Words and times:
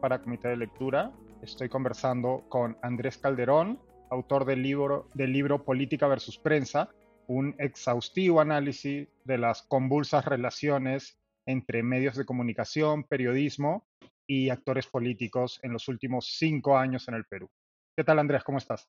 para 0.00 0.22
Comité 0.22 0.48
de 0.48 0.56
Lectura. 0.56 1.12
Estoy 1.42 1.68
conversando 1.68 2.44
con 2.48 2.76
Andrés 2.82 3.18
Calderón, 3.18 3.78
autor 4.10 4.44
del 4.44 4.62
libro, 4.62 5.08
del 5.14 5.32
libro 5.32 5.64
Política 5.64 6.08
versus 6.08 6.38
Prensa, 6.38 6.88
un 7.26 7.54
exhaustivo 7.58 8.40
análisis 8.40 9.08
de 9.24 9.38
las 9.38 9.62
convulsas 9.62 10.24
relaciones 10.24 11.18
entre 11.46 11.82
medios 11.82 12.16
de 12.16 12.24
comunicación, 12.24 13.04
periodismo 13.04 13.86
y 14.26 14.50
actores 14.50 14.86
políticos 14.86 15.60
en 15.62 15.72
los 15.72 15.86
últimos 15.88 16.36
cinco 16.38 16.76
años 16.76 17.06
en 17.08 17.14
el 17.14 17.24
Perú. 17.26 17.48
¿Qué 17.96 18.04
tal, 18.04 18.18
Andrés? 18.18 18.42
¿Cómo 18.42 18.58
estás? 18.58 18.88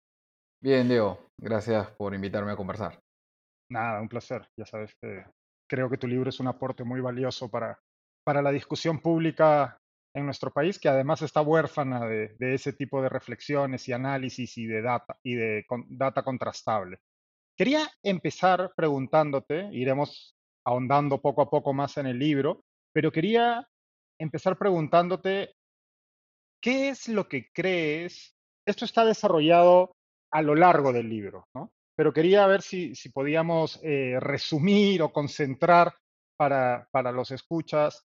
Bien, 0.62 0.88
Diego. 0.88 1.28
Gracias 1.38 1.92
por 1.92 2.16
invitarme 2.16 2.52
a 2.52 2.56
conversar. 2.56 3.00
Nada, 3.70 4.02
un 4.02 4.10
placer. 4.10 4.48
Ya 4.58 4.66
sabes 4.66 4.96
que 5.02 5.26
creo 5.68 5.90
que 5.90 5.98
tu 5.98 6.08
libro 6.08 6.30
es 6.30 6.40
un 6.40 6.48
aporte 6.48 6.84
muy 6.84 7.02
valioso 7.02 7.50
para, 7.50 7.80
para 8.24 8.42
la 8.42 8.52
discusión 8.52 9.00
pública 9.00 9.81
en 10.14 10.26
nuestro 10.26 10.52
país, 10.52 10.80
que 10.80 10.90
además 10.90 11.22
está 11.22 11.42
huérfana 11.42 12.06
de, 12.06 12.36
ese 12.40 12.74
tipo 12.74 13.02
de 13.02 13.10
reflexiones 13.10 13.88
y 13.88 13.94
análisis 13.94 14.58
y 14.58 14.66
de 14.66 14.82
data 14.82 15.18
y 15.24 15.36
de 15.36 15.66
data 15.88 16.24
contrastable. 16.24 17.00
Quería 17.58 17.90
empezar 18.04 18.74
preguntándote, 18.76 19.70
iremos 19.72 20.36
ahondando 20.66 21.22
poco 21.22 21.42
a 21.42 21.50
poco 21.50 21.74
más 21.74 21.98
en 21.98 22.08
el 22.08 22.20
libro, 22.20 22.64
pero 22.94 23.12
quería 23.12 23.68
empezar 24.20 24.58
preguntándote, 24.58 25.56
¿qué 26.62 26.90
es 26.90 27.08
lo 27.08 27.28
que 27.28 27.50
crees? 27.54 28.36
Esto 28.66 28.86
está 28.86 29.06
desarrollado 29.06 29.96
a 30.32 30.42
lo 30.42 30.56
largo 30.56 30.94
del 30.94 31.10
libro, 31.10 31.48
¿no? 31.56 31.72
Pero 31.96 32.14
quería 32.14 32.48
ver 32.48 32.62
si, 32.62 32.96
si 32.96 33.10
podíamos 33.10 33.80
eh, 33.84 34.18
resumir 34.20 35.02
o 35.02 35.12
concentrar 35.12 35.94
para, 36.38 36.88
para 36.92 37.12
los 37.12 37.32
escuchas 37.32 38.06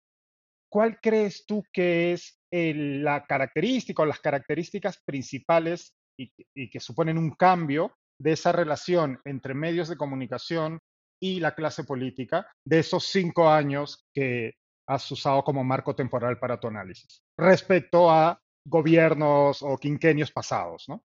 ¿cuál 0.71 0.99
crees 1.01 1.45
tú 1.45 1.63
que 1.71 2.13
es 2.13 2.39
la 2.51 3.25
característica 3.25 4.01
o 4.01 4.05
las 4.05 4.19
características 4.19 5.01
principales 5.05 5.93
y, 6.17 6.69
que 6.69 6.79
suponen 6.79 7.17
un 7.17 7.31
cambio 7.31 7.93
de 8.19 8.33
esa 8.33 8.51
relación 8.51 9.19
entre 9.25 9.53
medios 9.53 9.89
de 9.89 9.97
comunicación 9.97 10.79
y 11.21 11.39
la 11.39 11.55
clase 11.55 11.83
política 11.83 12.47
de 12.65 12.79
esos 12.79 13.05
cinco 13.05 13.49
años 13.49 14.05
que 14.13 14.53
has 14.87 15.09
usado 15.11 15.43
como 15.43 15.63
marco 15.63 15.95
temporal 15.95 16.39
para 16.39 16.59
tu 16.59 16.67
análisis 16.67 17.21
respecto 17.37 18.09
a 18.09 18.39
gobiernos 18.65 19.61
o 19.63 19.77
quinquenios 19.77 20.31
pasados, 20.31 20.85
¿no? 20.87 21.03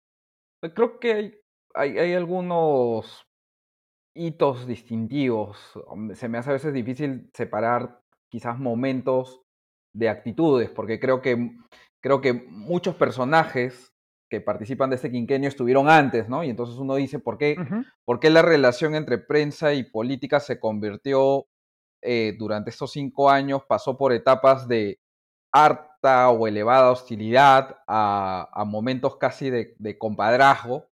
Creo 0.75 0.99
que 0.99 1.41
hay 1.75 2.15
algunos 2.15 3.27
hitos 4.17 4.67
distintivos. 4.67 5.59
Se 6.15 6.29
me 6.29 6.39
hace 6.39 6.51
a 6.51 6.55
veces 6.55 6.73
difícil 6.73 7.31
separar 7.35 8.01
quizás 8.31 8.59
momentos 8.59 9.44
de 9.95 10.09
actitudes, 10.09 10.69
porque 10.69 11.01
creo 11.01 11.23
que, 11.23 11.53
creo 12.01 12.21
que 12.21 12.35
muchos 12.35 12.97
personajes 12.97 13.95
que 14.29 14.41
participan 14.41 14.91
de 14.91 14.97
este 14.97 15.11
quinquenio 15.11 15.49
estuvieron 15.49 15.89
antes, 15.89 16.29
¿no? 16.29 16.43
Y 16.43 16.51
entonces 16.51 16.77
uno 16.77 16.97
dice, 16.97 17.19
¿por 17.19 17.39
qué, 17.39 17.57
¿por 18.05 18.21
qué 18.21 18.31
la 18.31 18.43
relación 18.43 18.95
entre 18.95 19.19
prensa 19.19 19.73
y 19.75 19.85
política 19.85 20.41
se 20.41 20.59
convirtió 20.59 21.47
eh, 22.03 22.35
durante 22.39 22.71
estos 22.71 22.93
cinco 22.93 23.31
años, 23.31 23.63
pasó 23.67 23.97
por 23.97 24.13
etapas 24.13 24.69
de 24.69 25.01
harta 25.53 26.29
o 26.31 26.47
elevada 26.47 26.91
hostilidad 26.91 27.79
a, 27.87 28.65
momentos 28.67 29.17
casi 29.17 29.49
de, 29.49 29.75
de, 29.79 29.97
compadrazgo, 29.97 30.89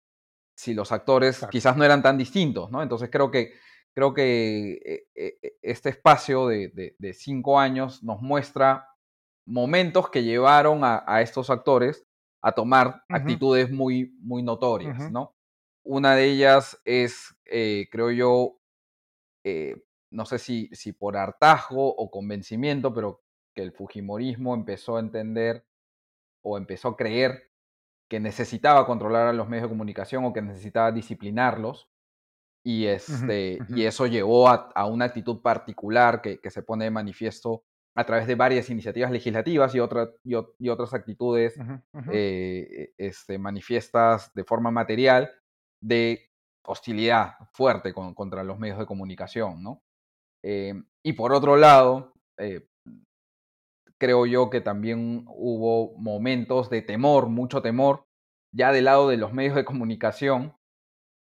si 0.55 0.73
los 0.73 0.91
actores 0.91 1.45
quizás 1.49 1.75
no 1.75 1.83
eran 1.83 2.01
tan 2.01 2.17
distintos, 2.17 2.71
¿no? 2.71 2.83
Entonces 2.83 3.09
creo 3.11 3.31
que, 3.31 3.53
creo 3.93 4.13
que 4.13 4.73
eh, 4.85 5.07
eh, 5.15 5.57
este 5.61 5.89
espacio 5.89 6.47
de, 6.47 6.95
de 6.97 7.13
cinco 7.13 7.59
años 7.59 8.03
nos 8.03 8.21
muestra 8.21 8.90
momentos 9.45 10.09
que 10.09 10.23
llevaron 10.23 10.81
a, 10.83 11.21
estos 11.21 11.49
actores 11.49 12.05
a 12.41 12.51
tomar 12.53 13.03
actitudes 13.09 13.71
muy, 13.71 14.15
muy 14.19 14.43
notorias, 14.43 15.11
¿no? 15.11 15.35
Una 15.83 16.15
de 16.15 16.25
ellas 16.25 16.79
es, 16.85 17.35
eh, 17.45 17.87
creo 17.91 18.11
yo, 18.11 18.59
eh, 19.43 19.83
no 20.11 20.25
sé 20.25 20.37
si, 20.37 20.69
si 20.73 20.93
por 20.93 21.17
hartazgo 21.17 21.95
o 21.95 22.11
convencimiento, 22.11 22.93
pero 22.93 23.23
que 23.55 23.63
el 23.63 23.71
Fujimorismo 23.71 24.53
empezó 24.53 24.97
a 24.97 24.99
entender 24.99 25.65
o 26.43 26.57
empezó 26.57 26.89
a 26.89 26.97
creer 26.97 27.51
que 28.09 28.19
necesitaba 28.19 28.85
controlar 28.85 29.27
a 29.27 29.33
los 29.33 29.47
medios 29.47 29.63
de 29.63 29.69
comunicación 29.69 30.25
o 30.25 30.33
que 30.33 30.41
necesitaba 30.41 30.91
disciplinarlos. 30.91 31.89
Y, 32.63 32.85
este, 32.85 33.57
y 33.69 33.85
eso 33.85 34.05
llevó 34.05 34.49
a, 34.49 34.85
una 34.85 35.05
actitud 35.05 35.41
particular 35.41 36.21
que, 36.21 36.39
que, 36.39 36.51
se 36.51 36.61
pone 36.61 36.85
de 36.85 36.91
manifiesto 36.91 37.63
a 37.95 38.05
través 38.05 38.27
de 38.27 38.35
varias 38.35 38.69
iniciativas 38.69 39.11
legislativas 39.11 39.75
y, 39.75 39.79
y, 39.79 40.69
otras 40.69 40.93
actitudes 40.93 41.55
eh, 42.11 42.93
este, 42.97 43.37
manifiestas 43.37 44.33
de 44.33 44.43
forma 44.45 44.71
material 44.71 45.31
de 45.81 46.29
hostilidad 46.65 47.33
fuerte 47.51 47.93
contra 47.93 48.43
los 48.43 48.59
medios 48.59 48.79
de 48.79 48.85
comunicación. 48.85 49.61
¿no? 49.61 49.81
Eh, 50.43 50.73
y 51.03 51.13
por 51.13 51.33
otro 51.33 51.57
lado, 51.57 52.13
eh, 52.37 52.65
creo 53.99 54.25
yo 54.25 54.49
que 54.49 54.61
también 54.61 55.25
hubo 55.27 55.97
momentos 55.97 56.69
de 56.69 56.81
temor, 56.81 57.27
mucho 57.27 57.61
temor, 57.61 58.05
ya 58.53 58.71
del 58.71 58.85
lado 58.85 59.09
de 59.09 59.17
los 59.17 59.33
medios 59.33 59.55
de 59.55 59.65
comunicación 59.65 60.55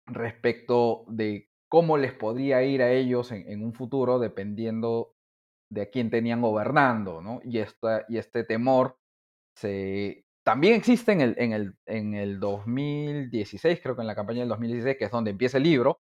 respecto 0.07 1.05
de 1.09 1.49
cómo 1.71 1.99
les 1.99 2.13
podría 2.13 2.63
ir 2.63 2.83
a 2.83 2.93
ellos 2.93 3.33
en, 3.33 3.49
en 3.49 3.63
un 3.63 3.75
futuro 3.75 4.19
dependiendo 4.19 5.15
de 5.71 5.83
a 5.83 5.91
quién 5.91 6.11
tenían 6.11 6.41
gobernando, 6.41 7.21
¿no? 7.21 7.41
Y, 7.45 7.59
esta, 7.59 8.05
y 8.09 8.19
este 8.19 8.45
temor 8.45 8.99
se, 9.55 10.25
también 10.49 10.75
existe 10.75 11.13
en 11.13 11.21
el, 11.21 11.35
en, 11.39 11.53
el, 11.53 11.77
en 11.85 12.15
el 12.15 12.41
2016, 12.41 13.81
creo 13.83 13.95
que 13.95 14.01
en 14.01 14.07
la 14.07 14.15
campaña 14.15 14.41
del 14.41 14.49
2016, 14.49 14.97
que 14.97 15.05
es 15.05 15.11
donde 15.11 15.31
empieza 15.31 15.59
el 15.59 15.65
libro, 15.65 16.01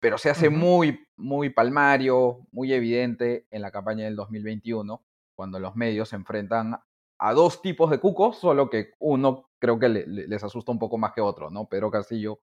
pero 0.00 0.18
se 0.18 0.30
hace 0.30 0.48
muy, 0.50 1.06
muy 1.16 1.50
palmario, 1.50 2.46
muy 2.50 2.72
evidente 2.72 3.46
en 3.50 3.62
la 3.62 3.70
campaña 3.70 4.04
del 4.04 4.16
2021, 4.16 5.04
cuando 5.36 5.58
los 5.58 5.76
medios 5.76 6.08
se 6.08 6.16
enfrentan 6.16 6.76
a 7.18 7.32
dos 7.34 7.62
tipos 7.62 7.90
de 7.90 7.98
cucos, 7.98 8.38
solo 8.38 8.70
que 8.70 8.92
uno 9.00 9.50
creo 9.58 9.78
que 9.78 9.88
les 9.88 10.42
asusta 10.42 10.72
un 10.72 10.78
poco 10.78 10.98
más 10.98 11.12
que 11.12 11.20
otro, 11.20 11.50
¿no? 11.50 11.68
Pedro 11.68 11.90
Castillo 11.90 12.40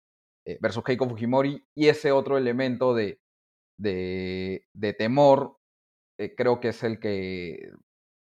eh, 0.45 0.59
versus 0.61 0.85
Keiko 0.85 1.09
Fujimori, 1.09 1.65
y 1.75 1.89
ese 1.89 2.13
otro 2.13 2.39
elemento 2.39 2.95
de, 2.95 3.21
de, 3.77 4.67
de 4.73 4.93
temor 4.93 5.59
eh, 6.19 6.35
creo 6.37 6.61
que 6.61 6.69
es 6.69 6.83
el 6.85 6.99
que, 6.99 7.71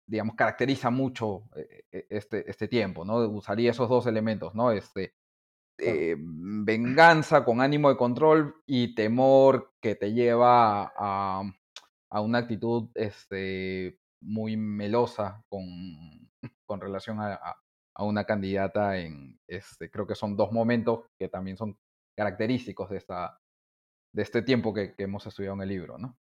digamos, 0.07 0.35
caracteriza 0.35 0.89
mucho 0.89 1.43
eh, 1.55 1.83
eh, 1.91 2.07
este, 2.09 2.49
este 2.49 2.67
tiempo, 2.67 3.05
¿no? 3.05 3.17
Usaría 3.29 3.71
esos 3.71 3.89
dos 3.89 4.05
elementos, 4.07 4.53
¿no? 4.55 4.71
Este, 4.71 5.13
venganza 5.77 7.45
con 7.45 7.61
ánimo 7.61 7.89
de 7.89 7.95
control 7.95 8.55
y 8.65 8.95
temor 8.95 9.71
que 9.81 9.95
te 9.95 10.11
lleva 10.11 10.91
a, 10.95 11.41
a 12.11 12.21
una 12.21 12.39
actitud 12.39 12.89
este, 12.95 13.97
muy 14.21 14.57
melosa 14.57 15.43
con, 15.47 15.63
con 16.65 16.81
relación 16.81 17.19
a, 17.21 17.39
a, 17.95 18.03
una 18.03 18.25
candidata 18.25 18.97
en, 18.97 19.39
este, 19.47 19.89
creo 19.89 20.07
que 20.07 20.15
son 20.15 20.35
dos 20.35 20.51
momentos 20.51 21.05
que 21.17 21.29
también 21.29 21.57
son 21.57 21.77
característicos 22.17 22.89
de, 22.89 22.97
esta, 22.97 23.39
de 24.13 24.21
este 24.21 24.41
tiempo 24.41 24.73
que, 24.73 24.93
que 24.95 25.03
hemos 25.03 25.25
estudiado 25.25 25.55
en 25.55 25.61
el 25.61 25.69
libro, 25.69 25.97
¿no? 25.97 26.17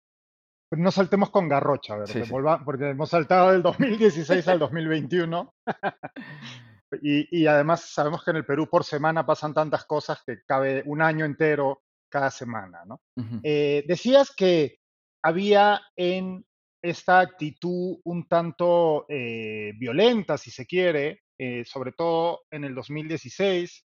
No 0.76 0.90
saltemos 0.90 1.30
con 1.30 1.48
garrocha, 1.48 1.96
¿verdad? 1.96 2.60
Porque 2.64 2.90
hemos 2.90 3.10
saltado 3.10 3.52
del 3.52 3.62
2016 3.62 4.46
al 4.48 4.58
2021. 4.58 5.54
y, 7.02 7.42
y, 7.42 7.46
además 7.46 7.90
sabemos 7.92 8.24
que 8.24 8.30
en 8.30 8.38
el 8.38 8.46
Perú 8.46 8.68
por 8.68 8.84
semana 8.84 9.26
pasan 9.26 9.54
tantas 9.54 9.84
cosas 9.84 10.22
que 10.24 10.42
cabe 10.46 10.82
un 10.86 11.02
año 11.02 11.24
entero 11.24 11.82
cada 12.14 12.30
semana, 12.30 12.84
¿no? 12.86 13.00
Eh, 13.42 13.84
decías 13.88 14.32
que 14.37 14.78
había 15.20 15.81
en 15.96 16.46
esta 16.81 17.19
actitud 17.19 17.99
un 18.04 18.28
tanto 18.28 19.04
eh, 19.08 19.72
violenta, 19.76 20.38
si 20.38 20.52
se 20.52 20.64
quiere, 20.64 21.22
eh, 21.37 21.64
sobre 21.64 21.90
todo 21.90 22.43
en 22.52 22.62
el 22.62 22.75
2016, 22.75 23.84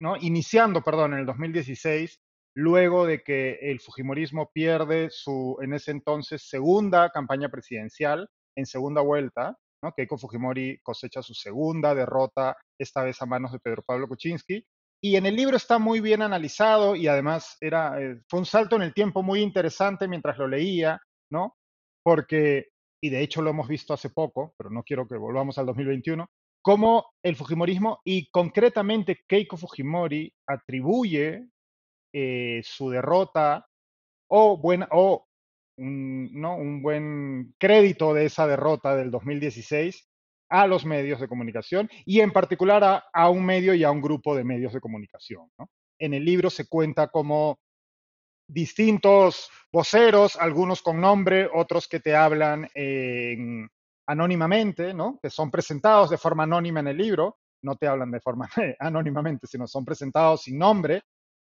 ¿no? 0.00 0.16
Iniciando, 0.16 0.82
perdón, 0.82 1.12
en 1.12 1.20
el 1.20 1.26
2016, 1.26 2.20
luego 2.54 3.06
de 3.06 3.22
que 3.22 3.58
el 3.60 3.80
Fujimorismo 3.80 4.50
pierde 4.52 5.08
su, 5.10 5.56
en 5.62 5.74
ese 5.74 5.90
entonces, 5.90 6.48
segunda 6.48 7.10
campaña 7.10 7.48
presidencial 7.48 8.28
en 8.56 8.66
segunda 8.66 9.00
vuelta, 9.00 9.56
¿no? 9.82 9.92
Keiko 9.92 10.18
Fujimori 10.18 10.80
cosecha 10.82 11.22
su 11.22 11.34
segunda 11.34 11.94
derrota, 11.94 12.56
esta 12.78 13.02
vez 13.02 13.20
a 13.22 13.26
manos 13.26 13.52
de 13.52 13.60
Pedro 13.60 13.82
Pablo 13.82 14.08
Kuczynski. 14.08 14.64
Y 15.02 15.16
en 15.16 15.24
el 15.24 15.36
libro 15.36 15.56
está 15.56 15.78
muy 15.78 16.00
bien 16.00 16.20
analizado 16.20 16.94
y 16.94 17.06
además 17.08 17.56
era, 17.60 18.00
eh, 18.02 18.20
fue 18.28 18.40
un 18.40 18.46
salto 18.46 18.76
en 18.76 18.82
el 18.82 18.92
tiempo 18.92 19.22
muy 19.22 19.40
interesante 19.40 20.08
mientras 20.08 20.36
lo 20.36 20.46
leía, 20.46 21.00
¿no? 21.30 21.56
Porque, 22.02 22.68
y 23.02 23.08
de 23.08 23.22
hecho 23.22 23.40
lo 23.40 23.50
hemos 23.50 23.68
visto 23.68 23.94
hace 23.94 24.10
poco, 24.10 24.54
pero 24.58 24.68
no 24.68 24.82
quiero 24.82 25.08
que 25.08 25.16
volvamos 25.16 25.56
al 25.56 25.66
2021, 25.66 26.28
cómo 26.62 27.06
el 27.22 27.36
Fujimorismo 27.36 28.00
y 28.04 28.30
concretamente 28.30 29.20
Keiko 29.26 29.56
Fujimori 29.56 30.30
atribuye 30.46 31.46
eh, 32.12 32.60
su 32.64 32.90
derrota 32.90 33.66
o, 34.28 34.58
buena, 34.58 34.88
o 34.92 35.26
un, 35.76 36.30
¿no? 36.32 36.56
un 36.56 36.82
buen 36.82 37.54
crédito 37.58 38.14
de 38.14 38.26
esa 38.26 38.46
derrota 38.46 38.96
del 38.96 39.10
2016 39.10 40.08
a 40.50 40.66
los 40.66 40.84
medios 40.84 41.20
de 41.20 41.28
comunicación 41.28 41.88
y 42.04 42.20
en 42.20 42.32
particular 42.32 43.04
a, 43.12 43.30
un 43.30 43.44
medio 43.44 43.72
y 43.74 43.84
a 43.84 43.90
un 43.90 44.00
grupo 44.00 44.34
de 44.34 44.44
medios 44.44 44.72
de 44.72 44.80
comunicación. 44.80 45.48
En 45.98 46.14
el 46.14 46.24
libro 46.24 46.50
se 46.50 46.66
cuenta 46.66 47.08
como 47.08 47.60
distintos 48.48 49.48
voceros, 49.72 50.36
algunos 50.36 50.82
con 50.82 51.00
nombre, 51.00 51.48
otros 51.54 51.86
que 51.86 52.00
te 52.00 52.16
hablan 52.16 52.68
anónimamente, 54.06 54.92
¿no? 54.92 55.20
que 55.22 55.30
son 55.30 55.52
presentados 55.52 56.10
de 56.10 56.18
forma 56.18 56.42
anónima 56.42 56.80
en 56.80 56.88
el 56.88 56.96
libro, 56.96 57.38
no 57.62 57.76
te 57.76 57.86
hablan 57.86 58.10
de 58.10 58.20
forma 58.20 58.48
anónimamente, 58.80 59.46
sino 59.46 59.68
son 59.68 59.84
presentados 59.84 60.42
sin 60.42 60.58
nombre, 60.58 61.02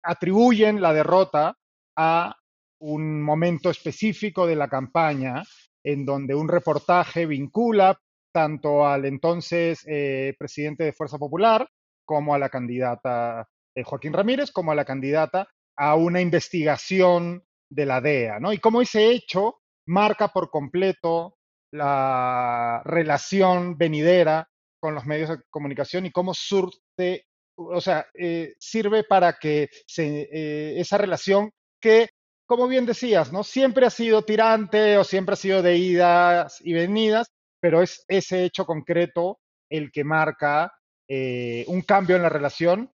atribuyen 0.06 0.80
la 0.80 0.92
derrota 0.92 1.56
a 1.96 2.36
un 2.80 3.22
momento 3.22 3.70
específico 3.70 4.46
de 4.46 4.56
la 4.56 4.68
campaña 4.68 5.42
en 5.84 6.04
donde 6.04 6.34
un 6.34 6.48
reportaje 6.48 7.26
vincula 7.26 7.98
tanto 8.32 8.86
al 8.86 9.04
entonces 9.06 9.84
eh, 9.86 10.34
presidente 10.38 10.84
de 10.84 10.92
Fuerza 10.92 11.18
Popular 11.18 11.68
como 12.04 12.34
a 12.34 12.38
la 12.38 12.48
candidata 12.48 13.48
eh, 13.74 13.82
Joaquín 13.82 14.12
Ramírez, 14.12 14.52
como 14.52 14.72
a 14.72 14.74
la 14.74 14.84
candidata 14.84 15.48
a 15.76 15.94
una 15.94 16.20
investigación 16.20 17.44
de 17.70 17.86
la 17.86 18.00
DEA, 18.00 18.38
¿no? 18.40 18.52
Y 18.52 18.58
cómo 18.58 18.82
ese 18.82 19.10
hecho 19.10 19.56
marca 19.86 20.28
por 20.28 20.50
completo 20.50 21.36
la 21.72 22.82
relación 22.84 23.76
venidera 23.76 24.48
con 24.80 24.94
los 24.94 25.04
medios 25.04 25.30
de 25.30 25.42
comunicación 25.50 26.06
y 26.06 26.12
cómo 26.12 26.32
surte, 26.34 27.26
o 27.56 27.80
sea, 27.80 28.06
eh, 28.14 28.54
sirve 28.58 29.04
para 29.04 29.34
que 29.38 29.68
se, 29.86 30.78
esa 30.80 30.98
relación 30.98 31.50
que 31.80 32.08
como 32.46 32.68
bien 32.68 32.86
decías, 32.86 33.32
¿no? 33.32 33.42
Siempre 33.42 33.86
ha 33.86 33.90
sido 33.90 34.22
tirante 34.22 34.96
o 34.96 35.04
siempre 35.04 35.32
ha 35.32 35.36
sido 35.36 35.62
de 35.62 35.76
idas 35.76 36.60
y 36.64 36.72
venidas, 36.72 37.28
pero 37.60 37.82
es 37.82 38.04
ese 38.08 38.44
hecho 38.44 38.64
concreto 38.64 39.40
el 39.68 39.90
que 39.90 40.04
marca 40.04 40.72
eh, 41.08 41.64
un 41.66 41.82
cambio 41.82 42.16
en 42.16 42.22
la 42.22 42.28
relación 42.28 42.90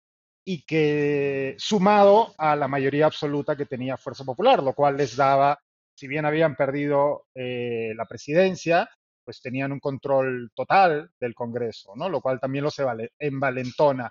y 0.44 0.64
que 0.64 1.54
sumado 1.58 2.34
a 2.38 2.56
la 2.56 2.68
mayoría 2.68 3.06
absoluta 3.06 3.56
que 3.56 3.66
tenía 3.66 3.96
Fuerza 3.96 4.24
Popular, 4.24 4.62
lo 4.62 4.74
cual 4.74 4.98
les 4.98 5.16
daba, 5.16 5.58
si 5.94 6.06
bien 6.06 6.26
habían 6.26 6.54
perdido 6.54 7.26
eh, 7.34 7.92
la 7.96 8.04
presidencia, 8.04 8.88
pues 9.24 9.40
tenían 9.40 9.72
un 9.72 9.80
control 9.80 10.50
total 10.54 11.10
del 11.20 11.34
Congreso, 11.34 11.94
¿no? 11.96 12.08
Lo 12.08 12.20
cual 12.20 12.40
también 12.40 12.64
los 12.64 12.76
envalentona. 13.18 14.10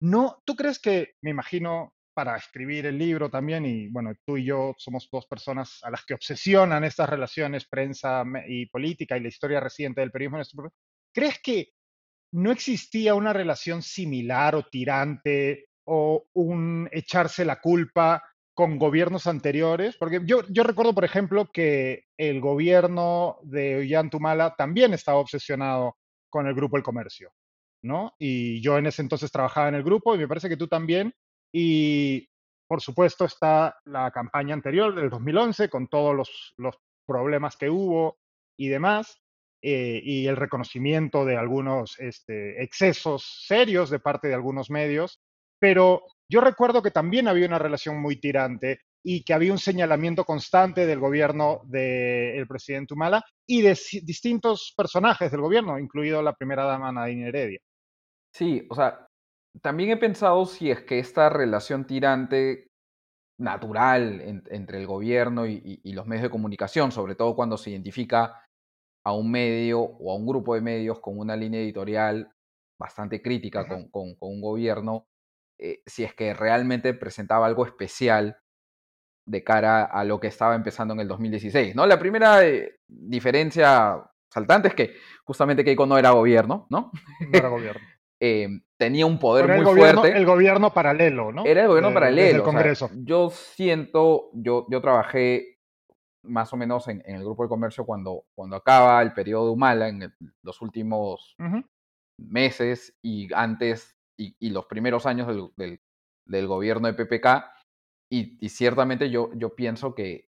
No, 0.00 0.42
¿tú 0.44 0.54
crees 0.54 0.78
que, 0.78 1.14
me 1.22 1.30
imagino, 1.30 1.94
para 2.18 2.36
escribir 2.36 2.86
el 2.86 2.98
libro 2.98 3.30
también, 3.30 3.64
y 3.64 3.86
bueno, 3.88 4.12
tú 4.26 4.36
y 4.36 4.44
yo 4.44 4.74
somos 4.76 5.08
dos 5.10 5.26
personas 5.26 5.78
a 5.84 5.90
las 5.90 6.04
que 6.04 6.14
obsesionan 6.14 6.82
estas 6.82 7.08
relaciones, 7.08 7.68
prensa 7.68 8.24
y 8.48 8.66
política 8.66 9.16
y 9.16 9.20
la 9.20 9.28
historia 9.28 9.60
reciente 9.60 10.00
del 10.00 10.10
periodismo. 10.10 10.68
¿Crees 11.14 11.40
que 11.40 11.68
no 12.32 12.50
existía 12.50 13.14
una 13.14 13.32
relación 13.32 13.82
similar 13.82 14.56
o 14.56 14.64
tirante 14.64 15.68
o 15.84 16.26
un 16.34 16.88
echarse 16.90 17.44
la 17.44 17.60
culpa 17.60 18.22
con 18.52 18.78
gobiernos 18.78 19.28
anteriores? 19.28 19.96
Porque 19.96 20.20
yo, 20.24 20.42
yo 20.48 20.64
recuerdo, 20.64 20.94
por 20.94 21.04
ejemplo, 21.04 21.48
que 21.52 22.06
el 22.16 22.40
gobierno 22.40 23.38
de 23.44 23.76
Ollantumala 23.76 24.56
también 24.56 24.92
estaba 24.92 25.18
obsesionado 25.18 25.96
con 26.28 26.48
el 26.48 26.54
grupo 26.54 26.76
El 26.76 26.82
Comercio, 26.82 27.30
¿no? 27.82 28.14
Y 28.18 28.60
yo 28.60 28.78
en 28.78 28.86
ese 28.86 29.02
entonces 29.02 29.30
trabajaba 29.30 29.68
en 29.68 29.74
el 29.74 29.82
grupo 29.82 30.14
y 30.14 30.18
me 30.18 30.28
parece 30.28 30.48
que 30.48 30.56
tú 30.56 30.68
también, 30.68 31.14
y 31.52 32.28
por 32.68 32.80
supuesto 32.80 33.24
está 33.24 33.76
la 33.84 34.10
campaña 34.10 34.54
anterior 34.54 34.94
del 34.94 35.10
2011 35.10 35.68
con 35.68 35.88
todos 35.88 36.14
los, 36.56 36.78
problemas 37.06 37.56
que 37.56 37.70
hubo 37.70 38.18
y 38.58 38.68
demás, 38.68 39.22
eh, 39.62 39.98
y 40.04 40.26
el 40.26 40.36
reconocimiento 40.36 41.24
de 41.24 41.38
algunos 41.38 41.98
este, 41.98 42.62
excesos 42.62 43.44
serios 43.46 43.88
de 43.88 43.98
parte 43.98 44.28
de 44.28 44.34
algunos 44.34 44.68
medios, 44.70 45.18
pero 45.58 46.02
yo 46.30 46.42
recuerdo 46.42 46.82
que 46.82 46.90
también 46.90 47.26
había 47.26 47.46
una 47.46 47.58
relación 47.58 47.98
muy 47.98 48.16
tirante 48.16 48.82
y 49.02 49.24
que 49.24 49.32
había 49.32 49.52
un 49.52 49.58
señalamiento 49.58 50.24
constante 50.24 50.84
del 50.84 50.98
gobierno 50.98 51.62
del 51.64 52.46
presidente 52.46 52.94
Humala 52.94 53.24
y 53.46 53.62
de 53.62 53.78
distintos 54.02 54.74
personajes 54.76 55.30
del 55.30 55.40
gobierno, 55.40 55.78
incluido 55.78 56.20
la 56.20 56.34
primera 56.34 56.64
dama 56.64 56.92
Nadine 56.92 57.28
Heredia. 57.28 57.60
Sí, 58.34 58.66
o 58.70 58.74
sea, 58.74 59.06
también 59.62 59.90
he 59.90 59.96
pensado 59.96 60.46
si 60.46 60.70
es 60.70 60.82
que 60.82 60.98
esta 60.98 61.28
relación 61.28 61.86
tirante 61.86 62.68
natural 63.38 64.44
entre 64.50 64.78
el 64.78 64.86
gobierno 64.86 65.46
y, 65.46 65.80
los 65.92 66.06
medios 66.06 66.24
de 66.24 66.30
comunicación, 66.30 66.92
sobre 66.92 67.14
todo 67.14 67.36
cuando 67.36 67.56
se 67.56 67.70
identifica 67.70 68.44
a 69.04 69.12
un 69.12 69.30
medio 69.30 69.80
o 69.80 70.12
a 70.12 70.16
un 70.16 70.26
grupo 70.26 70.54
de 70.54 70.60
medios 70.60 71.00
con 71.00 71.18
una 71.18 71.36
línea 71.36 71.60
editorial 71.60 72.30
bastante 72.80 73.22
crítica 73.22 73.66
con, 73.66 74.16
un 74.20 74.40
gobierno, 74.40 75.06
eh, 75.58 75.82
si 75.86 76.04
es 76.04 76.14
que 76.14 76.34
realmente 76.34 76.94
presentaba 76.94 77.46
algo 77.46 77.64
especial 77.64 78.38
de 79.26 79.44
cara 79.44 79.84
a 79.84 80.04
lo 80.04 80.18
que 80.20 80.28
estaba 80.28 80.54
empezando 80.54 80.94
en 80.94 81.00
el 81.00 81.08
2016. 81.08 81.74
¿no? 81.74 81.86
La 81.86 81.98
primera 81.98 82.44
eh, 82.44 82.80
diferencia 82.88 84.04
saltante 84.32 84.68
es 84.68 84.74
que 84.74 84.94
justamente 85.24 85.64
Keiko 85.64 85.86
no 85.86 85.98
era 85.98 86.10
gobierno, 86.10 86.66
¿no? 86.70 86.90
No 87.20 87.38
era 87.38 87.48
gobierno. 87.48 87.80
Em, 88.20 88.62
tenía 88.76 89.06
un 89.06 89.18
poder 89.18 89.62
muy 89.62 89.64
fuerte. 89.64 90.16
El 90.16 90.26
gobierno 90.26 90.72
paralelo, 90.72 91.32
¿no? 91.32 91.44
Era 91.44 91.62
el 91.62 91.68
gobierno 91.68 91.94
paralelo. 91.94 92.38
El 92.38 92.42
Congreso. 92.42 92.90
yo 92.94 93.30
siento, 93.30 94.30
yo, 94.32 94.66
yo 94.70 94.80
trabajé 94.80 95.58
más 96.24 96.52
o 96.52 96.56
menos 96.56 96.88
en, 96.88 97.02
el 97.04 97.24
grupo 97.24 97.44
de 97.44 97.48
comercio 97.48 97.84
cuando, 97.84 98.24
cuando 98.34 98.56
acaba 98.56 99.00
el 99.02 99.12
periodo 99.12 99.46
de 99.46 99.52
Humala, 99.52 99.88
en 99.88 100.14
los 100.42 100.60
últimos 100.60 101.36
meses 102.18 102.96
y 103.02 103.32
antes 103.32 103.96
y, 104.18 104.50
los 104.50 104.66
primeros 104.66 105.06
años 105.06 105.52
del, 105.56 105.80
del, 106.26 106.46
gobierno 106.46 106.92
de 106.92 106.94
PPK. 106.94 107.44
Y, 108.10 108.48
ciertamente 108.48 109.10
yo, 109.10 109.30
yo 109.34 109.54
pienso 109.54 109.94
que, 109.94 110.28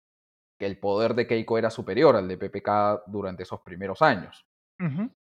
que, 0.59 0.67
el 0.67 0.79
poder 0.79 1.15
de 1.15 1.27
Keiko 1.27 1.57
era 1.57 1.71
superior 1.71 2.17
al 2.17 2.27
de 2.27 2.37
PPK 2.37 3.05
durante 3.07 3.45
esos 3.45 3.61
primeros 3.61 4.03
años. 4.03 4.45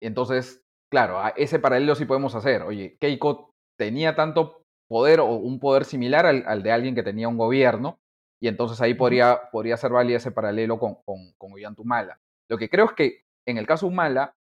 Entonces, 0.02 0.67
claro, 0.90 1.22
ese 1.36 1.60
paralelo 1.60 1.96
sí 1.96 2.06
podemos 2.06 2.36
hacer. 2.36 2.64
Oye, 2.64 2.98
Keiko 3.00 3.54
tenía 3.78 4.16
tanto 4.16 4.64
poder 4.90 5.20
o 5.20 5.26
un 5.26 5.60
poder 5.60 5.86
similar 5.86 6.26
al, 6.26 6.64
de 6.64 6.72
alguien 6.72 6.96
que 6.96 7.04
tenía 7.04 7.28
un 7.28 7.38
gobierno, 7.38 8.00
y 8.42 8.48
entonces 8.48 8.80
ahí 8.82 8.94
podría, 8.94 9.50
podría 9.52 9.78
ser 9.78 9.92
válido 9.92 10.18
ese 10.18 10.32
paralelo 10.32 10.80
con, 10.80 10.96
con, 11.06 11.34
con 11.38 11.54
Ollantumala. 11.54 12.20
Lo 12.50 12.58
que 12.58 12.70
creo 12.70 12.86
es 12.86 12.94
que 12.94 13.22
en 13.48 13.58
el 13.58 13.66
caso 13.66 13.88
Humala 13.88 14.36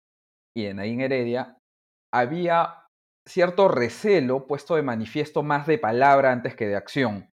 y 0.57 0.67
en 0.67 0.81
Ain 0.81 1.01
Heredia 1.01 1.59
había 2.13 2.87
cierto 3.27 3.69
recelo 3.69 4.47
puesto 4.47 4.77
de 4.77 4.83
manifiesto 4.83 5.43
más 5.43 5.67
de 5.67 5.79
palabra 5.79 6.33
antes 6.33 6.57
que 6.57 6.67
de 6.67 6.77
acción. 6.77 7.31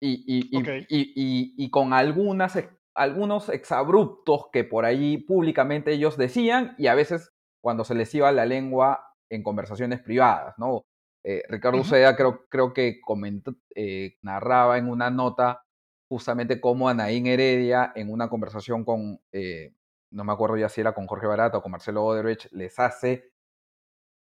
Y, 0.00 0.24
y, 0.26 0.50
y, 0.88 1.54
y 1.56 1.70
con 1.70 1.92
algunas, 1.92 2.58
algunos 2.94 3.48
exabruptos 3.48 4.46
que 4.52 4.62
por 4.64 4.84
ahí 4.84 5.18
públicamente 5.18 5.92
ellos 5.92 6.16
decían 6.16 6.74
y 6.78 6.86
a 6.86 6.94
veces 6.94 7.32
cuando 7.66 7.82
se 7.82 7.96
les 7.96 8.14
iba 8.14 8.30
la 8.30 8.46
lengua 8.46 9.12
en 9.28 9.42
conversaciones 9.42 10.00
privadas, 10.00 10.54
¿no? 10.56 10.86
Eh, 11.24 11.42
Ricardo 11.48 11.80
Uceda 11.80 12.14
creo, 12.14 12.46
creo 12.48 12.72
que 12.72 13.00
comentó, 13.00 13.56
eh, 13.74 14.18
narraba 14.22 14.78
en 14.78 14.88
una 14.88 15.10
nota 15.10 15.64
justamente 16.08 16.60
cómo 16.60 16.88
Anaín 16.88 17.26
Heredia 17.26 17.90
en 17.96 18.12
una 18.12 18.28
conversación 18.28 18.84
con, 18.84 19.20
eh, 19.32 19.74
no 20.12 20.22
me 20.22 20.32
acuerdo 20.32 20.56
ya 20.56 20.68
si 20.68 20.80
era 20.80 20.94
con 20.94 21.08
Jorge 21.08 21.26
Barato 21.26 21.58
o 21.58 21.62
con 21.62 21.72
Marcelo 21.72 22.04
Odebrecht, 22.04 22.52
les 22.52 22.78
hace, 22.78 23.32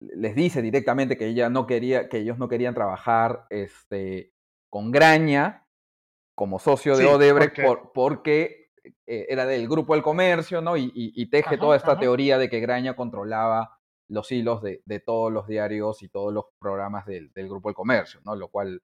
les 0.00 0.34
dice 0.34 0.60
directamente 0.60 1.16
que 1.16 1.28
ella 1.28 1.48
no 1.48 1.66
quería, 1.66 2.10
que 2.10 2.18
ellos 2.18 2.36
no 2.36 2.46
querían 2.46 2.74
trabajar 2.74 3.46
este, 3.48 4.34
con 4.68 4.90
Graña 4.90 5.66
como 6.34 6.58
socio 6.58 6.94
de 6.94 7.06
Odebrecht 7.06 7.58
porque 7.94 8.59
eh, 9.06 9.26
era 9.28 9.46
del 9.46 9.68
grupo 9.68 9.94
del 9.94 10.02
comercio, 10.02 10.60
¿no? 10.60 10.76
Y, 10.76 11.26
teje 11.30 11.58
toda 11.58 11.76
esta 11.76 11.98
teoría 11.98 12.38
de 12.38 12.48
que 12.48 12.60
Graña 12.60 12.96
controlaba 12.96 13.78
los 14.08 14.30
hilos 14.32 14.62
de, 14.62 15.00
todos 15.04 15.32
los 15.32 15.46
diarios 15.46 16.02
y 16.02 16.08
todos 16.08 16.32
los 16.32 16.46
programas 16.58 17.06
del, 17.06 17.30
grupo 17.34 17.68
del 17.68 17.76
comercio, 17.76 18.20
¿no? 18.24 18.34
Lo 18.34 18.48
cual 18.48 18.82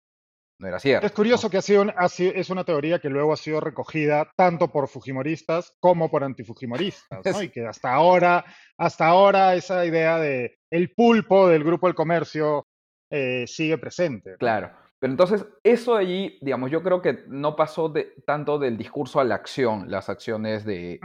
no 0.59 0.69
era 0.69 0.79
cierto. 0.79 1.07
Es 1.07 1.13
curioso 1.13 1.51
que 1.51 1.59
ha 1.59 1.63
sido, 1.63 1.85
es 2.19 2.51
una 2.51 2.65
teoría 2.65 2.99
que 2.99 3.11
luego 3.11 3.33
ha 3.33 3.37
sido 3.37 3.61
recogida 3.61 4.31
tanto 4.37 4.71
por 4.71 4.89
fujimoristas 4.89 5.77
como 5.81 6.11
por 6.11 6.25
antifujimoristas, 6.25 7.21
¿no? 7.25 7.43
Y 7.43 7.49
que 7.51 7.67
hasta 7.67 7.93
ahora, 7.93 8.45
hasta 8.79 9.07
ahora 9.07 9.55
esa 9.55 9.85
idea 9.85 10.19
de 10.19 10.59
el 10.71 10.95
pulpo 10.95 11.49
del 11.49 11.65
grupo 11.65 11.87
del 11.87 11.97
comercio 11.97 12.67
eh, 13.11 13.45
sigue 13.47 13.79
presente. 13.79 14.37
Claro. 14.39 14.86
Pero 14.99 15.13
entonces, 15.13 15.47
eso 15.63 15.95
allí, 15.95 16.39
digamos, 16.41 16.71
yo 16.71 16.83
creo 16.83 17.03
que 17.03 17.25
no 17.29 17.55
pasó 17.55 17.89
de, 17.89 18.15
tanto 18.27 18.59
del 18.59 18.79
discurso 18.79 19.21
a 19.21 19.25
la 19.25 19.35
acción, 19.35 19.91
las 19.91 20.09
acciones 20.09 20.65
de, 20.65 21.01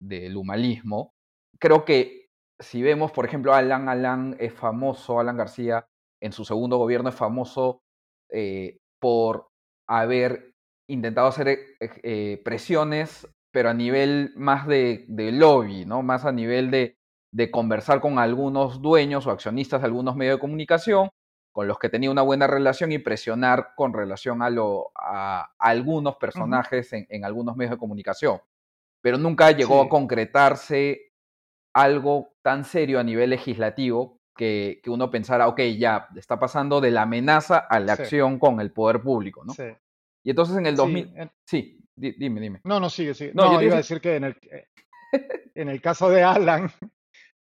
del 0.00 0.36
humanismo. 0.36 1.12
Creo 1.58 1.84
que 1.84 2.28
si 2.60 2.82
vemos, 2.82 3.10
por 3.10 3.24
ejemplo, 3.24 3.52
Alan 3.52 3.88
Alan 3.88 4.36
es 4.38 4.52
famoso, 4.52 5.18
Alan 5.18 5.36
García 5.36 5.86
en 6.20 6.32
su 6.32 6.44
segundo 6.44 6.78
gobierno 6.78 7.08
es 7.08 7.14
famoso 7.14 7.82
eh, 8.30 8.78
por 9.00 9.48
haber 9.88 10.54
intentado 10.88 11.28
hacer 11.28 11.48
eh, 11.48 11.58
eh, 11.80 12.42
presiones, 12.44 13.28
pero 13.52 13.70
a 13.70 13.74
nivel 13.74 14.32
más 14.36 14.66
de, 14.66 15.04
de, 15.08 15.32
lobby, 15.32 15.84
¿no? 15.84 16.02
Más 16.02 16.24
a 16.24 16.32
nivel 16.32 16.70
de, 16.70 16.96
de 17.32 17.50
conversar 17.50 18.00
con 18.00 18.18
algunos 18.18 18.82
dueños 18.82 19.26
o 19.26 19.30
accionistas 19.30 19.80
de 19.80 19.86
algunos 19.86 20.16
medios 20.16 20.36
de 20.36 20.40
comunicación 20.40 21.10
con 21.58 21.66
los 21.66 21.80
que 21.80 21.88
tenía 21.88 22.08
una 22.08 22.22
buena 22.22 22.46
relación 22.46 22.92
y 22.92 22.98
presionar 22.98 23.70
con 23.74 23.92
relación 23.92 24.42
a, 24.42 24.48
lo, 24.48 24.92
a, 24.94 25.50
algunos 25.58 26.14
personajes 26.14 26.92
en, 26.92 27.24
algunos 27.24 27.56
medios 27.56 27.72
de 27.72 27.78
comunicación. 27.78 28.40
Pero 29.00 29.18
nunca 29.18 29.50
llegó 29.50 29.82
a 29.82 29.88
concretarse 29.88 31.10
algo 31.74 32.36
tan 32.42 32.64
serio 32.64 33.00
a 33.00 33.02
nivel 33.02 33.30
legislativo 33.30 34.20
que, 34.36 34.80
uno 34.86 35.10
pensara, 35.10 35.48
ok, 35.48 35.60
ya 35.76 36.06
está 36.14 36.38
pasando 36.38 36.80
de 36.80 36.92
la 36.92 37.02
amenaza 37.02 37.58
a 37.58 37.80
la 37.80 37.94
acción 37.94 38.38
con 38.38 38.60
el 38.60 38.70
poder 38.70 39.02
público, 39.02 39.44
¿no? 39.44 39.52
Y 40.22 40.30
entonces 40.30 40.56
en 40.58 40.66
el 40.66 40.76
2000... 40.76 41.28
Sí, 41.44 41.84
dime, 41.96 42.40
dime. 42.40 42.60
No, 42.62 42.78
no, 42.78 42.88
sigue, 42.88 43.14
sigue. 43.14 43.32
No, 43.34 43.54
yo 43.54 43.62
iba 43.62 43.74
a 43.74 43.78
decir 43.78 44.00
que 44.00 44.14
en 44.14 44.22
el, 44.22 44.36
en 45.56 45.68
el 45.68 45.82
caso 45.82 46.08
de 46.08 46.22
Alan, 46.22 46.70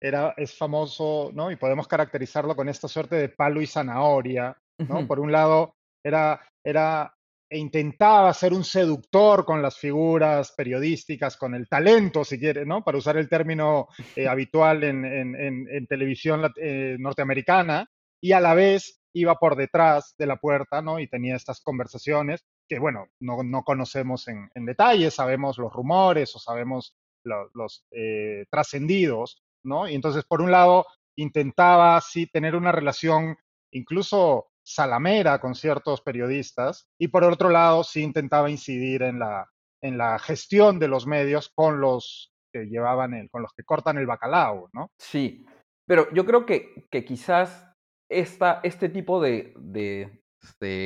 era, 0.04 0.34
es 0.36 0.54
famoso, 0.54 1.30
¿no? 1.32 1.50
Y 1.50 1.56
podemos 1.56 1.88
caracterizarlo 1.88 2.54
con 2.54 2.68
esta 2.68 2.88
suerte 2.88 3.16
de 3.16 3.30
palo 3.30 3.62
y 3.62 3.66
zanahoria, 3.66 4.54
¿no? 4.86 5.06
Por 5.06 5.18
un 5.18 5.32
lado, 5.32 5.76
era, 6.04 6.38
era, 6.62 7.14
e 7.48 7.56
intentaba 7.56 8.34
ser 8.34 8.52
un 8.52 8.64
seductor 8.64 9.46
con 9.46 9.62
las 9.62 9.78
figuras 9.78 10.52
periodísticas, 10.52 11.38
con 11.38 11.54
el 11.54 11.68
talento, 11.68 12.22
si 12.22 12.38
quiere, 12.38 12.66
¿no? 12.66 12.84
Para 12.84 12.98
usar 12.98 13.16
el 13.16 13.30
término 13.30 13.88
eh, 14.14 14.28
habitual 14.28 14.84
en, 14.84 15.06
en, 15.06 15.86
televisión 15.86 16.52
eh, 16.60 16.96
norteamericana, 16.98 17.88
y 18.20 18.32
a 18.32 18.40
la 18.40 18.52
vez 18.52 19.00
iba 19.14 19.36
por 19.36 19.56
detrás 19.56 20.14
de 20.18 20.26
la 20.26 20.36
puerta, 20.36 20.82
¿no? 20.82 20.98
Y 20.98 21.08
tenía 21.08 21.34
estas 21.34 21.62
conversaciones 21.62 22.44
que, 22.68 22.78
bueno, 22.78 23.06
no, 23.20 23.42
no 23.42 23.62
conocemos 23.62 24.28
en, 24.28 24.66
detalle, 24.66 25.10
sabemos 25.10 25.56
los 25.56 25.72
rumores 25.72 26.36
o 26.36 26.38
sabemos 26.38 26.94
los, 27.24 27.86
eh, 27.90 28.44
trascendidos, 28.50 29.43
¿no? 29.64 29.88
Y 29.88 29.94
entonces, 29.94 30.24
por 30.24 30.40
un 30.40 30.50
lado, 30.50 30.86
intentaba 31.16 32.00
sí 32.00 32.26
tener 32.26 32.56
una 32.56 32.72
relación 32.72 33.36
incluso 33.72 34.48
salamera 34.64 35.40
con 35.40 35.54
ciertos 35.54 36.00
periodistas 36.00 36.86
y 36.98 37.08
por 37.08 37.24
otro 37.24 37.50
lado 37.50 37.84
sí 37.84 38.02
intentaba 38.02 38.50
incidir 38.50 39.02
en 39.02 39.18
la, 39.18 39.50
en 39.82 39.98
la 39.98 40.18
gestión 40.18 40.78
de 40.78 40.88
los 40.88 41.06
medios 41.06 41.50
con 41.54 41.80
los 41.80 42.32
que 42.52 42.64
llevaban 42.66 43.14
el, 43.14 43.28
con 43.30 43.42
los 43.42 43.52
que 43.52 43.64
cortan 43.64 43.98
el 43.98 44.06
bacalao, 44.06 44.70
¿no? 44.72 44.88
Sí, 44.98 45.44
pero 45.86 46.12
yo 46.14 46.24
creo 46.24 46.46
que, 46.46 46.86
que 46.90 47.04
quizás 47.04 47.74
esta, 48.08 48.60
este 48.62 48.88
tipo 48.88 49.20
de, 49.20 49.52
de, 49.58 50.22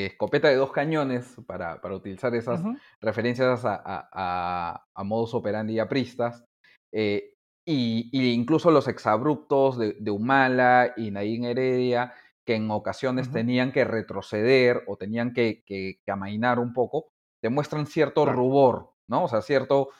escopeta 0.06 0.48
de 0.48 0.56
dos 0.56 0.72
cañones, 0.72 1.36
para, 1.46 1.80
para 1.80 1.94
utilizar 1.94 2.34
esas 2.34 2.62
referencias 3.00 3.64
a, 3.64 3.82
a, 3.84 4.84
a, 4.94 5.04
modus 5.04 5.34
operandi 5.34 5.78
apristas, 5.78 6.44
eh, 6.92 7.34
y, 7.70 8.32
incluso 8.32 8.70
los 8.70 8.88
exabruptos 8.88 9.76
de, 9.76 10.10
Humala 10.10 10.94
y 10.96 11.10
Naín 11.10 11.44
Heredia, 11.44 12.14
que 12.46 12.54
en 12.54 12.70
ocasiones 12.70 13.30
tenían 13.30 13.72
que 13.72 13.84
retroceder 13.84 14.84
o 14.86 14.96
tenían 14.96 15.34
que, 15.34 16.00
amainar 16.06 16.60
un 16.60 16.72
poco, 16.72 17.12
demuestran 17.42 17.86
cierto 17.86 18.24
rubor, 18.24 18.94
¿no? 19.06 19.24
O 19.24 19.28
sea, 19.28 19.42
cierto, 19.42 19.90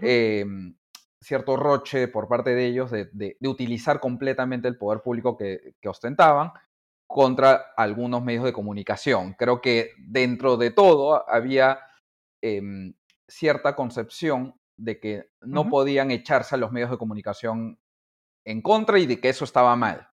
em, 0.00 0.74
cierto 1.20 1.56
roche 1.58 2.08
por 2.08 2.26
parte 2.26 2.54
de 2.54 2.66
ellos 2.66 2.90
de, 2.90 3.36
utilizar 3.42 4.00
completamente 4.00 4.66
el 4.66 4.78
poder 4.78 5.02
público 5.02 5.36
que, 5.36 5.74
ostentaban 5.86 6.52
contra 7.06 7.74
algunos 7.76 8.24
medios 8.24 8.44
de 8.44 8.54
comunicación. 8.54 9.34
Creo 9.34 9.60
que 9.60 9.90
dentro 9.98 10.56
de 10.56 10.70
todo 10.70 11.28
había 11.28 11.80
em, 12.40 12.94
cierta 13.28 13.76
concepción 13.76 14.54
de 14.80 14.98
que 14.98 15.30
no 15.42 15.68
podían 15.68 16.10
echarse 16.10 16.54
a 16.54 16.58
los 16.58 16.72
medios 16.72 16.90
de 16.90 16.98
comunicación 16.98 17.78
en 18.44 18.62
contra 18.62 18.98
y 18.98 19.06
de 19.06 19.20
que 19.20 19.28
eso 19.28 19.44
estaba 19.44 19.76
mal. 19.76 20.08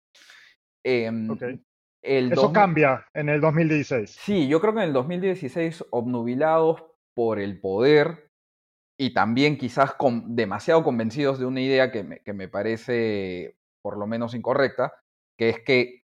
Em, 0.82 1.28
eso 2.02 2.52
cambia 2.52 3.06
en 3.14 3.28
el 3.28 3.40
2016. 3.40 4.10
Sí, 4.10 4.48
yo 4.48 4.60
creo 4.60 4.74
que 4.74 4.80
en 4.80 4.88
el 4.88 4.92
2016, 4.92 5.84
obnubilados 5.90 6.84
por 7.14 7.38
el 7.38 7.60
poder 7.60 8.30
y 8.98 9.12
también 9.12 9.58
quizás 9.58 9.94
demasiado 10.26 10.82
convencidos 10.84 11.38
de 11.38 11.46
una 11.46 11.60
idea 11.60 11.90
que 11.90 12.04
me, 12.04 12.20
que 12.20 12.32
me 12.32 12.48
parece 12.48 13.56
por 13.82 13.98
lo 13.98 14.06
menos 14.06 14.34
incorrecta, 14.34 14.94
que 15.38 15.50
es 15.50 15.60
que 15.60 16.04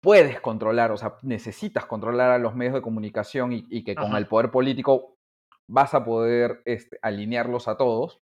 puedes 0.00 0.40
controlar, 0.40 0.92
o 0.92 0.96
sea, 0.96 1.14
necesitas 1.22 1.86
controlar 1.86 2.30
a 2.30 2.38
los 2.38 2.54
medios 2.54 2.74
de 2.74 2.82
comunicación 2.82 3.52
y, 3.52 3.84
que 3.84 3.94
con 3.94 4.14
el 4.14 4.26
poder 4.26 4.50
político 4.50 5.13
vas 5.68 5.94
a 5.94 6.04
poder 6.04 6.62
este, 6.64 6.98
alinearlos 7.02 7.68
a 7.68 7.76
todos. 7.76 8.20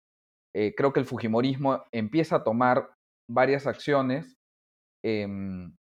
Eh, 0.55 0.75
creo 0.77 0.93
que 0.93 1.01
el 1.01 1.07
Fujimorismo 1.07 1.85
empieza 1.93 2.37
a 2.37 2.45
tomar 2.45 2.91
varias 3.31 3.67
acciones 3.67 4.37
em, 5.05 5.75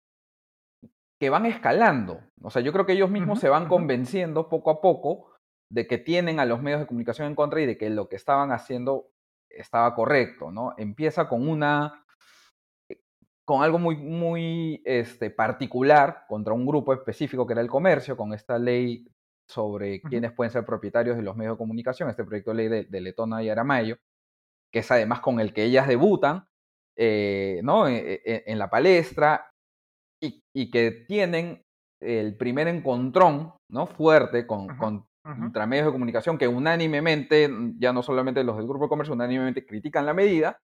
que 1.20 1.30
van 1.30 1.46
escalando. 1.46 2.20
O 2.42 2.50
sea, 2.50 2.62
yo 2.62 2.72
creo 2.72 2.86
que 2.86 2.94
ellos 2.94 3.10
mismos 3.10 3.40
se 3.40 3.48
van 3.48 3.68
convenciendo 3.68 4.48
poco 4.48 4.70
a 4.70 4.80
poco 4.80 5.34
de 5.70 5.86
que 5.86 5.98
tienen 5.98 6.40
a 6.40 6.46
los 6.46 6.62
medios 6.62 6.80
de 6.80 6.86
comunicación 6.86 7.28
en 7.28 7.34
contra 7.34 7.60
y 7.60 7.66
de 7.66 7.78
que 7.78 7.90
lo 7.90 8.08
que 8.08 8.16
estaban 8.16 8.52
haciendo 8.52 9.10
estaba 9.50 9.94
correcto, 9.94 10.50
¿no? 10.50 10.74
Empieza 10.76 11.28
con 11.28 11.48
una 11.48 12.04
eh, 12.90 13.00
con 13.46 13.62
algo 13.62 13.78
muy, 13.78 13.96
muy 13.96 14.82
este, 14.84 15.30
particular 15.30 16.24
contra 16.28 16.54
un 16.54 16.66
grupo 16.66 16.92
específico 16.92 17.46
que 17.46 17.52
era 17.52 17.62
el 17.62 17.68
comercio, 17.68 18.16
con 18.16 18.32
esta 18.32 18.58
ley 18.58 19.06
sobre 19.48 20.00
quiénes 20.00 20.32
pueden 20.32 20.50
ser 20.50 20.64
propietarios 20.64 21.16
de 21.16 21.22
los 21.22 21.36
medios 21.36 21.54
de 21.54 21.58
comunicación, 21.58 22.08
este 22.08 22.24
proyecto 22.24 22.52
de 22.52 22.56
ley 22.56 22.86
de, 22.88 23.00
Letona 23.00 23.42
y 23.42 23.50
Aramayo, 23.50 23.96
que 24.72 24.80
es 24.80 24.90
además 24.90 25.20
con 25.20 25.40
el 25.40 25.52
que 25.52 25.64
ellas 25.64 25.86
debutan 25.86 26.46
eh, 26.96 27.60
¿no? 27.64 27.88
E, 27.88 28.22
e, 28.24 28.44
en, 28.46 28.58
la 28.58 28.70
palestra 28.70 29.50
y, 30.20 30.70
que 30.70 31.04
tienen 31.06 31.62
el 32.00 32.36
primer 32.36 32.68
encontrón 32.68 33.54
¿no? 33.68 33.86
fuerte 33.86 34.46
con, 34.46 34.68
contra 34.76 35.66
medios 35.66 35.86
de 35.86 35.92
comunicación 35.92 36.38
que 36.38 36.48
unánimemente, 36.48 37.50
ya 37.78 37.92
no 37.92 38.02
solamente 38.02 38.44
los 38.44 38.56
del 38.56 38.66
Grupo 38.66 38.84
de 38.84 38.88
Comercio, 38.90 39.14
unánimemente 39.14 39.66
critican 39.66 40.06
la 40.06 40.14
medida, 40.14 40.58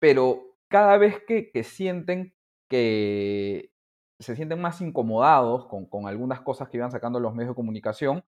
pero 0.00 0.56
cada 0.70 0.98
vez 0.98 1.22
que, 1.26 1.50
que 1.50 1.64
sienten 1.64 2.34
que 2.70 3.70
se 4.18 4.36
sienten 4.36 4.60
más 4.60 4.80
incomodados 4.80 5.66
con, 5.66 5.86
con, 5.86 6.06
algunas 6.06 6.40
cosas 6.40 6.68
que 6.68 6.76
iban 6.76 6.90
sacando 6.90 7.20
los 7.20 7.34
medios 7.34 7.50
de 7.50 7.56
comunicación, 7.56 8.24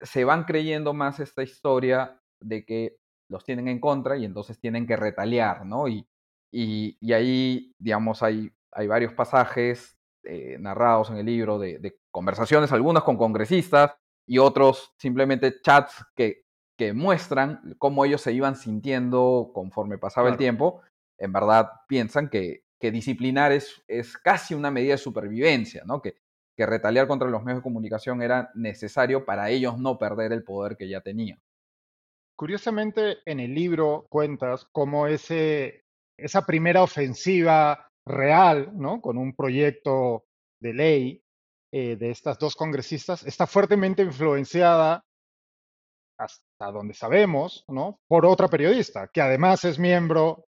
se 0.00 0.24
van 0.24 0.44
creyendo 0.44 0.92
más 0.92 1.20
esta 1.20 1.42
historia 1.42 2.20
de 2.40 2.64
que 2.64 2.96
los 3.28 3.44
tienen 3.44 3.68
en 3.68 3.80
contra 3.80 4.16
y 4.16 4.24
entonces 4.24 4.58
tienen 4.58 4.86
que 4.86 4.96
retaliar, 4.96 5.64
¿no? 5.64 5.88
Y, 5.88 6.06
y, 6.52 7.12
ahí, 7.12 7.74
digamos, 7.78 8.22
hay, 8.22 8.50
hay 8.72 8.88
varios 8.88 9.12
pasajes 9.12 9.96
eh, 10.24 10.56
narrados 10.58 11.10
en 11.10 11.16
el 11.16 11.26
libro 11.26 11.58
de, 11.58 11.98
conversaciones, 12.10 12.72
algunas 12.72 13.04
con 13.04 13.16
congresistas 13.16 13.94
y 14.26 14.38
otros 14.38 14.92
simplemente 14.98 15.60
chats 15.62 16.04
que, 16.16 16.44
que 16.76 16.92
muestran 16.92 17.76
cómo 17.78 18.04
ellos 18.04 18.20
se 18.20 18.32
iban 18.32 18.56
sintiendo 18.56 19.52
conforme 19.54 19.96
pasaba 19.96 20.28
el 20.28 20.36
tiempo. 20.36 20.82
En 21.18 21.32
verdad 21.32 21.70
piensan 21.86 22.28
que, 22.28 22.64
que 22.80 22.90
disciplinar 22.90 23.52
es, 23.52 23.82
es 23.86 24.16
casi 24.16 24.54
una 24.54 24.70
medida 24.70 24.92
de 24.92 24.98
supervivencia, 24.98 25.82
¿no? 25.84 26.00
Que, 26.00 26.16
que 26.56 26.66
retaliar 26.66 27.06
contra 27.06 27.28
los 27.28 27.42
medios 27.42 27.60
de 27.60 27.64
comunicación 27.64 28.22
era 28.22 28.50
necesario 28.54 29.24
para 29.24 29.50
ellos 29.50 29.78
no 29.78 29.98
perder 29.98 30.32
el 30.32 30.44
poder 30.44 30.76
que 30.76 30.88
ya 30.88 31.00
tenían. 31.00 31.40
Curiosamente, 32.36 33.18
en 33.26 33.40
el 33.40 33.54
libro 33.54 34.06
cuentas 34.08 34.66
cómo 34.72 35.06
ese, 35.06 35.84
esa 36.18 36.46
primera 36.46 36.82
ofensiva 36.82 37.90
real, 38.06 38.70
¿no? 38.74 39.00
con 39.00 39.18
un 39.18 39.34
proyecto 39.34 40.24
de 40.60 40.74
ley 40.74 41.22
eh, 41.72 41.96
de 41.96 42.10
estas 42.10 42.38
dos 42.38 42.56
congresistas, 42.56 43.24
está 43.26 43.46
fuertemente 43.46 44.02
influenciada, 44.02 45.04
hasta 46.18 46.70
donde 46.72 46.94
sabemos, 46.94 47.64
¿no? 47.68 48.00
por 48.08 48.26
otra 48.26 48.48
periodista, 48.48 49.08
que 49.08 49.20
además 49.20 49.64
es 49.64 49.78
miembro 49.78 50.44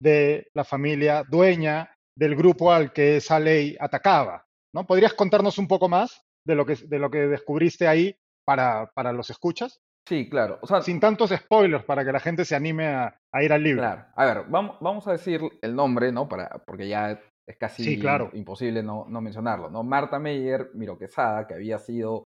de 0.00 0.48
la 0.54 0.64
familia 0.64 1.24
dueña 1.28 1.94
del 2.16 2.36
grupo 2.36 2.72
al 2.72 2.92
que 2.92 3.16
esa 3.16 3.40
ley 3.40 3.76
atacaba. 3.78 4.46
¿no? 4.74 4.86
¿Podrías 4.86 5.14
contarnos 5.14 5.58
un 5.58 5.68
poco 5.68 5.88
más 5.88 6.22
de 6.46 6.54
lo 6.54 6.66
que, 6.66 6.74
de 6.74 6.98
lo 6.98 7.10
que 7.10 7.26
descubriste 7.26 7.88
ahí 7.88 8.16
para, 8.44 8.90
para 8.94 9.12
los 9.12 9.30
escuchas? 9.30 9.80
Sí, 10.06 10.28
claro. 10.28 10.60
Sin 10.82 11.00
tantos 11.00 11.30
spoilers 11.30 11.84
para 11.84 12.04
que 12.04 12.12
la 12.12 12.20
gente 12.20 12.44
se 12.44 12.54
anime 12.54 12.86
a, 12.86 13.18
ir 13.40 13.52
al 13.52 13.62
libro. 13.62 13.82
Claro. 13.82 14.04
A 14.14 14.26
ver, 14.26 14.44
vamos, 14.48 14.76
vamos 14.80 15.08
a 15.08 15.12
decir 15.12 15.40
el 15.62 15.74
nombre, 15.74 16.12
¿no? 16.12 16.28
Para, 16.28 16.48
porque 16.66 16.86
ya 16.88 17.18
es 17.46 17.56
casi 17.56 18.00
imposible 18.34 18.82
no, 18.82 19.06
no, 19.08 19.20
mencionarlo, 19.20 19.70
¿no? 19.70 19.82
Marta 19.82 20.18
Meyer 20.18 20.70
Miro 20.74 20.98
Quesada, 20.98 21.46
que 21.46 21.54
había 21.54 21.78
sido 21.78 22.24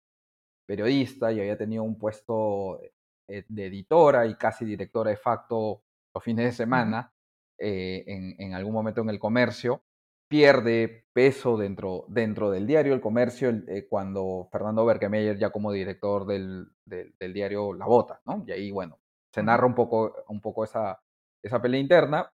periodista 0.66 1.32
y 1.32 1.40
había 1.40 1.58
tenido 1.58 1.82
un 1.82 1.98
puesto 1.98 2.80
eh, 3.28 3.44
de 3.48 3.66
editora 3.66 4.26
y 4.26 4.34
casi 4.36 4.64
directora 4.64 5.10
de 5.10 5.16
facto 5.16 5.82
los 6.14 6.22
fines 6.22 6.46
de 6.46 6.52
semana, 6.52 7.10
eh, 7.58 8.04
en, 8.06 8.54
algún 8.54 8.72
momento 8.72 9.00
en 9.00 9.10
el 9.10 9.18
comercio, 9.18 9.82
pierde 10.28 11.06
peso 11.12 11.56
dentro, 11.56 12.04
dentro 12.08 12.50
del 12.50 12.66
diario 12.66 12.94
El 12.94 13.00
Comercio 13.00 13.50
eh, 13.68 13.86
cuando 13.88 14.48
Fernando 14.50 14.84
Berkemeyer 14.84 15.38
ya 15.38 15.50
como 15.50 15.70
director 15.70 16.26
del, 16.26 16.66
del, 16.84 17.32
diario 17.32 17.72
La 17.72 17.86
Bota, 17.86 18.20
¿no? 18.24 18.42
Y 18.46 18.52
ahí, 18.52 18.70
bueno, 18.70 18.98
se 19.32 19.42
narra 19.42 19.66
un 19.66 19.74
poco, 19.74 20.14
un 20.28 20.40
poco 20.40 20.64
esa, 20.64 21.00
esa 21.42 21.60
pelea 21.60 21.80
interna. 21.80 22.30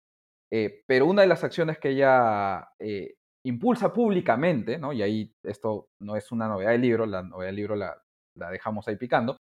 Eh, 0.52 0.82
pero 0.86 1.06
una 1.06 1.22
de 1.22 1.28
las 1.28 1.44
acciones 1.44 1.78
que 1.78 1.90
ella 1.90 2.70
eh, 2.78 3.14
impulsa 3.44 3.92
públicamente, 3.92 4.78
¿no? 4.78 4.92
y 4.92 5.02
ahí 5.02 5.32
esto 5.44 5.88
no 6.00 6.16
es 6.16 6.32
una 6.32 6.48
novedad 6.48 6.72
del 6.72 6.80
libro, 6.80 7.06
la 7.06 7.22
novedad 7.22 7.48
del 7.48 7.56
libro 7.56 7.76
la, 7.76 8.02
la 8.34 8.50
dejamos 8.50 8.88
ahí 8.88 8.96
picando, 8.96 9.36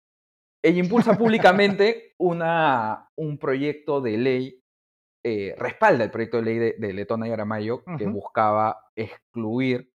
ella 0.63 0.79
impulsa 0.79 1.13
públicamente 1.17 2.13
una, 2.19 3.09
un 3.15 3.39
proyecto 3.39 4.01
de 4.01 4.17
ley, 4.17 4.61
eh, 5.23 5.55
respalda 5.57 6.03
el 6.03 6.11
proyecto 6.11 6.37
de 6.37 6.43
ley 6.43 6.73
de, 6.77 6.93
Letona 6.93 7.27
y 7.27 7.31
Aramayo, 7.31 7.83
que 7.97 8.07
buscaba 8.07 8.89
excluir 8.95 9.91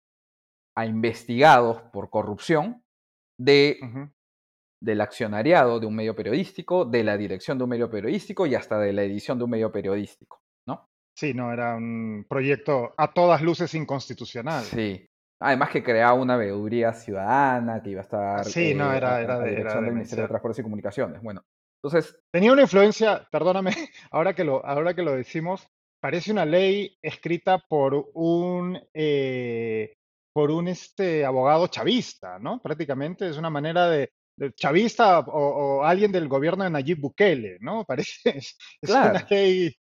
a 0.75 0.85
investigados 0.85 1.81
por 1.93 2.09
corrupción 2.09 2.83
de, 3.39 3.79
del 4.81 5.01
accionariado 5.01 5.79
de 5.79 5.85
un 5.85 5.95
medio 5.95 6.15
periodístico, 6.15 6.85
de 6.85 7.03
la 7.03 7.17
dirección 7.17 7.57
de 7.57 7.63
un 7.65 7.69
medio 7.69 7.89
periodístico 7.89 8.45
y 8.45 8.55
hasta 8.55 8.79
de 8.79 8.93
la 8.93 9.03
edición 9.03 9.37
de 9.37 9.43
un 9.43 9.51
medio 9.51 9.71
periodístico, 9.71 10.41
¿no? 10.67 10.89
Sí, 11.15 11.33
no, 11.33 11.53
era 11.53 11.75
un 11.75 12.25
proyecto 12.27 12.93
a 12.97 13.13
todas 13.13 13.41
luces 13.41 13.73
inconstitucional. 13.75 14.63
Sí. 14.63 15.05
Además 15.43 15.69
que 15.71 15.83
creaba 15.83 16.13
una 16.13 16.37
veeduría 16.37 16.93
ciudadana 16.93 17.81
que 17.81 17.89
iba 17.91 18.01
a 18.01 18.03
estar 18.03 18.45
sí, 18.45 18.75
no, 18.75 18.93
era, 18.93 19.19
eh, 19.19 19.23
era 19.23 19.39
de, 19.39 19.49
dirección 19.49 19.85
del 19.85 19.93
Ministerio 19.93 20.23
de 20.23 20.29
Transportes 20.29 20.59
y 20.59 20.63
Comunicaciones. 20.63 21.21
Bueno, 21.21 21.43
entonces... 21.83 22.17
Tenía 22.31 22.53
una 22.53 22.61
influencia, 22.61 23.27
perdóname, 23.31 23.71
ahora 24.11 24.33
que 24.33 24.43
lo, 24.43 24.65
ahora 24.65 24.93
que 24.93 25.03
lo 25.03 25.13
decimos, 25.13 25.67
parece 25.99 26.31
una 26.31 26.45
ley 26.45 26.97
escrita 27.01 27.59
por 27.59 28.09
un 28.13 28.81
eh, 28.93 29.95
por 30.33 30.51
un 30.51 30.67
este, 30.67 31.25
abogado 31.25 31.67
chavista, 31.67 32.39
¿no? 32.39 32.61
Prácticamente 32.61 33.29
es 33.29 33.37
una 33.37 33.49
manera 33.49 33.89
de, 33.89 34.11
chavista 34.55 35.19
o, 35.19 35.83
alguien 35.83 36.11
del 36.11 36.27
gobierno 36.27 36.63
de 36.63 36.69
Nayib 36.69 36.99
Bukele, 36.99 37.57
¿no? 37.59 37.83
Parece, 37.87 38.37
es, 38.37 38.57
una 38.89 39.25
ley 39.29 39.75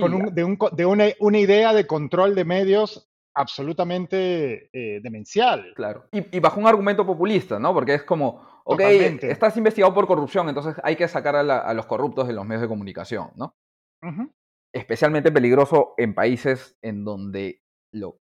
con 0.00 0.34
de, 0.34 0.44
un, 0.44 0.58
de 0.72 0.86
una, 0.86 1.06
una, 1.20 1.38
idea 1.38 1.72
de 1.72 1.86
control 1.86 2.34
de 2.34 2.44
medios 2.44 3.08
absolutamente 3.36 4.70
eh, 4.72 5.00
demencial. 5.02 5.72
Claro. 5.74 6.08
Y, 6.10 6.40
bajo 6.40 6.58
un 6.58 6.66
argumento 6.66 7.04
populista, 7.04 7.58
¿no? 7.58 7.74
Porque 7.74 7.94
es 7.94 8.02
como, 8.02 8.42
ok, 8.64 8.80
estás 8.80 9.56
investigado 9.58 9.92
por 9.94 10.06
corrupción, 10.06 10.48
entonces 10.48 10.74
hay 10.82 10.96
que 10.96 11.06
sacar 11.06 11.36
a, 11.36 11.74
los 11.74 11.86
corruptos 11.86 12.26
de 12.26 12.32
los 12.32 12.46
medios 12.46 12.62
de 12.62 12.68
comunicación, 12.68 13.30
¿no? 13.36 13.54
Especialmente 14.74 15.30
peligroso 15.30 15.94
en 15.98 16.14
países 16.14 16.76
en 16.82 17.04
donde 17.04 17.60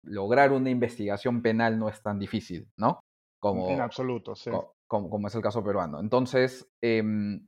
lograr 0.05 0.52
una 0.52 0.71
investigación 0.71 1.43
penal 1.43 1.79
no 1.79 1.88
es 1.88 2.00
tan 2.02 2.19
difícil, 2.19 2.69
¿no? 2.76 3.00
Como, 3.40 3.69
en 3.69 3.81
absoluto, 3.81 4.37
sí. 4.37 4.50
Como, 4.87 5.26
es 5.26 5.35
el 5.35 5.43
caso 5.43 5.64
peruano. 5.64 6.00
Entonces, 6.00 6.71
em, 6.83 7.47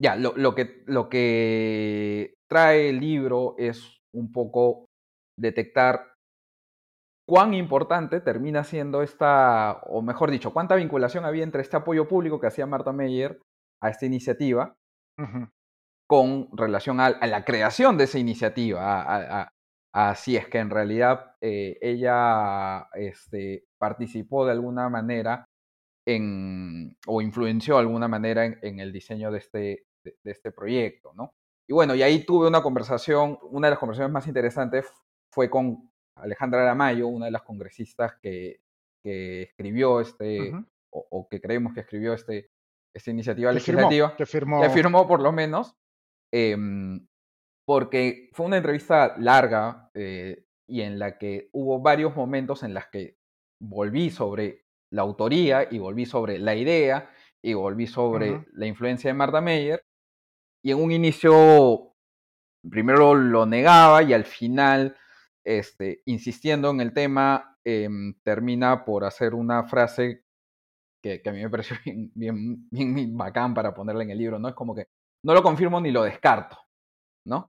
ya, 0.00 0.16
lo, 0.16 0.54
que, 0.54 0.82
lo 0.86 1.08
que 1.08 2.34
trae 2.48 2.90
el 2.90 3.00
libro 3.00 3.54
es 3.58 4.02
un 4.14 4.30
poco 4.30 4.86
detectar 5.38 6.11
cuán 7.32 7.54
importante 7.54 8.20
termina 8.20 8.62
siendo 8.62 9.00
esta, 9.00 9.80
o 9.86 10.02
mejor 10.02 10.30
dicho, 10.30 10.52
cuánta 10.52 10.74
vinculación 10.74 11.24
había 11.24 11.44
entre 11.44 11.62
este 11.62 11.78
apoyo 11.78 12.06
público 12.06 12.38
que 12.38 12.46
hacía 12.46 12.66
Marta 12.66 12.92
Meyer 12.92 13.40
a 13.80 13.88
esta 13.88 14.04
iniciativa 14.04 14.76
con 16.06 16.50
relación 16.52 17.00
a, 17.00 17.08
la 17.26 17.42
creación 17.46 17.96
de 17.96 18.04
esa 18.04 18.18
iniciativa, 18.18 19.50
Así 19.94 20.36
es 20.36 20.46
que 20.46 20.58
en 20.58 20.68
realidad 20.68 21.36
eh, 21.40 21.78
ella 21.80 22.86
este, 22.92 23.64
participó 23.78 24.44
de 24.44 24.52
alguna 24.52 24.90
manera 24.90 25.46
en, 26.06 26.98
o 27.06 27.22
influenció 27.22 27.76
de 27.76 27.80
alguna 27.80 28.08
manera 28.08 28.44
en, 28.44 28.78
el 28.78 28.92
diseño 28.92 29.30
de 29.30 29.38
este, 29.38 29.86
de, 30.04 30.30
este 30.30 30.52
proyecto, 30.52 31.14
¿no? 31.14 31.32
Y 31.66 31.72
bueno, 31.72 31.94
y 31.94 32.02
ahí 32.02 32.26
tuve 32.26 32.46
una 32.46 32.62
conversación, 32.62 33.38
una 33.50 33.68
de 33.68 33.70
las 33.70 33.78
conversaciones 33.78 34.12
más 34.12 34.26
interesantes 34.26 34.86
fue 35.30 35.48
con 35.48 35.91
Alejandra 36.16 36.62
Aramayo, 36.62 37.08
una 37.08 37.26
de 37.26 37.32
las 37.32 37.42
congresistas 37.42 38.14
que, 38.20 38.60
que 39.02 39.42
escribió 39.42 40.00
este, 40.00 40.52
o, 40.90 41.28
que 41.28 41.40
creemos 41.40 41.72
que 41.72 41.80
escribió 41.80 42.12
este, 42.12 42.50
esta 42.94 43.10
iniciativa 43.10 43.52
legislativa, 43.52 44.14
que, 44.16 44.26
firmó. 44.26 44.60
que 44.60 44.70
firmó 44.70 45.08
por 45.08 45.20
lo 45.20 45.32
menos, 45.32 45.76
em, 46.32 47.06
porque 47.66 48.30
fue 48.32 48.46
una 48.46 48.58
entrevista 48.58 49.14
larga 49.18 49.90
eh, 49.94 50.44
y 50.68 50.82
en 50.82 50.98
la 50.98 51.18
que 51.18 51.48
hubo 51.52 51.80
varios 51.80 52.14
momentos 52.14 52.62
en 52.62 52.74
los 52.74 52.86
que 52.86 53.16
volví 53.60 54.10
sobre 54.10 54.64
la 54.90 55.02
autoría 55.02 55.68
y 55.70 55.78
volví 55.78 56.04
sobre 56.04 56.38
la 56.38 56.54
idea 56.54 57.10
y 57.42 57.54
volví 57.54 57.86
sobre 57.86 58.44
la 58.52 58.66
influencia 58.66 59.10
de 59.10 59.14
Marta 59.14 59.40
Meyer. 59.40 59.84
Y 60.62 60.70
en 60.70 60.80
un 60.80 60.92
inicio, 60.92 61.94
primero 62.68 63.14
lo 63.14 63.46
negaba 63.46 64.02
y 64.02 64.12
al 64.12 64.24
final, 64.24 64.96
este, 65.44 66.02
insistiendo 66.06 66.70
en 66.70 66.80
el 66.80 66.92
tema, 66.92 67.58
em, 67.64 68.14
termina 68.22 68.84
por 68.84 69.04
hacer 69.04 69.34
una 69.34 69.64
frase 69.64 70.24
que, 71.02 71.20
a 71.24 71.32
mí 71.32 71.42
me 71.42 71.50
pareció 71.50 71.76
bien, 72.14 72.68
bien 72.70 73.16
bacán 73.16 73.54
para 73.54 73.74
ponerla 73.74 74.04
en 74.04 74.10
el 74.10 74.18
libro, 74.18 74.38
¿no? 74.38 74.48
Es 74.48 74.54
como 74.54 74.74
que 74.74 74.86
no 75.24 75.34
lo 75.34 75.42
confirmo 75.42 75.80
ni 75.80 75.90
lo 75.90 76.02
descarto, 76.02 76.58
¿no? 77.26 77.50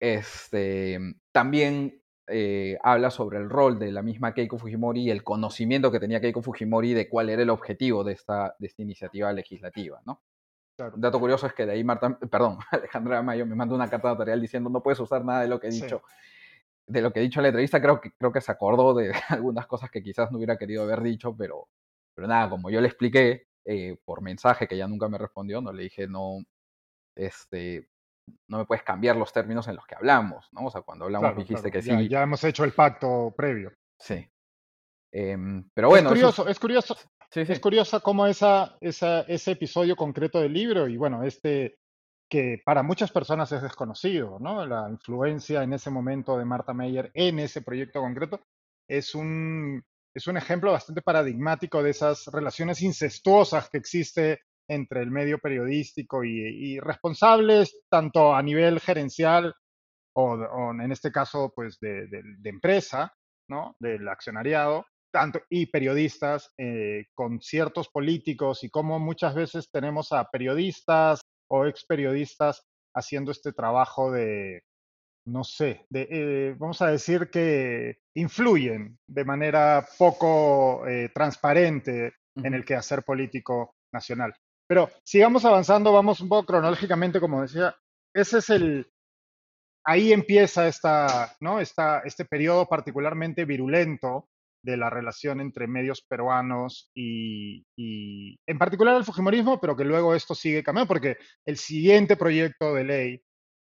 Este, 0.00 0.98
también 1.32 2.02
eh, 2.28 2.76
habla 2.82 3.10
sobre 3.10 3.38
el 3.38 3.48
rol 3.48 3.78
de 3.78 3.92
la 3.92 4.02
misma 4.02 4.34
Keiko 4.34 4.58
Fujimori 4.58 5.02
y 5.02 5.10
el 5.10 5.24
conocimiento 5.24 5.90
que 5.90 6.00
tenía 6.00 6.20
Keiko 6.20 6.42
Fujimori 6.42 6.92
de 6.92 7.08
cuál 7.08 7.30
era 7.30 7.42
el 7.42 7.50
objetivo 7.50 8.04
de 8.04 8.12
esta, 8.12 8.54
de 8.58 8.66
esta 8.66 8.82
iniciativa 8.82 9.32
legislativa, 9.32 10.00
¿no? 10.04 10.22
Un 10.78 11.00
dato 11.00 11.18
curioso 11.18 11.46
es 11.46 11.54
que 11.54 11.64
de 11.64 11.72
ahí 11.72 11.84
Marta, 11.84 12.18
perdón, 12.18 12.58
Alejandra 12.70 13.22
Mayo 13.22 13.46
me 13.46 13.54
mandó 13.54 13.74
una 13.74 13.88
carta 13.88 14.08
notarial 14.08 14.40
diciendo 14.40 14.68
no 14.68 14.82
puedes 14.82 15.00
usar 15.00 15.24
nada 15.24 15.40
de 15.40 15.48
lo 15.48 15.58
que 15.58 15.68
he 15.68 15.70
dicho. 15.70 16.02
De 16.88 17.00
lo 17.00 17.12
que 17.12 17.20
he 17.20 17.22
dicho 17.22 17.40
en 17.40 17.44
la 17.44 17.48
entrevista, 17.48 17.80
creo 17.80 18.00
que, 18.00 18.12
creo 18.12 18.32
que 18.32 18.40
se 18.40 18.52
acordó 18.52 18.94
de 18.94 19.12
algunas 19.28 19.66
cosas 19.66 19.90
que 19.90 20.02
quizás 20.02 20.30
no 20.30 20.38
hubiera 20.38 20.56
querido 20.56 20.82
haber 20.82 21.02
dicho, 21.02 21.36
pero, 21.36 21.68
pero 22.14 22.28
nada, 22.28 22.48
como 22.48 22.70
yo 22.70 22.80
le 22.80 22.88
expliqué 22.88 23.46
eh, 23.64 23.96
por 24.04 24.22
mensaje, 24.22 24.68
que 24.68 24.76
ella 24.76 24.86
nunca 24.86 25.08
me 25.08 25.18
respondió, 25.18 25.60
no 25.60 25.72
le 25.72 25.84
dije, 25.84 26.06
no, 26.06 26.38
este, 27.16 27.88
no 28.48 28.58
me 28.58 28.64
puedes 28.64 28.84
cambiar 28.84 29.16
los 29.16 29.32
términos 29.32 29.66
en 29.68 29.76
los 29.76 29.86
que 29.86 29.94
hablamos, 29.94 30.48
¿no? 30.52 30.66
O 30.66 30.70
sea, 30.70 30.82
cuando 30.82 31.06
hablamos 31.06 31.36
dijiste 31.36 31.70
que 31.70 31.82
sí. 31.82 32.08
Ya 32.08 32.22
hemos 32.22 32.42
hecho 32.44 32.64
el 32.64 32.72
pacto 32.72 33.34
previo. 33.36 33.72
Sí. 33.98 34.28
Em, 35.12 35.68
pero 35.74 35.88
bueno. 35.88 36.08
Es 36.08 36.14
curioso, 36.14 36.48
es 36.48 36.58
curioso. 36.58 36.96
Es 37.34 37.60
curioso 37.60 38.00
cómo 38.02 38.26
esa, 38.26 38.76
ese 38.80 39.50
episodio 39.50 39.96
concreto 39.96 40.40
del 40.40 40.52
libro 40.52 40.88
y 40.88 40.96
bueno, 40.96 41.22
este 41.22 41.76
que 42.28 42.60
para 42.64 42.82
muchas 42.82 43.12
personas 43.12 43.52
es 43.52 43.62
desconocido, 43.62 44.38
¿no? 44.40 44.66
La 44.66 44.88
influencia 44.90 45.62
en 45.62 45.72
ese 45.72 45.90
momento 45.90 46.36
de 46.36 46.44
Marta 46.44 46.74
Meyer 46.74 47.10
en 47.14 47.38
ese 47.38 47.62
proyecto 47.62 48.00
concreto 48.00 48.40
es 48.88 49.14
un, 49.14 49.82
es 50.14 50.26
un 50.26 50.36
ejemplo 50.36 50.72
bastante 50.72 51.02
paradigmático 51.02 51.82
de 51.82 51.90
esas 51.90 52.26
relaciones 52.26 52.82
incestuosas 52.82 53.70
que 53.70 53.78
existe 53.78 54.40
entre 54.68 55.02
el 55.02 55.10
medio 55.12 55.38
periodístico 55.38 56.24
y, 56.24 56.80
responsables, 56.80 57.82
tanto 57.88 58.34
a 58.34 58.42
nivel 58.42 58.80
gerencial 58.80 59.54
o, 60.16 60.72
en 60.72 60.90
este 60.90 61.12
caso, 61.12 61.52
pues 61.54 61.78
de, 61.78 62.08
empresa, 62.42 63.14
¿no? 63.48 63.76
Del 63.78 64.08
accionariado, 64.08 64.86
tanto, 65.12 65.40
y 65.48 65.66
periodistas 65.66 66.50
eh, 66.58 67.04
con 67.14 67.40
ciertos 67.40 67.88
políticos 67.88 68.64
y 68.64 68.70
cómo 68.70 68.98
muchas 68.98 69.34
veces 69.34 69.70
tenemos 69.70 70.10
a 70.10 70.24
periodistas 70.24 71.20
o 71.48 71.66
ex 71.66 71.84
periodistas 71.84 72.66
haciendo 72.94 73.30
este 73.30 73.52
trabajo 73.52 74.10
de, 74.10 74.62
no 75.26 75.44
sé, 75.44 75.86
de, 75.90 76.08
eh, 76.10 76.54
vamos 76.58 76.80
a 76.82 76.88
decir 76.88 77.30
que 77.30 77.98
influyen 78.14 78.98
de 79.06 79.24
manera 79.24 79.86
poco 79.98 80.86
eh, 80.86 81.10
transparente 81.14 82.14
en 82.36 82.54
el 82.54 82.64
quehacer 82.64 83.02
político 83.02 83.74
nacional. 83.92 84.34
Pero 84.68 84.90
sigamos 85.04 85.44
avanzando, 85.44 85.92
vamos 85.92 86.20
un 86.20 86.28
poco 86.28 86.46
cronológicamente, 86.46 87.20
como 87.20 87.42
decía. 87.42 87.74
Ese 88.14 88.38
es 88.38 88.50
el. 88.50 88.90
Ahí 89.84 90.12
empieza 90.12 90.66
esta, 90.66 91.36
¿no? 91.40 91.60
Esta, 91.60 92.00
este 92.00 92.24
periodo 92.24 92.66
particularmente 92.66 93.44
virulento 93.44 94.28
de 94.66 94.76
la 94.76 94.90
relación 94.90 95.40
entre 95.40 95.66
medios 95.66 96.02
peruanos 96.02 96.90
y, 96.94 97.64
en 98.46 98.58
particular 98.58 98.96
el 98.96 99.04
Fujimorismo, 99.04 99.60
pero 99.60 99.76
que 99.76 99.84
luego 99.84 100.14
esto 100.14 100.34
sigue 100.34 100.62
cambiando, 100.62 100.88
porque 100.88 101.16
el 101.44 101.56
siguiente 101.56 102.16
proyecto 102.16 102.74
de 102.74 102.84
ley 102.84 103.22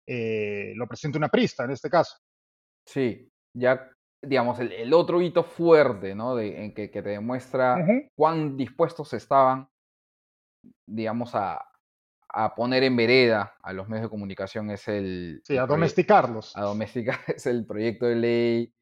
eh, 0.07 0.73
lo 0.75 0.87
presenta 0.87 1.17
una 1.17 1.29
prista 1.29 1.65
en 1.65 1.71
este 1.71 1.89
caso. 1.89 2.17
Sí, 2.85 3.29
ya 3.53 3.91
digamos, 4.21 4.59
el, 4.59 4.93
otro 4.93 5.21
hito 5.21 5.43
fuerte, 5.43 6.15
¿no? 6.15 6.35
De, 6.35 6.63
en 6.63 6.73
que, 6.73 6.87
te 6.87 7.01
demuestra 7.01 7.77
cuán 8.15 8.57
dispuestos 8.57 9.13
estaban 9.13 9.69
digamos, 10.85 11.31
a, 11.33 11.63
poner 12.55 12.83
en 12.83 12.95
vereda 12.95 13.55
a 13.61 13.73
los 13.73 13.87
medios 13.87 14.05
de 14.05 14.09
comunicación 14.09 14.69
es 14.69 14.87
el... 14.87 15.41
Sí, 15.43 15.57
a 15.57 15.65
domesticarlos. 15.65 16.55
A 16.55 16.61
domesticar 16.61 17.19
es 17.27 17.45
el 17.45 17.65
proyecto 17.65 18.05
de 18.05 18.15
ley 18.15 18.73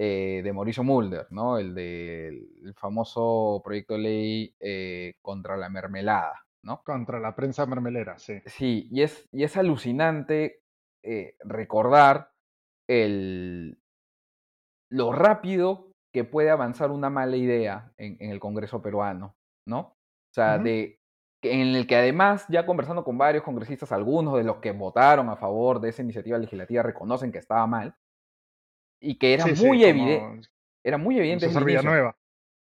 eh, 0.00 0.42
de 0.44 0.52
Mauricio 0.52 0.84
Mulder, 0.84 1.26
¿no? 1.30 1.58
El 1.58 1.74
del 1.74 2.72
famoso 2.76 3.60
proyecto 3.64 3.94
de 3.94 3.98
ley 3.98 4.54
eh, 4.60 5.14
contra 5.20 5.56
la 5.56 5.68
mermelada, 5.68 6.46
¿no? 6.62 6.84
Contra 6.84 7.18
la 7.18 7.34
prensa 7.34 7.66
mermelera, 7.66 8.16
sí. 8.16 8.40
Sí, 8.46 8.88
y 8.92 9.02
es, 9.02 9.28
y 9.32 9.42
es 9.42 9.56
alucinante 9.56 10.60
eh, 11.02 11.34
recordar 11.40 12.30
el, 12.88 13.76
lo 14.88 15.10
rápido 15.10 15.90
que 16.12 16.22
puede 16.22 16.50
avanzar 16.50 16.92
una 16.92 17.10
mala 17.10 17.36
idea 17.36 17.92
en, 17.96 18.18
el 18.20 18.38
Congreso 18.38 18.80
peruano, 18.80 19.34
¿no? 19.66 19.80
O 19.80 20.32
sea, 20.32 20.58
de, 20.58 21.00
en 21.42 21.74
el 21.74 21.88
que 21.88 21.96
además, 21.96 22.46
ya 22.48 22.66
conversando 22.66 23.02
con 23.02 23.18
varios 23.18 23.42
congresistas, 23.42 23.90
algunos 23.90 24.36
de 24.36 24.44
los 24.44 24.58
que 24.58 24.70
votaron 24.70 25.28
a 25.28 25.34
favor 25.34 25.80
de 25.80 25.88
esa 25.88 26.02
iniciativa 26.02 26.38
legislativa 26.38 26.84
reconocen 26.84 27.32
que 27.32 27.38
estaba 27.38 27.66
mal 27.66 27.96
y 29.00 29.18
que 29.18 29.34
era 29.34 29.46
muy 29.46 29.84
evidente. 29.84 30.48
Era 30.84 30.98
muy 30.98 31.18
evidente. 31.18 31.48
nueva. 31.82 32.16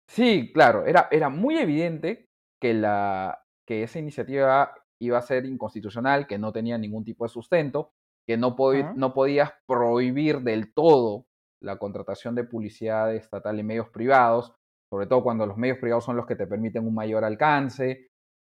Sí, 0.08 0.50
claro, 0.52 0.86
era, 0.86 1.08
era 1.10 1.28
muy 1.28 1.58
evidente 1.58 2.26
que, 2.60 2.74
la, 2.74 3.44
que 3.66 3.82
esa 3.82 3.98
iniciativa 3.98 4.74
iba 5.00 5.18
a 5.18 5.22
ser 5.22 5.44
inconstitucional, 5.44 6.26
que 6.26 6.38
no 6.38 6.52
tenía 6.52 6.78
ningún 6.78 7.04
tipo 7.04 7.24
de 7.24 7.28
sustento, 7.28 7.92
que 8.26 8.36
no, 8.36 8.56
no 8.96 9.14
podías 9.14 9.52
prohibir 9.66 10.40
del 10.40 10.72
todo 10.72 11.26
la 11.62 11.78
contratación 11.78 12.34
de 12.34 12.44
publicidad 12.44 13.14
estatal 13.14 13.58
en 13.58 13.66
medios 13.66 13.90
privados, 13.90 14.54
sobre 14.90 15.06
todo 15.06 15.22
cuando 15.22 15.46
los 15.46 15.56
medios 15.56 15.78
privados 15.78 16.04
son 16.04 16.16
los 16.16 16.26
que 16.26 16.36
te 16.36 16.46
permiten 16.46 16.86
un 16.86 16.94
mayor 16.94 17.24
alcance, 17.24 18.08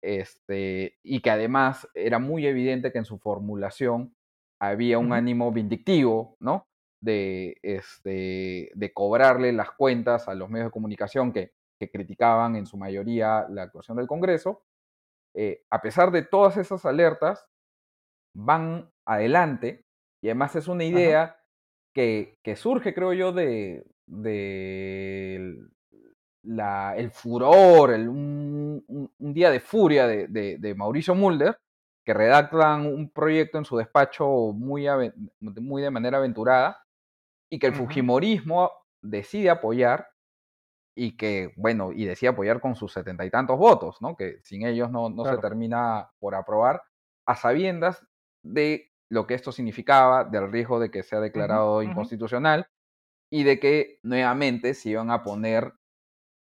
este, 0.03 0.97
y 1.05 1.21
que 1.21 1.31
además 1.31 1.89
era 1.95 2.19
muy 2.19 2.47
evidente 2.47 2.93
que 2.93 2.99
en 2.99 3.05
su 3.05 3.19
formulación 3.19 4.15
había 4.61 4.99
un 4.99 5.13
ánimo 5.13 5.53
vindictivo, 5.53 6.37
¿no? 6.41 6.67
De, 7.03 7.59
este, 7.63 8.71
de 8.75 8.93
cobrarle 8.95 9.53
las 9.53 9.73
cuentas 9.73 10.29
a 10.29 10.35
los 10.35 10.49
medios 10.49 10.69
de 10.69 10.73
comunicación 10.73 11.33
que, 11.33 11.53
que 11.83 11.91
criticaban 11.91 12.55
en 12.55 12.65
su 12.65 12.77
mayoría 12.77 13.45
la 13.49 13.65
actuación 13.65 13.97
del 13.97 14.07
Congreso. 14.07 14.63
Eh, 15.35 15.65
a 15.69 15.83
pesar 15.83 16.13
de 16.13 16.23
todas 16.23 16.57
esas 16.57 16.85
alertas, 16.85 17.45
van 18.35 18.89
adelante 19.05 19.85
y 20.23 20.29
además 20.29 20.55
es 20.55 20.69
una 20.69 20.85
idea 20.85 21.41
que, 21.93 22.39
surge, 22.57 22.95
creo 22.95 23.13
yo, 23.13 23.33
de, 23.33 23.85
la, 26.45 26.97
el 26.97 27.11
furor, 27.11 27.93
el, 27.93 28.09
un, 28.09 29.11
día 29.19 29.51
de 29.51 29.61
furia 29.61 30.07
de, 30.07 30.75
Mauricio 30.77 31.17
Mulder, 31.17 31.59
que 32.05 32.15
redactan 32.15 32.87
un 32.87 33.11
proyecto 33.11 33.59
en 33.59 33.65
su 33.65 33.77
despacho 33.77 34.53
muy, 34.55 34.87
muy 35.41 35.83
de 35.83 35.91
manera 35.91 36.19
aventurada 36.19 36.79
y 37.53 37.59
que 37.59 37.67
el 37.67 37.75
Fujimorismo 37.75 38.71
decide 39.03 39.51
apoyar 39.51 40.09
y 40.97 41.19
que, 41.19 41.53
bueno, 41.59 41.93
y 41.93 42.07
decide 42.07 42.31
apoyar 42.31 42.63
con 42.63 42.77
sus 42.77 42.95
setenta 42.95 43.27
y 43.27 43.31
tantos 43.31 43.59
votos, 43.59 44.01
¿no? 44.01 44.17
Que 44.17 44.41
sin 44.43 44.67
ellos 44.67 44.91
no, 44.91 45.11
no 45.11 45.27
se 45.27 45.37
termina 45.37 46.11
por 46.19 46.35
aprobar, 46.35 46.83
a 47.27 47.37
sabiendas 47.37 48.07
de 48.43 48.91
lo 49.11 49.27
que 49.27 49.35
esto 49.35 49.53
significaba, 49.53 50.25
del 50.25 50.51
riesgo 50.51 50.81
de 50.81 50.91
que 50.91 51.03
sea 51.03 51.21
declarado 51.21 51.83
inconstitucional 51.83 52.69
y 53.31 53.43
de 53.43 53.61
que 53.61 53.99
nuevamente 54.03 54.73
se 54.73 54.89
iban 54.89 55.11
a 55.11 55.23
poner 55.23 55.75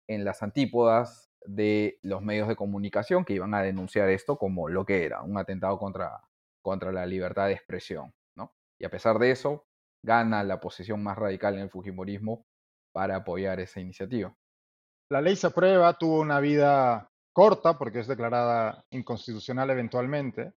en 0.08 0.24
las 0.24 0.42
antípodas 0.42 1.34
de 1.46 2.00
los 2.02 2.22
medios 2.22 2.48
de 2.48 2.56
comunicación 2.56 3.26
que 3.26 3.34
iban 3.34 3.54
a 3.56 3.62
denunciar 3.62 4.08
esto 4.10 4.38
como 4.38 4.70
lo 4.70 4.86
que 4.86 5.04
era, 5.04 5.22
un 5.22 5.38
atentado 5.38 5.78
contra, 5.78 6.22
contra 6.62 6.94
la 6.94 7.06
libertad 7.06 7.48
de 7.48 7.54
expresión. 7.56 8.14
¿no? 8.38 8.54
Y 8.80 8.86
a 8.86 8.90
pesar 8.90 9.20
de 9.20 9.32
eso, 9.32 9.66
gana 10.04 10.44
la 10.44 10.60
posición 10.60 11.02
más 11.02 11.18
radical 11.18 11.56
en 11.56 11.62
el 11.62 11.70
Fujimorismo 11.70 12.46
para 12.94 13.18
apoyar 13.18 13.60
esa 13.60 13.80
iniciativa. 13.80 14.36
La 15.10 15.22
ley 15.22 15.36
se 15.36 15.48
aprueba, 15.48 15.98
tuvo 15.98 16.20
una 16.20 16.40
vida 16.40 17.10
corta 17.34 17.78
porque 17.78 18.00
es 18.00 18.08
declarada 18.08 18.84
inconstitucional 18.92 19.70
eventualmente, 19.70 20.54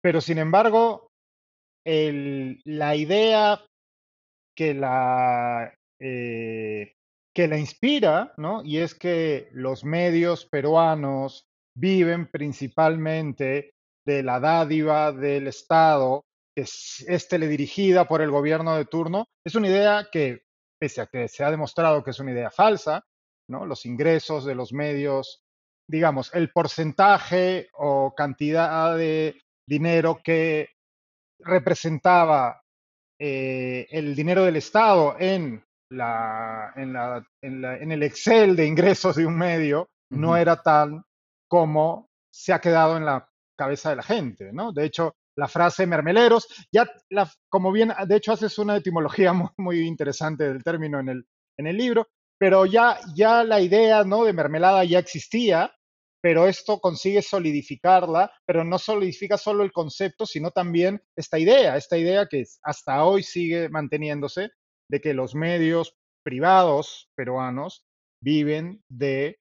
pero 0.00 0.20
sin 0.20 0.38
embargo 0.38 1.08
la 1.84 2.94
idea 2.94 3.60
que 4.56 4.74
la, 4.74 5.74
eh, 6.00 6.94
que 7.34 7.48
la 7.48 7.58
inspira, 7.58 8.34
¿no? 8.36 8.62
Y 8.64 8.78
es 8.78 8.94
que 8.94 9.48
los 9.52 9.84
medios 9.84 10.46
peruanos 10.46 11.46
viven 11.76 12.30
principalmente 12.30 13.72
de 14.06 14.22
la 14.22 14.40
dádiva 14.40 15.12
del 15.12 15.48
Estado, 15.48 16.24
que 16.54 16.62
es, 16.62 17.28
teledirigida 17.28 18.06
por 18.06 18.22
el 18.22 18.30
gobierno 18.30 18.76
de 18.76 18.84
turno, 18.84 19.26
es 19.44 19.54
una 19.54 19.68
idea 19.68 20.08
que, 20.10 20.44
pese 20.78 21.00
a 21.00 21.06
que 21.06 21.28
se 21.28 21.44
ha 21.44 21.50
demostrado 21.50 22.02
que 22.02 22.10
es 22.10 22.20
una 22.20 22.32
idea 22.32 22.50
falsa, 22.50 23.04
¿no? 23.48 23.66
Los 23.66 23.86
ingresos 23.86 24.44
de 24.44 24.54
los 24.54 24.72
medios, 24.72 25.42
digamos, 25.88 26.32
el 26.34 26.50
porcentaje 26.52 27.68
o 27.74 28.14
cantidad 28.14 28.96
de 28.96 29.40
dinero 29.66 30.20
que 30.22 30.70
representaba 31.38 32.62
eh, 33.18 33.86
el 33.90 34.14
dinero 34.14 34.44
del 34.44 34.56
Estado 34.56 35.16
en, 35.18 35.64
la, 35.90 36.72
en, 36.76 36.92
la, 36.92 37.24
en, 37.40 37.92
el 37.92 38.02
Excel 38.02 38.56
de 38.56 38.66
ingresos 38.66 39.16
de 39.16 39.26
un 39.26 39.36
medio 39.36 39.90
no 40.10 40.36
era 40.36 40.60
tal 40.62 41.02
como 41.48 42.10
se 42.32 42.52
ha 42.52 42.60
quedado 42.60 42.96
en 42.96 43.04
la 43.04 43.28
cabeza 43.56 43.90
de 43.90 43.96
la 43.96 44.02
gente, 44.02 44.52
¿no? 44.52 44.72
De 44.72 44.84
hecho, 44.84 45.14
la 45.36 45.48
frase 45.48 45.86
mermeleros, 45.86 46.46
ya, 46.72 46.90
como 47.48 47.72
bien, 47.72 47.92
de 48.06 48.16
hecho 48.16 48.32
haces 48.32 48.58
una 48.58 48.76
etimología 48.76 49.32
muy, 49.32 49.50
muy, 49.58 49.80
interesante 49.80 50.44
del 50.44 50.62
término 50.62 51.00
en 51.00 51.08
el, 51.08 51.26
en 51.58 51.66
el 51.66 51.76
libro, 51.76 52.08
pero 52.38 52.66
ya, 52.66 52.98
ya 53.14 53.44
la 53.44 53.60
idea, 53.60 54.04
¿no? 54.04 54.24
De 54.24 54.32
mermelada 54.32 54.84
ya 54.84 54.98
existía, 54.98 55.72
pero 56.20 56.46
esto 56.46 56.80
consigue 56.80 57.22
solidificarla, 57.22 58.32
pero 58.46 58.64
no 58.64 58.78
solidifica 58.78 59.36
solo 59.36 59.64
el 59.64 59.72
concepto, 59.72 60.26
sino 60.26 60.50
también 60.50 61.02
esta 61.16 61.38
idea, 61.38 61.76
esta 61.76 61.98
idea 61.98 62.26
que 62.26 62.44
hasta 62.62 63.04
hoy 63.04 63.22
sigue 63.22 63.68
manteniéndose 63.68 64.50
de 64.88 65.00
que 65.00 65.14
los 65.14 65.34
medios 65.34 65.96
privados 66.24 67.10
peruanos 67.16 67.84
viven 68.22 68.82
de 68.88 69.40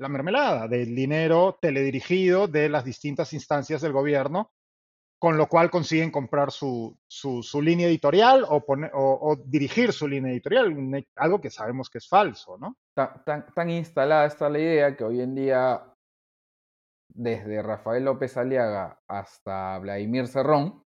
la 0.00 0.08
mermelada, 0.08 0.68
del 0.68 0.94
dinero 0.94 1.58
teledirigido 1.60 2.48
de 2.48 2.68
las 2.68 2.84
distintas 2.84 3.32
instancias 3.32 3.80
del 3.82 3.92
gobierno, 3.92 4.52
con 5.18 5.36
lo 5.36 5.48
cual 5.48 5.70
consiguen 5.70 6.10
comprar 6.10 6.50
su, 6.52 6.96
línea 7.60 7.88
editorial 7.88 8.44
o, 8.48 8.64
o, 8.92 9.36
dirigir 9.44 9.92
su 9.92 10.06
línea 10.06 10.32
editorial, 10.32 10.74
algo 11.16 11.40
que 11.40 11.50
sabemos 11.50 11.90
que 11.90 11.98
es 11.98 12.08
falso, 12.08 12.56
¿no? 12.58 12.76
Tan, 12.94 13.46
tan 13.52 13.70
instalada 13.70 14.26
está 14.26 14.48
la 14.48 14.58
idea 14.60 14.96
que 14.96 15.04
hoy 15.04 15.20
en 15.20 15.34
día 15.34 15.82
desde 17.18 17.62
Rafael 17.62 18.04
López 18.04 18.36
Aliaga 18.36 19.00
hasta 19.08 19.78
Vladimir 19.78 20.28
Cerrón, 20.28 20.84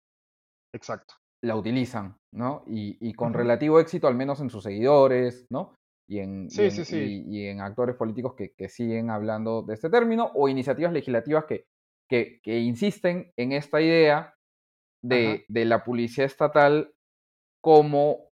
Exacto. 0.74 1.16
la 1.44 1.56
utilizan, 1.56 2.18
¿no? 2.34 2.64
Y, 2.68 3.14
con 3.14 3.34
relativo 3.34 3.80
éxito, 3.80 4.08
al 4.08 4.16
menos 4.16 4.40
en 4.40 4.50
sus 4.50 4.64
seguidores, 4.64 5.46
¿no? 5.50 5.76
Y 6.08 6.20
en, 6.20 6.48
y, 6.50 7.46
en 7.48 7.62
actores 7.62 7.96
políticos 7.96 8.34
que, 8.36 8.70
siguen 8.70 9.10
hablando 9.10 9.62
de 9.62 9.74
este 9.74 9.90
término, 9.90 10.32
o 10.34 10.48
iniciativas 10.48 10.94
legislativas 10.94 11.46
que, 11.46 11.66
que, 12.12 12.60
insisten 12.60 13.32
en 13.38 13.54
esta 13.54 13.82
idea 13.82 14.36
de, 15.02 15.46
de 15.48 15.66
la 15.66 15.84
publicidad 15.84 16.26
estatal 16.26 16.94
como 17.62 18.32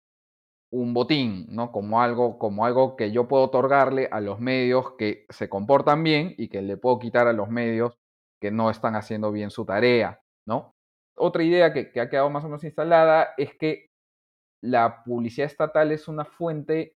un 0.70 0.94
botín, 0.94 1.46
¿no? 1.50 1.72
Como 1.72 2.00
algo, 2.00 2.38
como 2.38 2.64
algo 2.64 2.96
que 2.96 3.10
yo 3.10 3.28
puedo 3.28 3.44
otorgarle 3.44 4.08
a 4.10 4.20
los 4.20 4.40
medios 4.40 4.92
que 4.98 5.26
se 5.28 5.48
comportan 5.48 6.02
bien 6.02 6.34
y 6.38 6.48
que 6.48 6.62
le 6.62 6.76
puedo 6.76 6.98
quitar 6.98 7.26
a 7.26 7.32
los 7.32 7.48
medios 7.48 7.98
que 8.40 8.50
no 8.50 8.70
están 8.70 8.96
haciendo 8.96 9.32
bien 9.32 9.50
su 9.50 9.64
tarea, 9.64 10.20
¿no? 10.46 10.74
Otra 11.16 11.42
idea 11.42 11.72
que, 11.72 12.00
ha 12.00 12.08
quedado 12.08 12.30
más 12.30 12.44
o 12.44 12.48
menos 12.48 12.64
instalada 12.64 13.34
es 13.36 13.54
que 13.54 13.90
la 14.62 15.04
publicidad 15.04 15.46
estatal 15.46 15.92
es 15.92 16.08
una 16.08 16.24
fuente 16.24 16.96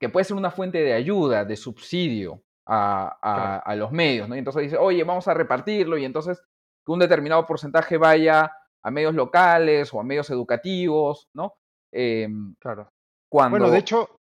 que 0.00 0.08
puede 0.08 0.24
ser 0.24 0.36
una 0.36 0.50
fuente 0.50 0.78
de 0.78 0.94
ayuda, 0.94 1.44
de 1.44 1.56
subsidio 1.56 2.42
a, 2.66 3.58
a 3.58 3.76
los 3.76 3.92
medios, 3.92 4.28
¿no? 4.28 4.36
Y 4.36 4.38
entonces 4.38 4.62
dice, 4.62 4.76
oye, 4.76 5.04
vamos 5.04 5.28
a 5.28 5.34
repartirlo 5.34 5.98
y 5.98 6.04
entonces 6.04 6.42
que 6.84 6.92
un 6.92 6.98
determinado 6.98 7.46
porcentaje 7.46 7.96
vaya 7.96 8.52
a 8.82 8.90
medios 8.90 9.14
locales 9.14 9.92
o 9.94 10.00
a 10.00 10.04
medios 10.04 10.30
educativos, 10.30 11.28
¿no? 11.34 11.54
Em, 11.92 12.54
claro. 12.58 12.90
Cuando... 13.30 13.58
Bueno, 13.58 13.72
de 13.72 13.78
hecho, 13.78 14.20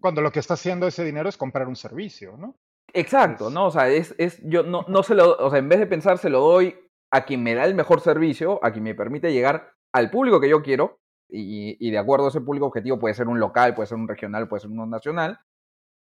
cuando 0.00 0.20
lo 0.20 0.30
que 0.30 0.40
está 0.40 0.54
haciendo 0.54 0.86
ese 0.86 1.04
dinero 1.04 1.28
es 1.28 1.36
comprar 1.36 1.66
un 1.68 1.76
servicio, 1.76 2.36
¿no? 2.36 2.56
Exacto, 2.92 3.50
¿no? 3.50 3.66
O 3.66 3.70
sea, 3.70 3.88
es, 3.88 4.14
es, 4.18 4.40
yo 4.44 4.62
no, 4.62 4.84
no 4.88 5.02
se 5.02 5.14
lo, 5.14 5.36
o 5.36 5.50
sea, 5.50 5.58
en 5.58 5.68
vez 5.68 5.78
de 5.78 5.86
pensar, 5.86 6.18
se 6.18 6.28
lo 6.30 6.40
doy 6.40 6.76
a 7.10 7.24
quien 7.24 7.42
me 7.42 7.54
da 7.54 7.64
el 7.64 7.74
mejor 7.74 8.00
servicio, 8.00 8.60
a 8.62 8.72
quien 8.72 8.84
me 8.84 8.94
permite 8.94 9.32
llegar 9.32 9.72
al 9.92 10.10
público 10.10 10.40
que 10.40 10.48
yo 10.48 10.62
quiero, 10.62 10.98
y, 11.28 11.76
y, 11.80 11.90
de 11.90 11.98
acuerdo 11.98 12.26
a 12.26 12.28
ese 12.28 12.42
público 12.42 12.66
objetivo 12.66 12.98
puede 12.98 13.14
ser 13.14 13.28
un 13.28 13.40
local, 13.40 13.74
puede 13.74 13.86
ser 13.86 13.96
un 13.96 14.06
regional, 14.06 14.46
puede 14.46 14.60
ser 14.60 14.70
uno 14.70 14.86
nacional, 14.86 15.40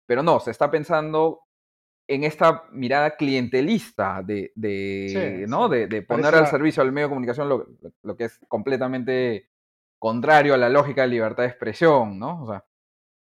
pero 0.08 0.24
no, 0.24 0.40
se 0.40 0.52
está 0.52 0.72
pensando 0.72 1.42
en 2.12 2.26
esta 2.26 2.66
mirada 2.72 3.16
clientelista 3.16 4.22
de, 4.22 4.52
de 4.54 5.46
¿no? 5.48 5.70
De, 5.70 5.88
de, 5.88 6.02
poner 6.02 6.36
al 6.36 6.48
servicio 6.48 6.84
al 6.84 6.92
medio 6.92 7.08
de 7.08 7.12
comunicación 7.12 7.48
lo, 7.48 7.68
lo, 8.04 8.18
que 8.18 8.26
es 8.26 8.38
completamente 8.50 9.50
contrario 9.98 10.54
a 10.54 10.58
la 10.58 10.68
lógica 10.68 11.04
de 11.04 11.08
libertad 11.08 11.44
de 11.44 11.50
expresión, 11.50 12.20
¿no? 12.20 12.44
O 12.44 12.48
sea, 12.48 12.66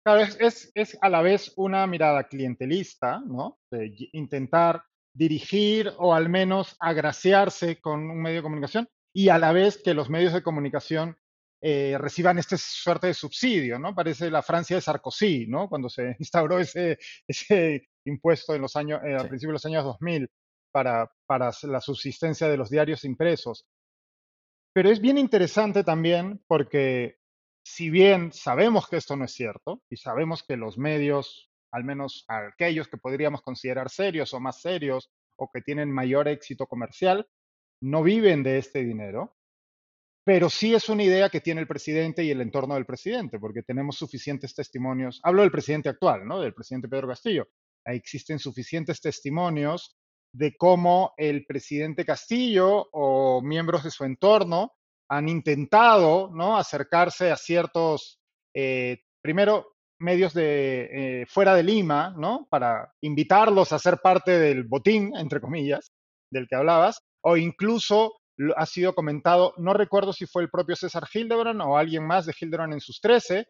claro, 0.05 0.21
es, 0.21 0.71
es, 0.73 0.97
a 1.01 1.09
la 1.09 1.21
vez 1.21 1.51
una 1.57 1.85
mirada 1.87 2.23
clientelista, 2.23 3.21
¿no? 3.25 3.59
De 3.69 3.91
intentar 4.13 4.83
dirigir 5.13 5.91
o 5.97 6.13
al 6.13 6.29
menos 6.29 6.77
agraciarse 6.79 7.81
con 7.81 8.09
un 8.09 8.21
medio 8.21 8.37
de 8.37 8.43
comunicación 8.43 8.87
y 9.13 9.27
a 9.27 9.37
la 9.37 9.51
vez 9.51 9.81
que 9.83 9.93
los 9.93 10.09
medios 10.09 10.31
de 10.31 10.43
comunicación 10.43 11.17
eh, 11.61 11.97
reciban 11.99 12.39
esta 12.39 12.55
suerte 12.57 13.07
de 13.07 13.13
subsidio, 13.13 13.77
¿no? 13.77 13.93
Parece 13.93 14.31
la 14.31 14.41
Francia 14.41 14.77
de 14.77 14.81
Sarkozy, 14.81 15.47
¿no? 15.47 15.67
Cuando 15.67 15.89
se 15.89 16.15
instauró 16.19 16.59
ese, 16.59 16.97
ese 17.27 17.88
impuesto 18.05 18.55
en 18.55 18.61
los 18.61 18.75
años, 18.75 19.01
eh, 19.03 19.15
a 19.15 19.27
principios 19.27 19.49
de 19.49 19.53
los 19.53 19.65
años 19.65 19.83
2000 19.83 20.29
para, 20.71 21.11
para 21.25 21.51
la 21.63 21.81
subsistencia 21.81 22.47
de 22.47 22.57
los 22.57 22.69
diarios 22.69 23.03
impresos. 23.03 23.65
Pero 24.73 24.89
es 24.89 25.01
bien 25.01 25.17
interesante 25.17 25.83
también 25.83 26.43
porque 26.47 27.17
si 27.63 27.89
bien 27.89 28.31
sabemos 28.31 28.87
que 28.87 28.97
esto 28.97 29.15
no 29.15 29.25
es 29.25 29.33
cierto 29.33 29.81
y 29.89 29.97
sabemos 29.97 30.43
que 30.43 30.57
los 30.57 30.77
medios, 30.77 31.51
al 31.71 31.83
menos 31.83 32.25
aquellos 32.27 32.87
que 32.87 32.97
podríamos 32.97 33.41
considerar 33.41 33.89
serios 33.89 34.33
o 34.33 34.39
más 34.39 34.61
serios 34.61 35.11
o 35.35 35.49
que 35.51 35.61
tienen 35.61 35.91
mayor 35.91 36.27
éxito 36.27 36.67
comercial, 36.67 37.27
no 37.81 38.03
viven 38.03 38.43
de 38.43 38.57
este 38.57 38.83
dinero, 38.83 39.35
pero 40.23 40.49
sí 40.49 40.75
es 40.75 40.89
una 40.89 41.03
idea 41.03 41.29
que 41.29 41.41
tiene 41.41 41.61
el 41.61 41.67
presidente 41.67 42.23
y 42.23 42.31
el 42.31 42.41
entorno 42.41 42.75
del 42.75 42.85
presidente, 42.85 43.39
porque 43.39 43.63
tenemos 43.63 43.97
suficientes 43.97 44.53
testimonios. 44.53 45.19
Hablo 45.23 45.41
del 45.41 45.51
presidente 45.51 45.89
actual, 45.89 46.27
¿no? 46.27 46.39
Del 46.41 46.53
presidente 46.53 46.87
Pedro 46.87 47.07
Castillo. 47.07 47.47
Existen 47.85 48.39
suficientes 48.39 49.01
testimonios 49.01 49.95
de 50.33 50.55
cómo 50.55 51.13
el 51.17 51.45
presidente 51.45 52.05
Castillo 52.05 52.87
o 52.91 53.41
miembros 53.41 53.83
de 53.83 53.91
su 53.91 54.03
entorno 54.03 54.73
han 55.09 55.27
intentado 55.27 56.29
¿no? 56.33 56.57
acercarse 56.57 57.31
a 57.31 57.35
ciertos, 57.35 58.19
eh, 58.55 58.99
primero, 59.21 59.73
medios 59.99 60.33
de 60.33 61.21
eh, 61.21 61.25
fuera 61.27 61.55
de 61.55 61.63
Lima, 61.63 62.13
¿no? 62.17 62.47
Para 62.49 62.93
invitarlos 63.01 63.73
a 63.73 63.79
ser 63.79 63.97
parte 63.97 64.39
del 64.39 64.63
botín, 64.63 65.11
entre 65.17 65.41
comillas, 65.41 65.91
del 66.31 66.47
que 66.47 66.55
hablabas, 66.55 67.01
o 67.21 67.35
incluso 67.35 68.13
ha 68.55 68.65
sido 68.65 68.95
comentado, 68.95 69.53
no 69.57 69.73
recuerdo 69.73 70.13
si 70.13 70.25
fue 70.25 70.43
el 70.43 70.49
propio 70.49 70.75
César 70.75 71.03
Hildebrand 71.13 71.61
o 71.61 71.77
alguien 71.77 72.05
más 72.07 72.25
de 72.25 72.33
Hildebrand 72.39 72.73
en 72.73 72.79
sus 72.79 73.01
13, 73.01 73.45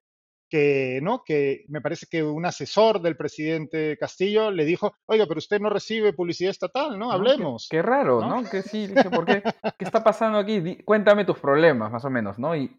que, 0.50 1.00
¿no? 1.02 1.24
que 1.24 1.66
me 1.68 1.82
parece 1.82 2.08
que 2.10 2.24
un 2.24 2.46
asesor 2.46 3.02
del 3.02 3.16
presidente 3.16 3.98
Castillo 3.98 4.52
le 4.52 4.66
dijo, 4.66 4.94
oiga, 5.06 5.26
pero 5.28 5.38
usted 5.38 5.60
no 5.60 5.70
recibe 5.70 6.14
publicidad 6.14 6.52
estatal, 6.52 6.98
¿no? 6.98 7.12
Hablemos. 7.12 7.68
qué, 7.70 7.82
raro, 7.82 8.22
¿no? 8.22 8.44
Que 8.50 8.62
sí, 8.62 8.88
dije, 8.88 9.10
¿por 9.10 9.26
qué? 9.26 9.44
¿Qué 9.78 9.86
está 9.86 10.04
pasando 10.04 10.40
aquí? 10.40 10.78
cuéntame 10.84 11.26
tus 11.26 11.40
problemas, 11.40 11.92
más 11.92 12.04
o 12.04 12.10
menos, 12.10 12.40
¿no? 12.40 12.56
Y, 12.56 12.76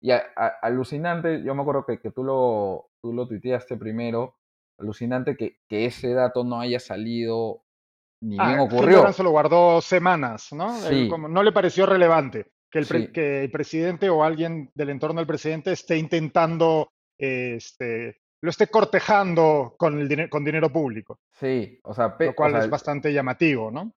y 0.00 0.10
alucinante, 0.62 1.42
yo 1.42 1.54
me 1.54 1.62
acuerdo 1.62 1.84
que, 1.84 1.98
que, 1.98 2.10
tú, 2.10 2.22
lo, 2.22 2.90
tú 3.02 3.12
lo 3.12 3.26
tuiteaste 3.26 3.76
primero, 3.76 4.36
alucinante 4.78 5.36
que, 5.36 5.58
que 5.68 5.86
ese 5.86 6.14
dato 6.14 6.44
no 6.44 6.60
haya 6.60 6.78
salido 6.78 7.64
ni 8.20 8.36
ah, 8.38 8.48
bien 8.48 8.60
ocurrió. 8.60 9.12
se 9.12 9.22
lo 9.22 9.30
guardó 9.30 9.80
semanas, 9.80 10.52
¿no? 10.52 10.74
como, 11.10 11.28
no 11.28 11.42
le 11.42 11.52
pareció 11.52 11.86
relevante 11.86 12.46
que 12.70 12.80
el, 12.80 13.12
que 13.12 13.44
el 13.44 13.50
presidente 13.50 14.08
o 14.10 14.22
alguien 14.22 14.70
del 14.74 14.90
entorno 14.90 15.20
del 15.20 15.26
presidente 15.26 15.72
esté 15.72 15.96
intentando 15.96 16.90
este, 17.18 18.20
lo 18.40 18.50
esté 18.50 18.68
cortejando 18.68 19.74
con, 19.76 19.98
el 19.98 20.30
con 20.30 20.44
dinero 20.44 20.70
público. 20.70 21.20
Sí, 21.32 21.78
o 21.82 21.92
sea, 21.92 22.16
lo 22.18 22.34
cual 22.34 22.56
es 22.56 22.70
bastante 22.70 23.12
llamativo, 23.12 23.70
¿no? 23.70 23.92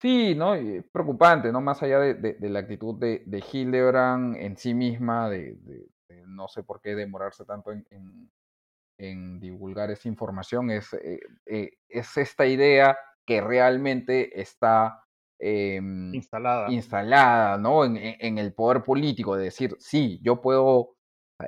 Sí, 0.00 0.34
¿no? 0.34 0.54
preocupante, 0.92 1.50
¿no? 1.50 1.60
Más 1.60 1.82
allá 1.82 2.00
de, 2.00 2.36
la 2.40 2.58
actitud 2.58 2.98
de, 2.98 3.22
de, 3.24 3.42
Hildebrand 3.50 4.36
en 4.36 4.56
sí 4.56 4.74
misma, 4.74 5.30
de, 5.30 5.56
no 6.26 6.48
sé 6.48 6.62
por 6.62 6.80
qué 6.80 6.94
demorarse 6.94 7.44
tanto 7.44 7.72
en, 7.72 8.30
en, 8.98 9.40
divulgar 9.40 9.90
esa 9.90 10.08
información, 10.08 10.70
es, 10.70 10.92
eh, 10.94 11.20
eh, 11.46 11.70
es 11.88 12.16
esta 12.16 12.46
idea 12.46 12.96
que 13.24 13.40
realmente 13.40 14.38
está 14.40 15.02
em, 15.38 16.14
instalada. 16.14 16.70
instalada, 16.70 17.58
¿no? 17.58 17.84
En, 17.84 17.96
en, 17.96 18.38
el 18.38 18.52
poder 18.52 18.82
político, 18.82 19.34
de 19.34 19.44
decir, 19.44 19.76
sí, 19.78 20.20
yo 20.22 20.42
puedo 20.42 20.95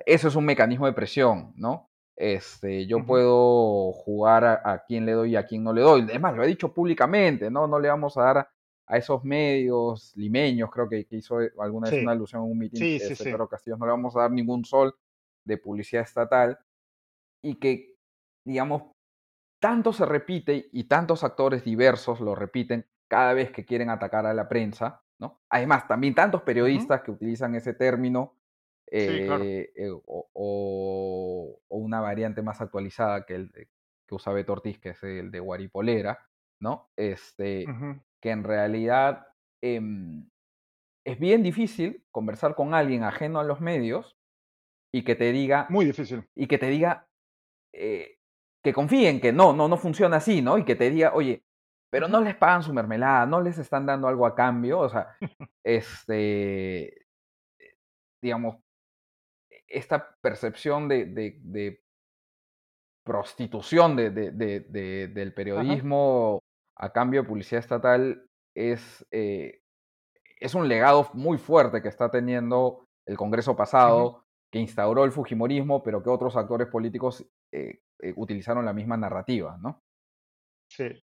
eso 0.06 0.28
es 0.28 0.36
un 0.36 0.44
mecanismo 0.44 0.86
de 0.86 0.92
presión, 0.92 1.52
¿no? 1.56 1.88
Este, 2.16 2.86
yo 2.86 3.06
puedo 3.06 3.92
jugar 3.92 4.44
a, 4.44 4.82
quién 4.86 5.06
le 5.06 5.12
doy 5.12 5.32
y 5.32 5.36
a 5.36 5.46
quién 5.46 5.62
no 5.62 5.72
le 5.72 5.82
doy. 5.82 6.02
Además, 6.02 6.34
lo 6.34 6.42
he 6.42 6.48
dicho 6.48 6.74
públicamente, 6.74 7.48
¿no? 7.48 7.68
No 7.68 7.78
le 7.78 7.88
vamos 7.88 8.16
a 8.16 8.22
dar 8.22 8.50
a 8.88 8.96
esos 8.96 9.22
medios 9.22 10.12
limeños, 10.16 10.70
creo 10.70 10.88
que, 10.88 11.06
hizo 11.10 11.38
alguna 11.60 11.90
vez 11.90 12.02
una 12.02 12.12
alusión 12.12 12.42
en 12.42 12.50
un 12.50 12.58
mitin 12.58 12.80
sí, 12.80 12.98
sí, 12.98 13.22
Pedro 13.22 13.46
Castillo, 13.46 13.76
no 13.76 13.84
le 13.84 13.92
vamos 13.92 14.16
a 14.16 14.20
dar 14.20 14.30
ningún 14.30 14.64
sol 14.64 14.94
de 15.44 15.58
publicidad 15.58 16.02
estatal 16.02 16.58
y 17.42 17.56
que, 17.56 17.96
digamos, 18.44 18.82
tanto 19.60 19.92
se 19.92 20.06
repite 20.06 20.70
y 20.72 20.84
tantos 20.84 21.22
actores 21.22 21.64
diversos 21.64 22.20
lo 22.20 22.34
repiten 22.34 22.86
cada 23.08 23.34
vez 23.34 23.52
que 23.52 23.64
quieren 23.64 23.90
atacar 23.90 24.26
a 24.26 24.34
la 24.34 24.48
prensa, 24.48 25.02
¿no? 25.18 25.40
Además, 25.50 25.86
también 25.86 26.14
tantos 26.14 26.42
periodistas 26.42 27.02
que 27.02 27.10
utilizan 27.10 27.54
ese 27.54 27.74
término 27.74 28.37
eh, 28.90 29.72
eh, 29.74 29.90
o, 30.04 31.60
una 31.68 32.00
variante 32.00 32.42
más 32.42 32.60
actualizada 32.60 33.24
que 33.24 33.34
el 33.34 33.52
que 33.52 34.14
usa 34.14 34.32
Beto 34.32 34.52
Ortiz, 34.52 34.78
que 34.78 34.90
es 34.90 35.02
el 35.02 35.30
de 35.30 35.40
Guaripolera, 35.40 36.18
¿no? 36.60 36.90
Este, 36.96 37.66
que 38.20 38.30
en 38.30 38.42
realidad 38.42 39.26
em, 39.62 40.28
es 41.06 41.18
bien 41.18 41.42
difícil 41.42 42.04
conversar 42.10 42.54
con 42.54 42.74
alguien 42.74 43.04
ajeno 43.04 43.38
a 43.38 43.44
los 43.44 43.60
medios 43.60 44.16
y 44.92 45.04
que 45.04 45.14
te 45.14 45.32
diga... 45.32 45.66
Muy 45.68 45.84
difícil. 45.84 46.26
Y 46.34 46.46
que 46.46 46.58
te 46.58 46.68
diga... 46.68 47.06
Eh, 47.74 48.16
que 48.64 48.72
confíen 48.72 49.20
que 49.20 49.32
no, 49.32 49.52
no, 49.52 49.68
no 49.68 49.76
funciona 49.76 50.16
así, 50.16 50.42
¿no? 50.42 50.58
Y 50.58 50.64
que 50.64 50.74
te 50.74 50.90
diga, 50.90 51.12
oye, 51.14 51.44
pero 51.90 52.08
no 52.08 52.20
les 52.20 52.34
pagan 52.36 52.62
su 52.62 52.72
mermelada, 52.72 53.26
no 53.26 53.40
les 53.40 53.58
están 53.58 53.86
dando 53.86 54.08
algo 54.08 54.26
a 54.26 54.34
cambio, 54.34 54.80
o 54.80 54.88
sea, 54.88 55.16
este, 55.64 57.06
digamos, 58.22 58.56
esta 59.68 60.16
percepción 60.20 60.88
de, 60.88 61.80
prostitución 63.04 63.96
del 63.96 65.32
periodismo 65.34 66.40
a 66.76 66.92
cambio 66.92 67.22
de 67.22 67.28
publicidad 67.28 67.60
estatal 67.60 68.26
es, 68.54 69.06
eh, 69.10 69.60
es 70.40 70.54
un 70.54 70.68
legado 70.68 71.10
muy 71.14 71.38
fuerte 71.38 71.82
que 71.82 71.88
está 71.88 72.10
teniendo 72.10 72.84
el 73.06 73.16
Congreso 73.16 73.56
pasado, 73.56 74.24
que 74.52 74.58
instauró 74.58 75.04
el 75.04 75.12
Fujimorismo, 75.12 75.82
pero 75.82 76.02
que 76.02 76.10
otros 76.10 76.36
actores 76.36 76.68
políticos 76.68 77.26
eh, 77.52 77.80
eh, 78.00 78.12
utilizaron 78.16 78.64
la 78.64 78.72
misma 78.72 78.96
narrativa, 78.96 79.58
¿no? 79.60 79.80
Sí. 80.70 81.02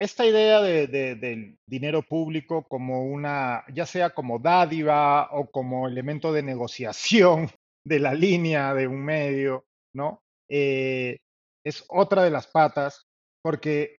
Esta 0.00 0.24
idea 0.24 0.60
del 0.60 1.58
dinero 1.66 2.02
público 2.02 2.68
como 2.68 3.04
una, 3.04 3.64
ya 3.72 3.84
sea 3.84 4.10
como 4.10 4.38
dádiva 4.38 5.28
o 5.32 5.50
como 5.50 5.88
elemento 5.88 6.32
de 6.32 6.44
negociación 6.44 7.48
de 7.88 7.98
la 7.98 8.12
línea 8.12 8.74
de 8.74 8.86
un 8.86 9.02
medio, 9.02 9.64
¿no? 9.94 10.20
Eh, 10.50 11.18
es 11.64 11.84
otra 11.88 12.22
de 12.22 12.30
las 12.30 12.46
patas, 12.46 13.06
porque 13.42 13.96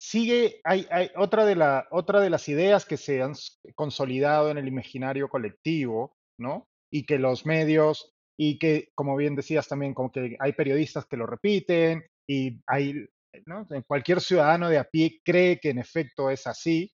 sigue, 0.00 0.60
hay, 0.64 0.86
hay 0.90 1.10
otra, 1.16 1.44
de 1.44 1.56
la, 1.56 1.88
otra 1.90 2.20
de 2.20 2.30
las 2.30 2.48
ideas 2.48 2.84
que 2.84 2.96
se 2.96 3.22
han 3.22 3.34
consolidado 3.74 4.50
en 4.50 4.58
el 4.58 4.68
imaginario 4.68 5.28
colectivo, 5.28 6.14
¿no? 6.38 6.68
Y 6.92 7.04
que 7.04 7.18
los 7.18 7.44
medios, 7.44 8.14
y 8.38 8.58
que, 8.58 8.90
como 8.94 9.16
bien 9.16 9.34
decías 9.34 9.66
también, 9.66 9.92
como 9.92 10.12
que 10.12 10.36
hay 10.38 10.52
periodistas 10.52 11.06
que 11.06 11.16
lo 11.16 11.26
repiten, 11.26 12.06
y 12.28 12.60
hay, 12.68 13.06
¿no? 13.46 13.66
Cualquier 13.86 14.20
ciudadano 14.20 14.68
de 14.68 14.78
a 14.78 14.84
pie 14.84 15.20
cree 15.24 15.58
que 15.58 15.70
en 15.70 15.78
efecto 15.78 16.30
es 16.30 16.46
así, 16.46 16.92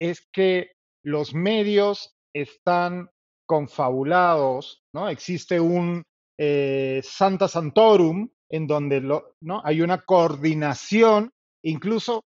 es 0.00 0.26
que 0.32 0.72
los 1.04 1.34
medios 1.34 2.16
están 2.34 3.10
confabulados, 3.46 4.82
¿no? 4.92 5.08
Existe 5.08 5.60
un 5.60 6.02
eh, 6.38 7.00
Santa 7.02 7.48
Santorum 7.48 8.28
en 8.50 8.66
donde 8.66 9.00
¿no? 9.00 9.62
hay 9.64 9.80
una 9.80 10.02
coordinación, 10.02 11.32
incluso, 11.62 12.24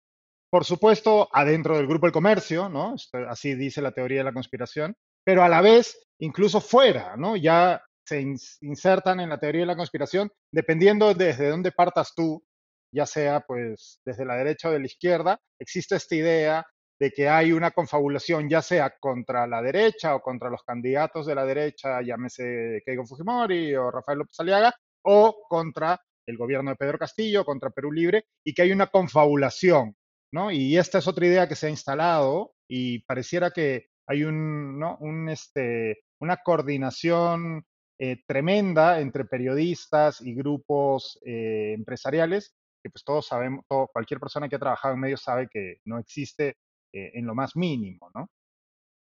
por 0.51 0.65
supuesto, 0.65 1.29
adentro 1.31 1.77
del 1.77 1.87
grupo 1.87 2.05
del 2.05 2.13
comercio, 2.13 2.69
¿no? 2.69 2.95
Así 3.27 3.55
dice 3.55 3.81
la 3.81 3.91
teoría 3.91 4.19
de 4.19 4.25
la 4.25 4.33
conspiración, 4.33 4.95
pero 5.23 5.43
a 5.43 5.49
la 5.49 5.61
vez, 5.61 6.07
incluso 6.19 6.61
fuera, 6.61 7.15
¿no? 7.17 7.35
Ya 7.35 7.81
se 8.05 8.21
insertan 8.61 9.19
en 9.19 9.29
la 9.29 9.39
teoría 9.39 9.61
de 9.61 9.67
la 9.67 9.75
conspiración, 9.75 10.31
dependiendo 10.51 11.13
desde 11.13 11.49
dónde 11.49 11.71
partas 11.71 12.13
tú, 12.15 12.43
ya 12.91 13.05
sea 13.05 13.41
pues 13.41 14.01
desde 14.03 14.25
la 14.25 14.35
derecha 14.35 14.69
o 14.69 14.71
de 14.71 14.79
la 14.79 14.87
izquierda, 14.87 15.39
existe 15.59 15.95
esta 15.95 16.15
idea 16.15 16.65
de 16.99 17.11
que 17.11 17.29
hay 17.29 17.53
una 17.53 17.71
confabulación 17.71 18.49
ya 18.49 18.61
sea 18.61 18.97
contra 18.99 19.47
la 19.47 19.61
derecha 19.61 20.15
o 20.15 20.21
contra 20.21 20.49
los 20.49 20.63
candidatos 20.63 21.25
de 21.25 21.35
la 21.35 21.45
derecha, 21.45 22.01
llámese 22.01 22.81
Keiko 22.85 23.05
Fujimori 23.05 23.73
o 23.75 23.89
Rafael 23.89 24.19
López 24.19 24.39
Aliaga, 24.39 24.75
o 25.03 25.43
contra 25.47 25.99
el 26.27 26.37
gobierno 26.37 26.71
de 26.71 26.75
Pedro 26.75 26.99
Castillo, 26.99 27.45
contra 27.45 27.69
Perú 27.69 27.91
Libre, 27.91 28.25
y 28.43 28.53
que 28.53 28.63
hay 28.63 28.71
una 28.73 28.87
confabulación, 28.87 29.95
¿no? 30.31 30.51
Y 30.51 30.77
esta 30.77 30.97
es 30.97 31.07
otra 31.07 31.25
idea 31.25 31.47
que 31.47 31.55
se 31.55 31.67
ha 31.67 31.69
instalado 31.69 32.53
y 32.67 32.99
pareciera 33.03 33.51
que 33.51 33.87
hay 34.05 34.23
un, 34.23 34.77
¿no? 34.77 34.97
un, 34.99 35.29
este, 35.29 36.03
una 36.19 36.37
coordinación 36.37 37.65
eh, 37.97 38.23
tremenda 38.27 38.99
entre 38.99 39.25
periodistas 39.25 40.21
y 40.21 40.35
grupos 40.35 41.19
eh, 41.25 41.73
empresariales, 41.75 42.55
que 42.83 42.89
pues 42.89 43.03
todos 43.03 43.27
sabemos, 43.27 43.65
cualquier 43.91 44.19
persona 44.19 44.49
que 44.49 44.55
ha 44.55 44.59
trabajado 44.59 44.93
en 44.93 44.99
medios 45.01 45.21
sabe 45.21 45.47
que 45.51 45.77
no 45.85 45.97
existe 45.99 46.57
eh, 46.93 47.11
en 47.13 47.25
lo 47.25 47.35
más 47.35 47.55
mínimo, 47.55 48.09
¿no? 48.15 48.27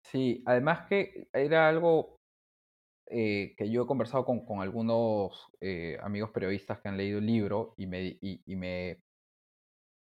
Sí, 0.04 0.42
además 0.46 0.86
que 0.88 1.28
era 1.32 1.68
algo 1.68 2.16
eh, 3.08 3.54
que 3.56 3.70
yo 3.70 3.82
he 3.82 3.86
conversado 3.86 4.24
con, 4.24 4.60
algunos 4.60 5.48
eh, 5.60 5.98
amigos 6.02 6.30
periodistas 6.30 6.80
que 6.80 6.88
han 6.88 6.96
leído 6.96 7.18
el 7.18 7.26
libro 7.26 7.74
y 7.76 7.86
me, 7.86 8.18
me, 8.46 8.98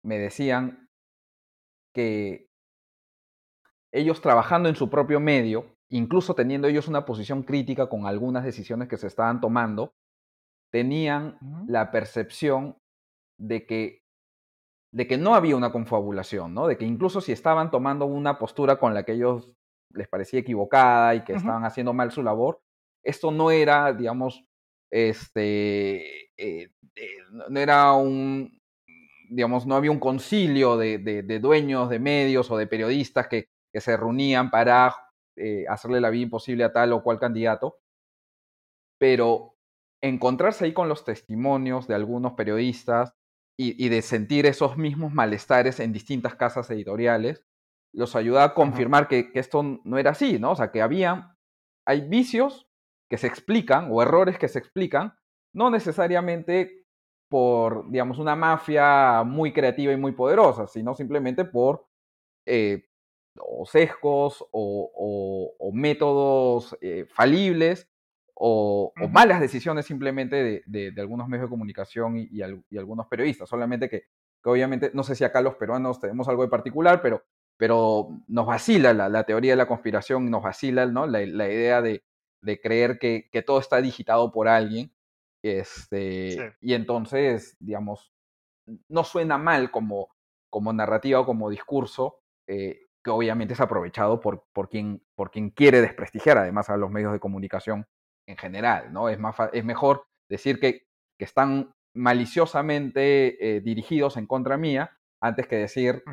me 0.03 0.17
decían 0.17 0.87
que 1.93 2.47
ellos 3.93 4.21
trabajando 4.21 4.69
en 4.69 4.75
su 4.75 4.89
propio 4.89 5.19
medio, 5.19 5.75
incluso 5.89 6.33
teniendo 6.33 6.67
ellos 6.67 6.87
una 6.87 7.05
posición 7.05 7.43
crítica 7.43 7.89
con 7.89 8.05
algunas 8.05 8.43
decisiones 8.43 8.87
que 8.87 8.97
se 8.97 9.07
estaban 9.07 9.41
tomando, 9.41 9.93
tenían 10.71 11.37
la 11.67 11.91
percepción 11.91 12.77
de 13.37 13.65
que, 13.65 14.00
de 14.91 15.07
que 15.07 15.17
no 15.17 15.35
había 15.35 15.55
una 15.55 15.71
confabulación, 15.71 16.53
¿no? 16.53 16.67
De 16.67 16.77
que 16.77 16.85
incluso 16.85 17.21
si 17.21 17.31
estaban 17.31 17.71
tomando 17.71 18.05
una 18.05 18.37
postura 18.37 18.77
con 18.77 18.93
la 18.93 19.03
que 19.03 19.13
ellos 19.13 19.55
les 19.93 20.07
parecía 20.07 20.39
equivocada 20.39 21.15
y 21.15 21.23
que 21.23 21.33
estaban 21.33 21.65
haciendo 21.65 21.93
mal 21.93 22.11
su 22.11 22.23
labor, 22.23 22.61
esto 23.03 23.31
no 23.31 23.51
era, 23.51 23.93
digamos, 23.93 24.45
este, 24.89 26.25
eh, 26.37 26.71
eh, 26.95 27.17
no 27.49 27.59
era 27.59 27.93
un, 27.93 28.59
digamos, 29.29 29.65
no 29.65 29.75
había 29.75 29.91
un 29.91 29.99
concilio 29.99 30.77
de, 30.77 31.39
dueños 31.39 31.89
de 31.89 31.99
medios 31.99 32.51
o 32.51 32.57
de 32.57 32.67
periodistas 32.67 33.27
que, 33.27 33.49
se 33.73 33.95
reunían 33.95 34.51
para 34.51 34.93
eh, 35.37 35.63
hacerle 35.69 36.01
la 36.01 36.09
vida 36.09 36.23
imposible 36.23 36.65
a 36.65 36.73
tal 36.73 36.91
o 36.91 37.01
cual 37.01 37.17
candidato, 37.17 37.77
pero 38.99 39.55
encontrarse 40.01 40.65
ahí 40.65 40.73
con 40.73 40.89
los 40.89 41.05
testimonios 41.05 41.87
de 41.87 41.95
algunos 41.95 42.33
periodistas 42.33 43.13
y, 43.61 43.89
de 43.89 44.01
sentir 44.01 44.45
esos 44.45 44.77
mismos 44.77 45.13
malestares 45.13 45.79
en 45.79 45.93
distintas 45.93 46.35
casas 46.35 46.69
editoriales, 46.71 47.43
los 47.93 48.15
ayuda 48.15 48.43
a 48.43 48.53
confirmar 48.53 49.07
que, 49.07 49.31
que, 49.31 49.39
esto 49.39 49.61
no 49.83 49.97
era 49.97 50.11
así, 50.11 50.39
¿no? 50.39 50.51
O 50.51 50.55
sea, 50.55 50.71
que 50.71 50.81
había, 50.81 51.37
hay 51.85 52.01
vicios 52.07 52.67
que 53.09 53.17
se 53.17 53.27
explican 53.27 53.89
o 53.91 54.01
errores 54.01 54.39
que 54.39 54.47
se 54.47 54.59
explican, 54.59 55.13
no 55.53 55.69
necesariamente 55.69 56.85
por, 57.29 57.89
digamos, 57.91 58.19
una 58.19 58.35
mafia 58.35 59.23
muy 59.23 59.53
creativa 59.53 59.93
y 59.93 59.97
muy 59.97 60.13
poderosa, 60.13 60.67
sino 60.67 60.95
simplemente 60.95 61.45
por 61.45 61.87
eh, 62.45 62.85
o 63.39 63.65
sesgos 63.65 64.45
o, 64.51 65.71
métodos 65.73 66.77
eh, 66.81 67.05
falibles 67.07 67.90
o, 68.43 68.91
malas 69.11 69.39
decisiones 69.39 69.85
simplemente 69.85 70.63
de, 70.65 70.93
algunos 70.97 71.27
medios 71.27 71.45
de 71.45 71.51
comunicación 71.51 72.17
y, 72.17 72.41
algunos 72.41 73.05
periodistas. 73.05 73.47
Solamente 73.47 73.87
que, 73.87 74.05
obviamente, 74.43 74.89
no 74.95 75.03
sé 75.03 75.13
si 75.13 75.23
acá 75.23 75.41
los 75.41 75.55
peruanos 75.55 75.99
tenemos 75.99 76.27
algo 76.27 76.41
de 76.41 76.49
particular, 76.49 77.01
pero, 77.03 77.23
pero 77.55 78.09
nos 78.27 78.47
vacila 78.47 78.93
la, 78.93 79.23
teoría 79.25 79.51
de 79.51 79.57
la 79.57 79.67
conspiración, 79.67 80.31
nos 80.31 80.41
vacila 80.41 80.87
¿no? 80.87 81.05
la 81.05 81.21
idea 81.21 81.83
de, 81.83 82.03
de 82.41 82.59
creer 82.59 82.97
que, 82.97 83.43
todo 83.45 83.59
está 83.59 83.79
digitado 83.79 84.31
por 84.31 84.47
alguien. 84.47 84.91
Este, 85.43 86.55
Y 86.61 86.73
entonces, 86.73 87.55
digamos, 87.59 88.11
no 88.89 89.03
suena 89.03 89.37
mal 89.37 89.69
como, 89.69 90.09
como 90.49 90.73
narrativa 90.73 91.19
o 91.19 91.25
como 91.27 91.49
discurso, 91.51 92.21
eh, 92.47 92.87
que 93.03 93.11
obviamente 93.11 93.53
es 93.53 93.61
aprovechado 93.61 94.19
por, 94.19 94.45
por, 94.51 94.67
quien, 94.67 95.03
por 95.15 95.29
quien 95.29 95.51
quiere 95.51 95.81
desprestigiar 95.81 96.39
además 96.39 96.69
a 96.69 96.77
los 96.77 96.89
medios 96.89 97.13
de 97.13 97.19
comunicación 97.19 97.87
en 98.27 98.37
general, 98.37 98.91
¿no? 98.93 99.09
Es, 99.09 99.19
más, 99.19 99.35
es 99.53 99.65
mejor 99.65 100.05
decir 100.29 100.59
que, 100.59 100.83
que 101.17 101.25
están 101.25 101.71
maliciosamente 101.95 103.57
eh, 103.57 103.61
dirigidos 103.61 104.17
en 104.17 104.27
contra 104.27 104.57
mía 104.57 104.97
antes 105.21 105.47
que 105.47 105.57
decir, 105.57 106.03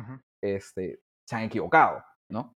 este, 0.43 0.99
se 1.27 1.35
han 1.35 1.43
equivocado, 1.43 2.03
¿no? 2.29 2.53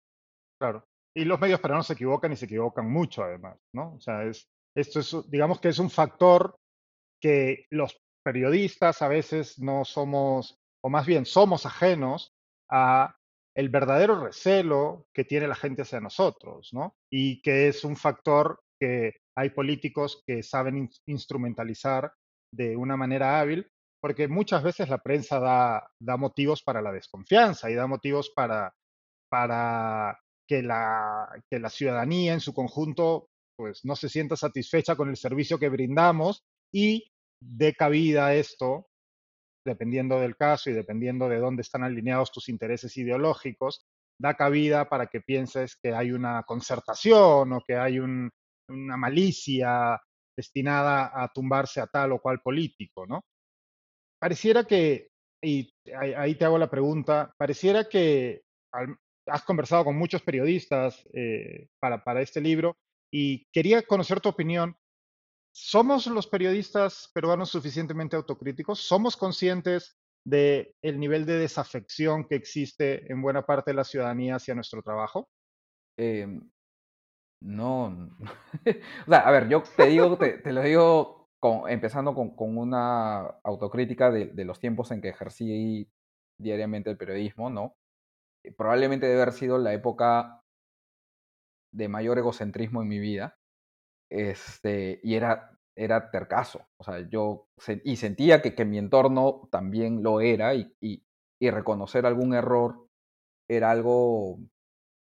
Claro. 0.59 0.83
Y 1.15 1.25
los 1.25 1.39
medios 1.39 1.59
peruanos 1.59 1.87
se 1.87 1.93
equivocan 1.93 2.31
y 2.31 2.35
se 2.35 2.45
equivocan 2.45 2.89
mucho 2.89 3.23
además, 3.23 3.57
¿no? 3.73 3.95
O 3.95 3.99
sea, 3.99 4.23
es, 4.23 4.47
esto 4.75 4.99
es, 4.99 5.15
digamos 5.29 5.59
que 5.59 5.69
es 5.69 5.79
un 5.79 5.89
factor 5.89 6.55
que 7.21 7.65
los 7.69 7.99
periodistas 8.23 9.01
a 9.01 9.07
veces 9.07 9.59
no 9.59 9.85
somos, 9.85 10.57
o 10.83 10.89
más 10.89 11.05
bien 11.05 11.25
somos 11.25 11.65
ajenos 11.65 12.33
a 12.71 13.15
el 13.55 13.69
verdadero 13.69 14.23
recelo 14.23 15.07
que 15.13 15.25
tiene 15.25 15.47
la 15.47 15.55
gente 15.55 15.81
hacia 15.81 15.99
nosotros, 15.99 16.69
¿no? 16.71 16.95
Y 17.11 17.41
que 17.41 17.67
es 17.67 17.83
un 17.83 17.95
factor 17.95 18.61
que 18.79 19.17
hay 19.39 19.51
políticos 19.51 20.21
que 20.27 20.43
saben 20.43 20.89
instrumentalizar 21.05 22.11
de 22.53 22.75
una 22.75 22.97
manera 22.97 23.39
hábil, 23.39 23.71
porque 24.01 24.27
muchas 24.27 24.63
veces 24.63 24.89
la 24.89 24.97
prensa 24.97 25.39
da, 25.39 25.89
da 26.01 26.17
motivos 26.17 26.61
para 26.61 26.81
la 26.81 26.91
desconfianza 26.91 27.71
y 27.71 27.75
da 27.75 27.87
motivos 27.87 28.31
para, 28.35 28.73
para 29.31 30.19
que 30.47 30.61
la, 30.61 31.29
que 31.49 31.59
la 31.59 31.69
ciudadanía 31.69 32.33
en 32.33 32.41
su 32.41 32.53
conjunto 32.53 33.27
pues 33.57 33.85
no 33.85 33.95
se 33.95 34.09
sienta 34.09 34.35
satisfecha 34.35 34.97
con 34.97 35.09
el 35.09 35.15
servicio 35.15 35.57
que 35.57 35.69
brindamos 35.69 36.43
y 36.73 37.09
dé 37.41 37.73
cabida 37.73 38.27
a 38.27 38.35
esto, 38.35 38.87
dependiendo 39.65 40.19
del 40.19 40.35
caso 40.35 40.69
y 40.69 40.73
dependiendo 40.73 41.29
de 41.29 41.39
dónde 41.39 41.61
están 41.61 41.83
alineados 41.83 42.31
tus 42.31 42.49
intereses 42.49 42.97
ideológicos, 42.97 43.85
da 44.21 44.33
cabida 44.33 44.89
para 44.89 45.07
que 45.07 45.21
pienses 45.21 45.77
que 45.81 45.93
hay 45.93 46.11
una 46.11 46.43
concertación 46.43 47.53
o 47.53 47.61
que 47.65 47.75
hay 47.75 47.99
una 48.69 48.97
malicia 48.97 49.99
destinada 50.35 51.11
a 51.13 51.27
tumbarse 51.33 51.81
a 51.81 51.87
tal 51.87 52.13
o 52.13 52.19
cual 52.19 52.41
político, 52.41 53.05
¿no? 53.05 53.25
Pareciera 54.19 54.63
que, 54.65 55.09
y 55.41 55.73
ahí 55.95 56.35
te 56.35 56.45
hago 56.45 56.57
la 56.57 56.69
pregunta, 56.69 57.33
pareciera 57.37 57.87
que 57.87 58.41
has 59.25 59.43
conversado 59.43 59.85
con 59.85 59.97
muchos 59.97 60.21
periodistas 60.21 61.05
eh, 61.13 61.67
para, 61.79 62.03
para 62.03 62.21
este 62.21 62.41
libro 62.41 62.77
y 63.11 63.45
quería 63.51 63.81
conocer 63.83 64.19
tu 64.19 64.29
opinión. 64.29 64.75
¿Somos 65.51 66.07
los 66.07 66.27
periodistas 66.27 67.09
peruanos 67.13 67.49
suficientemente 67.49 68.15
autocríticos? 68.15 68.79
¿Somos 68.79 69.17
conscientes 69.17 69.97
del 70.25 70.73
el 70.81 70.99
nivel 70.99 71.25
de 71.25 71.37
desafección 71.37 72.27
que 72.27 72.35
existe 72.35 73.11
en 73.11 73.21
buena 73.21 73.45
parte 73.45 73.71
de 73.71 73.75
la 73.75 73.83
ciudadanía 73.83 74.35
hacia 74.35 74.55
nuestro 74.55 74.81
trabajo? 74.83 75.29
Em, 75.97 76.49
no. 77.41 78.09
o 79.07 79.09
sea, 79.09 79.19
a 79.19 79.31
ver, 79.31 79.49
yo 79.49 79.63
te 79.75 79.87
digo, 79.87 80.17
te, 80.17 80.51
lo 80.51 80.61
digo 80.61 81.29
empezando 81.67 82.13
con, 82.13 82.33
una 82.57 83.21
autocrítica 83.43 84.11
de, 84.11 84.45
los 84.45 84.59
tiempos 84.59 84.91
en 84.91 85.01
que 85.01 85.09
ejercí 85.09 85.89
diariamente 86.39 86.89
el 86.89 86.97
periodismo, 86.97 87.49
¿no? 87.49 87.75
Eh, 88.43 88.53
probablemente 88.53 89.07
debe 89.07 89.21
haber 89.21 89.33
sido 89.33 89.57
la 89.57 89.73
época 89.73 90.41
de 91.73 91.87
mayor 91.87 92.17
egocentrismo 92.17 92.81
en 92.81 92.87
mi 92.87 92.99
vida. 92.99 93.37
Este, 94.11 94.99
y 95.03 95.15
era, 95.15 95.57
era 95.77 96.11
tercazo. 96.11 96.67
O 96.77 96.83
sea, 96.83 97.07
yo 97.09 97.47
y 97.83 97.95
sentía 97.95 98.41
que, 98.41 98.55
que 98.55 98.65
mi 98.65 98.77
entorno 98.77 99.47
también 99.51 100.03
lo 100.03 100.21
era 100.21 100.55
y, 100.55 100.73
y, 100.81 101.03
reconocer 101.51 102.05
algún 102.05 102.33
error 102.33 102.87
era 103.49 103.71
algo, 103.71 104.39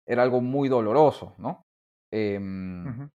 era 0.07 0.23
algo 0.23 0.41
muy 0.41 0.69
doloroso, 0.69 1.35
¿no? 1.39 1.68
Em, 2.11 3.11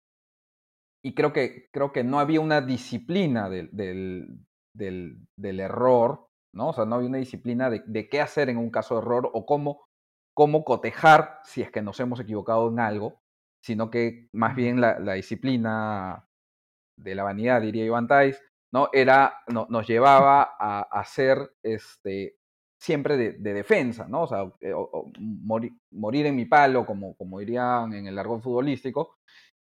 y 1.03 1.13
creo 1.13 1.31
que, 1.31 1.69
creo 1.71 1.91
que 1.91 2.03
no 2.03 2.19
había 2.19 2.41
una 2.41 2.61
disciplina 2.61 3.49
del, 3.49 3.69
del, 3.71 4.45
del, 4.75 5.27
del, 5.37 5.59
error, 5.59 6.27
¿no? 6.53 6.69
O 6.69 6.73
sea, 6.73 6.85
no 6.85 6.95
había 6.95 7.09
una 7.09 7.19
disciplina 7.19 7.69
de, 7.69 7.83
de, 7.85 8.09
qué 8.09 8.21
hacer 8.21 8.49
en 8.49 8.57
un 8.57 8.71
caso 8.71 8.95
de 8.95 9.01
error 9.01 9.29
o 9.33 9.45
cómo 9.45 9.89
cómo 10.39 10.63
cotejar 10.63 11.41
si 11.43 11.61
es 11.61 11.69
que 11.69 11.81
nos 11.81 11.99
hemos 11.99 12.21
equivocado 12.21 12.69
en 12.69 12.79
algo, 12.79 13.19
sino 13.61 13.89
que 13.89 14.29
más 14.31 14.55
bien 14.55 14.79
la, 14.79 14.95
disciplina 15.11 16.29
de 16.97 17.13
la 17.13 17.23
vanidad, 17.23 17.59
diría 17.59 17.83
Iván 17.83 18.07
Tais, 18.07 18.41
¿no? 18.71 18.87
Era, 18.93 19.41
no, 19.49 19.67
nos 19.69 19.85
llevaba 19.85 20.55
a, 20.57 20.83
hacer 20.97 21.51
este, 21.61 22.37
siempre 22.79 23.17
de, 23.17 23.53
defensa, 23.53 24.07
¿no? 24.07 24.23
O 24.23 24.27
sea, 24.27 24.51
eh, 24.61 24.73
morir, 25.91 26.25
en 26.25 26.35
mi 26.35 26.45
palo, 26.45 26.85
como, 26.85 27.15
como 27.15 27.39
dirían 27.39 27.93
en 27.93 28.07
el 28.07 28.15
largo 28.15 28.39
futbolístico, 28.39 29.17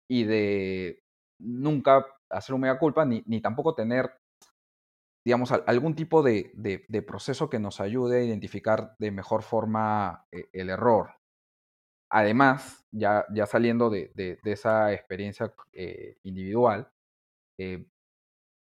y 0.08 0.24
de 0.24 1.02
nunca 1.38 2.06
hacer 2.30 2.54
un 2.54 2.62
mega 2.62 2.78
culpa, 2.78 3.04
ni, 3.04 3.22
ni 3.26 3.40
tampoco 3.40 3.74
tener 3.74 4.10
digamos, 5.24 5.52
algún 5.52 5.94
tipo 5.94 6.22
de, 6.22 7.04
proceso 7.06 7.48
que 7.48 7.58
nos 7.58 7.80
ayude 7.80 8.20
a 8.20 8.24
identificar 8.24 8.96
de 8.98 9.10
mejor 9.10 9.42
forma 9.42 10.26
eh, 10.32 10.48
el 10.52 10.70
error. 10.70 11.14
Además, 12.10 12.84
ya, 12.90 13.24
ya 13.32 13.46
saliendo 13.46 13.88
de, 13.88 14.12
esa 14.44 14.92
experiencia 14.92 15.54
eh, 15.72 16.16
individual, 16.24 16.90
eh, 17.58 17.86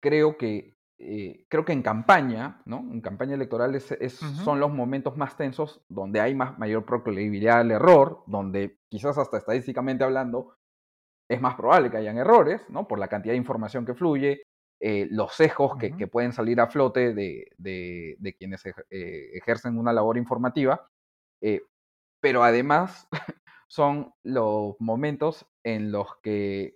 creo 0.02 0.38
que 0.38 0.73
creo 0.98 1.66
que 1.66 1.74
en 1.74 1.82
campaña, 1.82 2.62
¿no? 2.66 2.80
En 2.91 3.02
campaña 3.02 3.36
electoral 3.36 3.76
es, 3.76 3.94
son 4.44 4.60
los 4.60 4.72
momentos 4.72 5.18
más 5.18 5.36
tensos 5.36 5.84
donde 5.89 6.22
hay 6.22 6.34
más, 6.34 6.58
mayor 6.58 6.86
proclividad 6.86 7.60
al 7.60 7.72
error, 7.72 8.24
donde 8.28 8.78
quizás 8.89 9.18
hasta 9.18 9.38
estadísticamente 9.38 10.04
hablando 10.04 10.56
es 11.30 11.41
más 11.41 11.56
probable 11.56 11.89
que 11.89 11.98
hayan 11.98 12.18
errores, 12.18 12.62
¿no? 12.70 12.88
Por 12.88 13.00
la 13.00 13.08
cantidad 13.08 13.34
de 13.34 13.38
información 13.38 13.86
que 13.86 13.96
fluye, 13.96 14.44
eh, 14.86 15.08
los 15.10 15.34
sesgos 15.34 15.78
que, 15.78 16.08
pueden 16.08 16.34
salir 16.34 16.60
a 16.60 16.68
flote 16.68 17.14
de, 17.14 18.36
quienes 18.38 18.66
eh, 18.66 19.30
ejercen 19.34 19.78
una 19.78 19.94
labor 19.94 20.18
informativa, 20.18 20.89
eh, 21.41 21.62
pero 22.22 22.44
además 22.44 23.08
son 23.70 24.14
los 24.24 24.76
momentos 24.80 25.46
en 25.64 25.91
los 25.91 26.18
que 26.22 26.76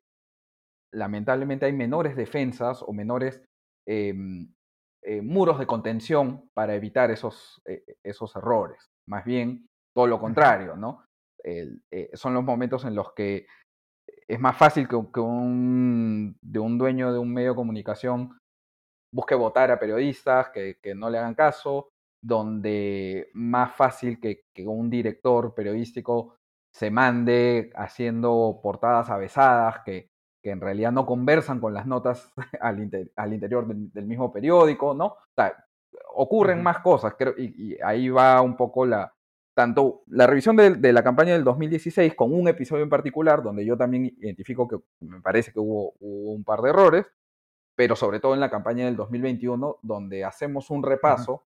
lamentablemente 0.94 1.66
hay 1.66 1.74
menores 1.74 2.16
defensas 2.16 2.82
o 2.82 2.94
menores 2.94 3.42
em, 3.88 4.54
eh, 5.04 5.22
muros 5.22 5.58
de 5.58 5.66
contención 5.66 6.50
para 6.54 6.76
evitar 6.76 7.10
esos, 7.12 7.62
eh, 7.66 7.84
esos 8.04 8.36
errores. 8.36 8.92
Más 9.08 9.26
bien, 9.26 9.68
todo 9.96 10.08
lo 10.08 10.20
contrario, 10.20 10.76
¿no? 10.76 11.04
son 12.14 12.34
los 12.34 12.44
momentos 12.44 12.84
en 12.84 12.94
los 12.94 13.14
que 13.14 13.48
es 14.28 14.40
más 14.40 14.58
fácil 14.58 14.88
que, 14.88 14.96
un, 14.96 16.38
de 16.42 16.60
un 16.60 16.78
dueño 16.78 17.14
de 17.14 17.20
un 17.20 17.34
medio 17.34 17.52
de 17.52 17.56
comunicación 17.56 18.38
busque 19.14 19.36
votar 19.36 19.72
a 19.72 19.80
periodistas 19.80 20.50
que, 20.50 20.78
no 20.96 21.10
le 21.10 21.18
hagan 21.18 21.36
caso, 21.36 21.90
donde 22.22 23.30
más 23.34 23.76
fácil 23.76 24.20
que, 24.20 24.44
un 24.66 24.90
director 24.90 25.54
periodístico 25.54 26.36
se 26.74 26.92
mande 26.92 27.72
haciendo 27.76 28.60
portadas 28.62 29.10
avesadas 29.10 29.80
que, 29.86 30.10
que 30.48 30.52
en 30.52 30.62
realidad 30.62 30.94
no 30.94 31.06
conversan 31.06 31.60
con 31.60 31.74
las 31.74 31.86
notas 31.86 32.32
al, 32.62 32.80
interior 32.80 33.68
del, 33.68 34.06
mismo 34.06 34.32
periódico, 34.32 34.94
¿no? 34.94 35.08
O 35.08 35.34
sea, 35.36 35.54
ocurren 36.16 36.64
más 36.64 36.80
cosas, 36.80 37.16
creo, 37.18 37.34
y, 37.38 37.78
ahí 37.84 38.08
va 38.08 38.42
un 38.42 38.56
poco 38.56 38.86
la, 38.86 39.14
tanto 39.54 40.04
la 40.08 40.26
revisión 40.26 40.56
de, 40.56 40.94
la 40.94 41.04
campaña 41.04 41.34
del 41.34 41.44
2016 41.44 42.16
con 42.16 42.34
un 42.34 42.48
episodio 42.48 42.84
en 42.84 42.90
particular 42.90 43.44
donde 43.44 43.66
yo 43.66 43.76
también 43.76 44.06
identifico 44.06 44.70
que 44.70 44.78
me 45.02 45.20
parece 45.20 45.52
que 45.52 45.60
hubo, 45.60 45.96
un 46.00 46.46
par 46.46 46.62
de 46.62 46.70
errores, 46.70 47.06
pero 47.76 47.98
sobre 47.98 48.22
todo 48.22 48.34
en 48.34 48.40
la 48.40 48.50
campaña 48.50 48.86
del 48.86 48.96
2021 48.96 49.80
donde 49.82 50.24
hacemos 50.24 50.70
un 50.70 50.82
repaso 50.82 51.44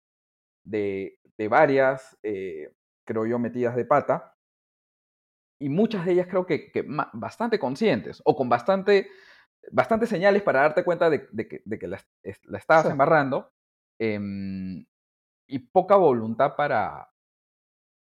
de, 0.64 1.20
varias, 1.50 2.18
eh, 2.24 2.72
creo 3.04 3.26
yo, 3.26 3.40
metidas 3.40 3.76
de 3.76 3.84
pata 3.84 4.35
y 5.60 5.70
muchas 5.70 6.06
de 6.06 6.14
ellas 6.14 6.28
creo 6.30 6.46
que, 6.46 6.72
bastante 7.14 7.60
conscientes 7.60 8.22
o 8.26 8.36
con 8.36 8.50
bastante, 8.50 9.10
bastante 9.72 10.06
señales 10.06 10.42
para 10.44 10.62
darte 10.62 10.84
cuenta 10.84 11.10
de, 11.10 11.28
que, 11.48 11.88
la, 11.88 12.00
estabas 12.24 12.88
embarrando 12.88 13.52
em, 14.00 14.86
y 15.48 15.60
poca 15.60 15.96
voluntad 15.96 16.56
para, 16.56 17.10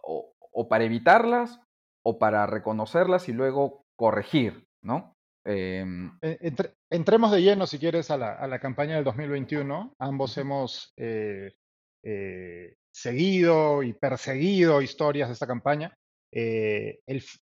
o, 0.03 0.69
para 0.69 0.85
evitarlas 0.85 1.61
o 2.03 2.19
para 2.19 2.47
reconocerlas 2.47 3.29
y 3.29 3.33
luego 3.33 3.85
corregir, 3.97 4.67
¿no? 4.83 5.17
Em, 5.45 6.19
e, 6.21 6.53
entremos 6.91 7.33
de 7.33 7.43
lleno, 7.43 7.67
si 7.67 7.79
quieres, 7.79 8.11
a 8.11 8.17
la, 8.17 8.59
campaña 8.61 8.97
del 8.97 9.05
2021. 9.05 9.95
Ambos 9.99 10.37
hemos 10.39 10.93
eh, 10.97 11.55
eh, 12.03 12.77
seguido 12.93 13.83
y 13.83 13.93
perseguido 13.95 14.83
historias 14.83 15.29
de 15.29 15.35
esta 15.35 15.47
campaña. 15.47 15.97
Eh, 16.33 17.01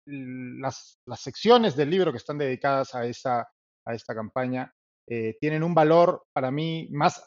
las, 0.06 0.98
secciones 1.16 1.76
del 1.76 1.90
libro 1.90 2.12
que 2.12 2.18
están 2.18 2.38
dedicadas 2.38 2.94
a 2.94 3.04
esta, 3.04 3.48
a 3.86 3.94
esta 3.94 4.14
campaña 4.14 4.72
tienen 5.40 5.62
un 5.62 5.74
valor 5.74 6.24
para 6.34 6.50
mí 6.50 6.86
más, 6.90 7.24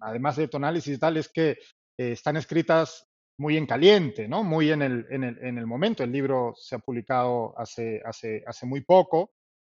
además 0.00 0.34
de 0.34 0.48
tu 0.48 0.56
análisis 0.56 0.96
y 0.96 0.98
tal, 0.98 1.16
es 1.16 1.28
que 1.28 1.56
están 1.96 2.36
escritas 2.36 3.06
muy 3.38 3.56
en 3.56 3.66
caliente, 3.66 4.28
¿no? 4.28 4.44
Muy 4.44 4.70
en 4.70 4.82
el, 4.82 5.06
en 5.10 5.24
el, 5.24 5.38
en 5.44 5.58
el 5.58 5.66
momento. 5.66 6.02
El 6.02 6.12
libro 6.12 6.54
se 6.56 6.76
ha 6.76 6.78
publicado 6.78 7.58
hace, 7.58 8.00
hace, 8.04 8.42
hace 8.46 8.66
muy 8.66 8.82
poco 8.82 9.32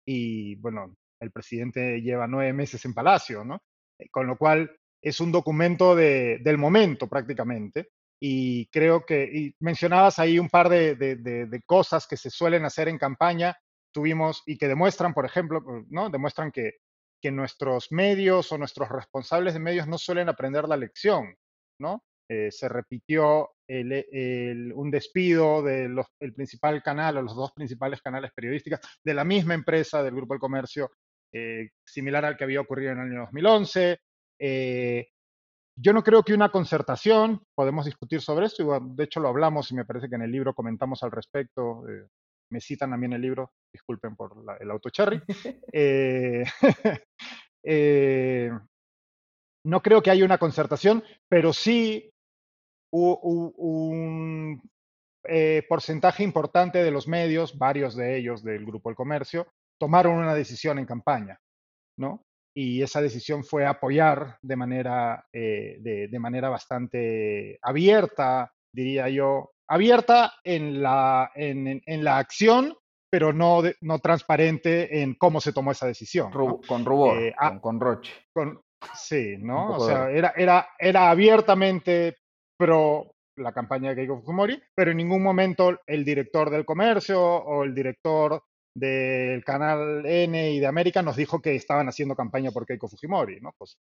y, 0.05 0.55
bueno, 0.55 0.95
el 1.19 1.31
presidente 1.31 2.01
lleva 2.01 2.27
nueve 2.27 2.53
meses 2.53 2.83
en 2.85 2.93
Palacio, 2.93 3.43
¿no? 3.43 3.61
Eh, 3.99 4.09
con 4.09 4.27
lo 4.27 4.37
cual 4.37 4.77
es 5.01 5.19
un 5.19 5.31
documento 5.31 5.95
de, 5.95 6.39
del 6.43 6.57
momento 6.57 7.07
prácticamente. 7.07 7.89
Y 8.27 8.65
creo 8.71 9.05
que, 9.05 9.29
y 9.31 9.55
mencionabas 9.59 10.17
ahí 10.17 10.39
un 10.39 10.49
par 10.49 10.67
de, 10.67 10.95
de, 10.95 11.15
de, 11.15 11.61
cosas 11.61 12.07
que 12.07 12.17
se 12.17 12.31
suelen 12.31 12.65
hacer 12.65 12.87
en 12.87 12.97
campaña, 12.97 13.55
tuvimos 13.93 14.41
y 14.47 14.57
que 14.57 14.67
demuestran, 14.67 15.13
por 15.13 15.27
ejemplo, 15.27 15.61
¿no? 15.89 16.09
Demuestran 16.09 16.51
que, 16.51 16.71
nuestros 17.25 17.91
medios 17.91 18.51
o 18.51 18.57
nuestros 18.59 18.87
responsables 18.89 19.55
de 19.55 19.59
medios 19.59 19.87
no 19.87 19.97
suelen 19.97 20.29
aprender 20.29 20.67
la 20.67 20.77
lección, 20.77 21.35
¿no? 21.79 22.03
Eh, 22.29 22.51
se 22.51 22.69
repitió 22.69 23.51
un 23.67 24.91
despido 24.91 25.63
del 25.63 25.95
principal 26.35 26.81
canal 26.81 27.17
o 27.17 27.21
los 27.21 27.35
dos 27.35 27.51
principales 27.53 28.01
canales 28.01 28.31
periodísticos 28.35 28.79
de 29.03 29.13
la 29.13 29.23
misma 29.23 29.53
empresa 29.53 30.01
del 30.01 30.15
Grupo 30.15 30.33
del 30.33 30.41
Comercio, 30.41 30.91
eh, 31.31 31.69
similar 31.83 32.25
al 32.25 32.37
que 32.37 32.43
había 32.43 32.61
ocurrido 32.61 32.91
en 32.91 32.99
el 32.99 33.11
año 33.11 33.19
2011. 33.21 33.99
Eh, 34.39 35.07
yo 35.77 35.93
no 35.93 36.03
creo 36.03 36.23
que 36.23 36.33
una 36.33 36.49
concertación, 36.49 37.41
podemos 37.55 37.85
discutir 37.85 38.21
sobre 38.21 38.45
esto, 38.45 38.79
de 38.81 39.03
hecho 39.03 39.19
lo 39.19 39.27
hablamos 39.27 39.71
y 39.71 39.75
me 39.75 39.85
parece 39.85 40.09
que 40.09 40.15
en 40.15 40.21
el 40.21 40.31
libro 40.31 40.53
comentamos 40.53 41.03
al 41.03 41.11
respecto, 41.11 41.83
me 42.49 42.61
citan 42.61 42.91
también 42.91 43.13
el 43.13 43.21
libro, 43.21 43.51
disculpen 43.73 44.15
por 44.15 44.33
el 44.59 44.71
auto 44.71 44.89
cherry. 44.89 45.21
no 49.65 49.81
creo 49.81 50.01
que 50.01 50.11
haya 50.11 50.25
una 50.25 50.37
concertación, 50.37 51.03
pero 51.27 51.51
sí 51.51 52.09
un 52.91 54.61
eh, 55.27 55.63
porcentaje 55.67 56.23
importante 56.23 56.83
de 56.83 56.91
los 56.91 57.07
medios, 57.07 57.57
varios 57.57 57.95
de 57.95 58.17
ellos 58.17 58.43
del 58.43 58.65
Grupo 58.65 58.89
El 58.89 58.95
Comercio, 58.95 59.47
tomaron 59.79 60.17
una 60.17 60.35
decisión 60.35 60.79
en 60.79 60.85
campaña, 60.85 61.39
¿no? 61.97 62.21
Y 62.57 62.81
esa 62.81 63.01
decisión 63.01 63.43
fue 63.43 63.65
apoyar 63.65 64.37
de 64.41 64.55
manera, 64.55 65.25
eh, 65.33 65.77
de, 65.79 66.19
manera 66.19 66.47
bastante 66.47 67.59
abierta, 67.61 68.53
diría 68.73 69.09
yo, 69.09 69.51
abierta 69.67 70.33
en 70.43 70.81
la, 70.81 71.31
en, 71.35 72.03
la 72.03 72.17
acción, 72.17 72.73
pero 73.11 73.33
no, 73.33 73.61
no 73.81 73.99
transparente 73.99 75.01
en 75.01 75.15
cómo 75.15 75.41
se 75.41 75.51
tomó 75.51 75.71
esa 75.71 75.85
decisión. 75.85 76.31
Con 76.31 76.85
rubor, 76.85 77.17
eh, 77.17 77.35
con, 77.37 77.59
con, 77.59 77.79
roche. 77.81 78.13
sí, 78.93 79.35
¿no? 79.37 79.75
O 79.75 79.79
sea, 79.85 80.09
era, 80.09 80.33
era, 80.37 80.69
era 80.79 81.09
abiertamente 81.09 82.15
pro 82.57 83.15
la 83.37 83.51
campaña 83.51 83.89
de 83.89 83.95
Keiko 83.97 84.21
Fujimori, 84.21 84.61
pero 84.73 84.91
en 84.91 84.97
ningún 84.97 85.21
momento 85.21 85.79
el 85.85 86.05
director 86.05 86.49
del 86.49 86.65
comercio 86.65 87.21
o 87.21 87.63
el 87.63 87.75
director 87.75 88.41
del 88.75 89.43
canal 89.45 90.05
N 90.05 90.51
y 90.51 90.59
de 90.59 90.67
América 90.67 91.01
nos 91.01 91.15
dijo 91.15 91.41
que 91.41 91.55
estaban 91.55 91.87
haciendo 91.87 92.15
campaña 92.15 92.51
por 92.51 92.65
Keiko 92.65 92.89
Fujimori, 92.89 93.39
¿no? 93.39 93.53
Pues, 93.57 93.77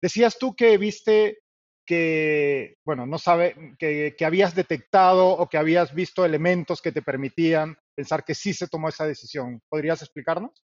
decías 0.00 0.38
tú 0.38 0.54
que 0.54 0.78
viste 0.78 1.40
que, 1.84 2.76
bueno, 2.84 3.06
no 3.06 3.18
sabe, 3.18 3.74
que, 3.78 4.14
habías 4.24 4.54
detectado 4.54 5.28
o 5.28 5.48
que 5.48 5.58
habías 5.58 5.94
visto 5.94 6.24
elementos 6.24 6.80
que 6.80 6.92
te 6.92 7.02
permitían 7.02 7.76
pensar 7.94 8.24
que 8.24 8.34
sí 8.34 8.52
se 8.52 8.68
tomó 8.68 8.88
esa 8.90 9.06
decisión. 9.06 9.60
¿Podrías 9.68 10.02
explicarnos? 10.02 10.64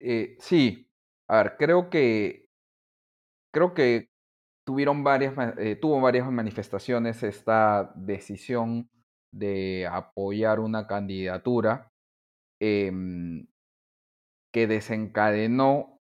Eh, 0.00 0.36
sí. 0.38 0.86
A 1.28 1.42
ver, 1.42 1.56
creo 1.56 1.88
que 1.88 2.44
creo 3.50 3.72
que 3.72 4.10
tuvieron 4.66 5.02
varias, 5.02 5.34
eh, 5.58 5.76
tuvo 5.76 6.00
varias 6.00 6.30
manifestaciones 6.30 7.22
esta 7.22 7.92
decisión 7.94 8.90
de 9.32 9.86
apoyar 9.90 10.60
una 10.60 10.86
candidatura 10.86 11.90
em, 12.60 13.46
que 14.52 14.66
desencadenó, 14.66 16.00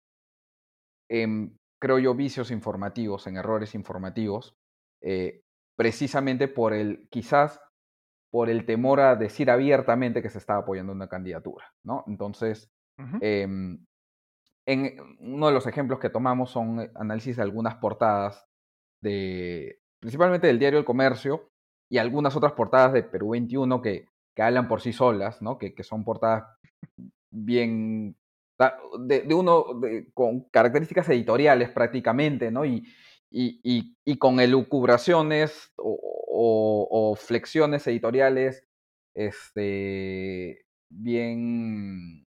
en, 1.10 1.58
creo 1.82 2.00
yo, 2.00 2.16
vicios 2.16 2.52
informativos, 2.52 3.28
en 3.28 3.38
errores 3.38 3.76
informativos, 3.76 4.56
eh, 5.02 5.42
precisamente 5.78 6.48
por 6.48 6.74
el, 6.74 7.08
quizás 7.10 7.62
por 8.32 8.50
el 8.50 8.66
temor 8.66 9.00
a 9.00 9.16
decir 9.16 9.50
abiertamente 9.50 10.22
que 10.22 10.30
se 10.30 10.38
estaba 10.38 10.60
apoyando 10.60 10.92
una 10.92 11.08
candidatura, 11.08 11.74
¿no? 11.84 12.04
Entonces, 12.08 12.70
em, 13.22 13.86
en 14.66 14.98
uno 15.20 15.48
de 15.48 15.54
los 15.54 15.68
ejemplos 15.68 16.00
que 16.00 16.10
tomamos 16.10 16.52
son 16.52 16.82
eh, 16.82 16.92
análisis 16.96 17.38
de 17.38 17.44
algunas 17.44 17.76
portadas 17.76 18.48
de 19.02 19.80
principalmente 20.00 20.48
del 20.48 20.60
diario 20.60 20.80
El 20.80 20.86
Comercio 20.86 21.50
y 21.90 22.00
algunas 22.00 22.36
otras 22.36 22.54
portadas 22.54 22.94
de 22.94 23.04
Perú 23.04 23.30
21 23.30 23.82
que, 23.82 24.08
que 24.38 24.44
hablan 24.44 24.68
por 24.68 24.82
sí 24.82 24.94
solas, 24.94 25.42
¿no? 25.42 25.58
Que, 25.58 25.74
que 25.74 25.82
son 25.82 26.04
portadas 26.04 26.44
bien 27.32 28.16
de, 29.00 29.22
de 29.22 29.34
uno 29.34 29.66
con 30.14 30.42
características 30.52 31.10
editoriales 31.10 31.72
prácticamente, 31.72 32.52
¿no? 32.52 32.64
Y, 32.64 32.86
y, 33.32 33.96
y, 34.06 34.18
con 34.20 34.40
elucubraciones 34.40 35.74
o, 35.78 36.88
o, 36.92 37.16
flexiones 37.16 37.88
editoriales 37.88 38.64
este, 39.16 40.62
bien, 40.88 42.24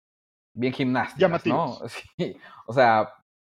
bien 0.55 0.73
gimnásticas, 0.75 1.47
¿no? 1.47 1.79
Sí, 2.19 2.37
o 2.67 2.75
sea, 2.75 3.15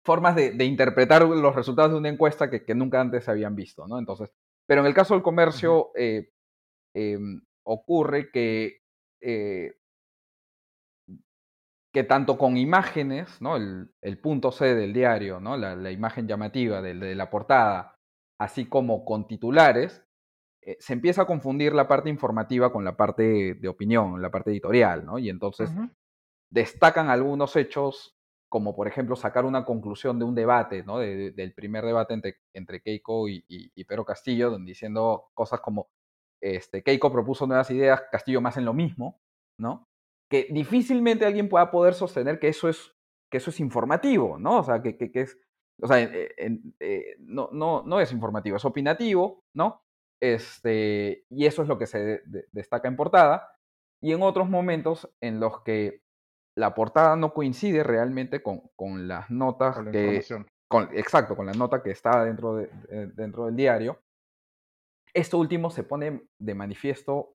formas 0.05 0.37
de, 0.37 0.65
interpretar 0.67 1.23
los 1.23 1.55
resultados 1.57 1.93
de 1.93 1.99
una 1.99 2.11
encuesta 2.11 2.51
que, 2.51 2.75
nunca 2.75 3.01
antes 3.01 3.25
se 3.25 3.31
habían 3.31 3.57
visto, 3.57 3.87
¿no? 3.89 3.99
Entonces, 3.99 4.31
pero 4.69 4.83
en 4.83 4.87
el 4.87 4.95
caso 4.95 5.15
del 5.15 5.23
comercio 5.23 5.93
eh, 5.97 6.29
em, 6.95 7.41
ocurre 7.65 8.31
que, 8.31 8.83
eh, 9.21 9.75
que 11.93 12.05
tanto 12.05 12.39
con 12.39 12.57
imágenes, 12.57 13.41
¿no? 13.41 13.57
El, 13.57 14.19
punto 14.23 14.53
C 14.53 14.75
del 14.75 14.93
diario, 14.93 15.41
¿no? 15.41 15.57
La, 15.57 15.91
imagen 15.91 16.27
llamativa 16.27 16.83
de, 16.83 17.15
la 17.15 17.31
portada, 17.31 17.97
así 18.39 18.67
como 18.67 19.05
con 19.05 19.27
titulares, 19.27 20.05
eh, 20.63 20.77
se 20.81 20.93
empieza 20.93 21.23
a 21.23 21.27
confundir 21.27 21.73
la 21.73 21.89
parte 21.89 22.09
informativa 22.09 22.73
con 22.73 22.85
la 22.85 22.97
parte 22.97 23.55
de 23.55 23.69
opinión, 23.69 24.21
la 24.21 24.31
parte 24.31 24.51
editorial, 24.51 25.05
¿no? 25.05 25.19
Y 25.19 25.29
entonces 25.29 25.71
destacan 26.51 27.11
algunos 27.11 27.57
hechos, 27.57 28.17
como 28.49 28.77
por 28.77 28.87
ejemplo 28.87 29.17
sacar 29.17 29.45
una 29.45 29.65
conclusión 29.65 30.19
de 30.19 30.25
un 30.25 30.35
debate, 30.35 30.85
¿no? 30.85 30.99
del 30.99 31.53
primer 31.55 31.85
debate 31.85 32.15
entre, 32.15 32.37
entre 32.53 32.81
Keiko 32.81 33.29
y, 33.29 33.45
y, 33.49 33.85
Pedro 33.85 34.05
Castillo, 34.05 34.51
donde 34.51 34.71
diciendo 34.71 35.31
cosas 35.35 35.61
como 35.61 35.89
este, 36.45 36.83
Keiko 36.83 37.11
propuso 37.11 37.47
nuevas 37.47 37.71
ideas, 37.71 38.03
Castillo 38.13 38.43
más 38.43 38.59
en 38.59 38.67
lo 38.67 38.75
mismo, 38.75 39.19
¿no? 39.59 39.89
Que 40.31 40.47
difícilmente 40.51 41.25
alguien 41.25 41.49
pueda 41.49 41.71
poder 41.71 41.95
sostener 41.95 42.39
que 42.39 42.49
eso 42.49 42.69
es, 42.69 42.95
que 43.31 43.39
eso 43.39 43.49
es 43.49 43.61
informativo, 43.61 44.39
¿no? 44.39 44.59
O 44.59 44.63
sea, 44.63 44.83
que, 44.83 44.99
que, 44.99 45.11
es, 45.15 45.39
o 45.81 45.87
sea, 45.87 46.01
eh, 46.01 47.17
no, 47.21 47.49
no, 47.51 47.83
no 47.83 47.99
es 47.99 48.13
informativo, 48.13 48.59
es 48.59 48.65
opinativo, 48.67 49.43
¿no? 49.55 49.83
Este, 50.23 51.25
y 51.31 51.47
eso 51.47 51.63
es 51.63 51.69
lo 51.69 51.79
que 51.79 51.87
se 51.87 52.23
destaca 52.53 52.89
en 52.89 52.97
portada. 52.97 53.51
Y 54.03 54.13
en 54.13 54.23
otros 54.23 54.51
momentos 54.51 55.11
en 55.23 55.41
los 55.41 55.63
que 55.63 56.03
la 56.57 56.75
portada 56.75 57.17
no 57.17 57.33
coincide 57.33 57.83
realmente 57.83 58.43
con, 58.43 58.71
con 58.77 59.09
las 59.09 59.31
notas 59.31 59.79
que... 59.91 60.23
Con, 60.69 60.89
exacto, 60.95 61.37
con 61.37 61.47
la 61.47 61.53
nota 61.53 61.83
que 61.83 61.91
está 61.91 62.25
dentro, 62.25 62.57
de, 62.57 62.69
dentro 63.15 63.47
del 63.47 63.57
diario. 63.57 64.04
Esto 65.15 65.39
último 65.39 65.71
se 65.71 65.85
pone 65.85 66.23
de 66.39 66.55
manifiesto, 66.55 67.35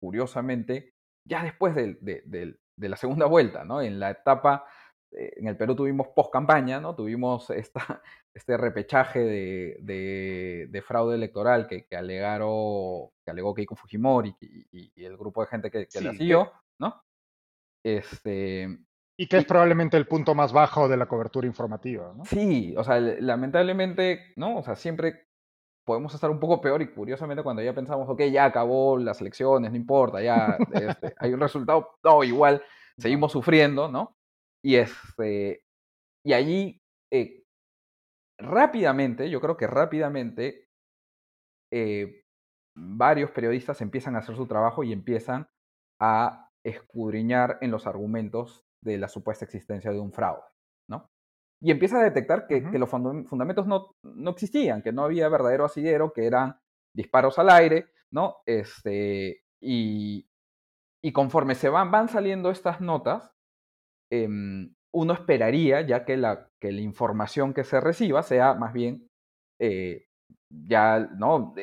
curiosamente, 0.00 0.94
ya 1.28 1.42
después 1.42 1.74
de, 1.74 1.98
de 2.00 2.88
la 2.88 2.96
segunda 2.96 3.26
vuelta, 3.26 3.64
¿no? 3.64 3.82
En 3.82 3.98
la 4.00 4.10
etapa 4.10 4.66
eh, 5.12 5.34
en 5.36 5.46
el 5.46 5.56
Perú 5.56 5.76
tuvimos 5.76 6.08
post 6.08 6.32
campaña, 6.32 6.80
¿no? 6.80 6.94
Tuvimos 6.94 7.50
esta, 7.50 7.80
este 8.34 8.56
repechaje 8.56 9.20
de, 9.20 10.66
de, 10.68 10.82
fraude 10.82 11.16
electoral 11.16 11.66
que, 11.66 11.86
que, 11.86 11.96
alegaron, 11.96 13.10
que 13.24 13.30
alegó 13.30 13.54
Keiko 13.54 13.76
Fujimori 13.76 14.34
y, 14.40 14.92
y, 14.94 15.04
el 15.04 15.16
grupo 15.16 15.42
de 15.42 15.48
gente 15.48 15.70
que, 15.70 15.86
que 15.86 16.00
la 16.00 16.12
siguió, 16.12 16.52
¿no? 16.80 17.02
Este, 17.84 18.78
y 19.18 19.26
que 19.26 19.38
es 19.38 19.44
probablemente 19.44 19.96
el 19.96 20.06
punto 20.06 20.34
más 20.34 20.52
bajo 20.52 20.88
de 20.88 20.96
la 20.96 21.06
cobertura 21.06 21.46
informativa, 21.46 22.14
¿no? 22.16 22.24
Sí, 22.24 22.74
o 22.76 22.84
sea, 22.84 22.98
lamentablemente, 22.98 24.32
¿no? 24.36 24.58
O 24.58 24.62
sea, 24.62 24.76
siempre 24.76 25.26
podemos 25.84 26.14
estar 26.14 26.30
un 26.30 26.40
poco 26.40 26.60
peor 26.60 26.82
y 26.82 26.92
curiosamente 26.92 27.42
cuando 27.42 27.62
ya 27.62 27.74
pensamos, 27.74 28.08
ok, 28.08 28.22
ya 28.22 28.44
acabó 28.44 28.98
las 28.98 29.20
elecciones, 29.20 29.70
no 29.70 29.76
importa, 29.76 30.22
ya 30.22 30.56
este, 30.72 31.14
hay 31.18 31.32
un 31.32 31.40
resultado, 31.40 31.96
no, 32.04 32.24
igual 32.24 32.62
seguimos 32.98 33.32
sufriendo, 33.32 33.88
¿no? 33.88 34.16
Y, 34.64 34.76
este, 34.76 35.64
y 36.24 36.32
allí, 36.32 36.80
eh, 37.10 37.42
rápidamente, 38.38 39.28
yo 39.28 39.40
creo 39.40 39.56
que 39.56 39.66
rápidamente, 39.66 40.68
eh, 41.72 42.22
varios 42.76 43.30
periodistas 43.30 43.80
empiezan 43.80 44.14
a 44.14 44.20
hacer 44.20 44.36
su 44.36 44.46
trabajo 44.46 44.84
y 44.84 44.92
empiezan 44.92 45.48
a 46.00 46.50
escudriñar 46.64 47.58
en 47.60 47.70
los 47.70 47.86
argumentos 47.86 48.64
de 48.82 48.98
la 48.98 49.08
supuesta 49.08 49.44
existencia 49.44 49.90
de 49.90 50.00
un 50.00 50.12
fraude. 50.12 50.51
Y 51.62 51.70
empieza 51.70 52.00
a 52.00 52.04
detectar 52.04 52.46
que, 52.46 52.62
que 52.70 52.78
los 52.78 52.90
fundamentos 52.90 53.66
no, 53.66 53.94
no, 54.02 54.30
existían, 54.32 54.82
que 54.82 54.92
no 54.92 55.04
había 55.04 55.28
verdadero 55.28 55.64
asidero, 55.64 56.12
que 56.12 56.26
eran 56.26 56.58
disparos 56.92 57.38
al 57.38 57.50
aire, 57.50 57.86
¿no? 58.10 58.38
Este, 58.46 59.44
y, 59.60 60.26
y 61.00 61.12
conforme 61.12 61.54
se 61.54 61.68
van, 61.68 61.90
van 61.90 62.08
saliendo 62.08 62.50
estas 62.50 62.80
notas, 62.80 63.32
Em, 64.12 64.74
uno 64.92 65.14
esperaría 65.14 65.80
ya 65.80 66.04
que 66.04 66.18
la, 66.18 66.50
que 66.60 66.70
la 66.70 66.82
información 66.82 67.54
que 67.54 67.64
se 67.64 67.80
reciba 67.80 68.22
sea 68.22 68.52
más 68.52 68.74
bien 68.74 69.08
eh, 69.58 70.04
ya, 70.50 70.98
¿no? 71.16 71.54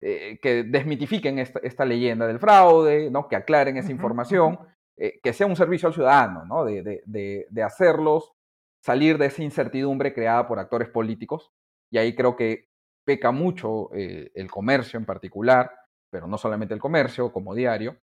Eh, 0.00 0.38
que 0.40 0.62
desmitifiquen 0.62 1.40
esta, 1.40 1.84
leyenda 1.84 2.28
del 2.28 2.38
fraude, 2.38 3.10
¿no? 3.10 3.26
que 3.26 3.34
aclaren 3.34 3.76
esa 3.76 3.90
información, 3.90 4.60
eh, 4.96 5.18
que 5.20 5.32
sea 5.32 5.48
un 5.48 5.56
servicio 5.56 5.88
al 5.88 5.94
ciudadano, 5.94 6.44
¿no? 6.44 6.64
de, 6.64 7.02
de, 7.04 7.62
hacerlos 7.64 8.34
salir 8.82 9.18
de 9.18 9.26
esa 9.26 9.42
incertidumbre 9.42 10.14
creada 10.14 10.46
por 10.46 10.58
actores 10.58 10.88
políticos. 10.88 11.50
Y 11.90 11.98
ahí 11.98 12.14
creo 12.14 12.36
que 12.36 12.68
peca 13.04 13.30
mucho 13.30 13.90
el 13.92 14.50
comercio 14.50 14.98
en 14.98 15.06
particular, 15.06 15.70
pero 16.10 16.26
no 16.26 16.36
solamente 16.36 16.74
el 16.74 16.80
comercio, 16.80 17.32
como 17.32 17.54
diario, 17.54 17.98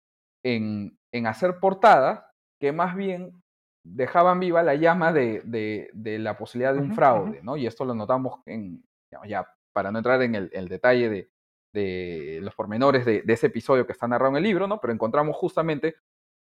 en, 0.44 0.98
en 1.12 1.28
hacer 1.28 1.60
portadas 1.60 2.24
que 2.60 2.72
más 2.72 2.96
bien 2.96 3.42
dejaban 3.84 4.40
viva 4.40 4.64
la 4.64 4.76
llama 4.76 5.12
de, 5.12 5.42
de, 5.44 6.20
la 6.20 6.38
posibilidad 6.38 6.74
de 6.74 6.80
un 6.80 6.94
fraude, 6.94 7.42
¿no? 7.42 7.58
Y 7.58 7.66
esto 7.66 7.86
lo 7.86 7.96
notamos 7.96 8.40
en, 8.46 8.84
ya 9.28 9.48
para 9.74 9.92
no 9.92 10.00
entrar 10.00 10.22
en 10.22 10.36
el, 10.36 10.68
detalle 10.68 11.10
de, 11.10 11.32
de, 11.74 12.40
los 12.42 12.54
pormenores 12.54 13.06
de, 13.06 13.24
ese 13.28 13.48
episodio 13.48 13.86
que 13.86 13.94
está 13.94 14.08
narrado 14.08 14.32
en 14.32 14.38
el 14.38 14.44
libro, 14.44 14.68
¿no? 14.68 14.80
Pero 14.80 14.94
encontramos 14.94 15.36
justamente 15.36 15.96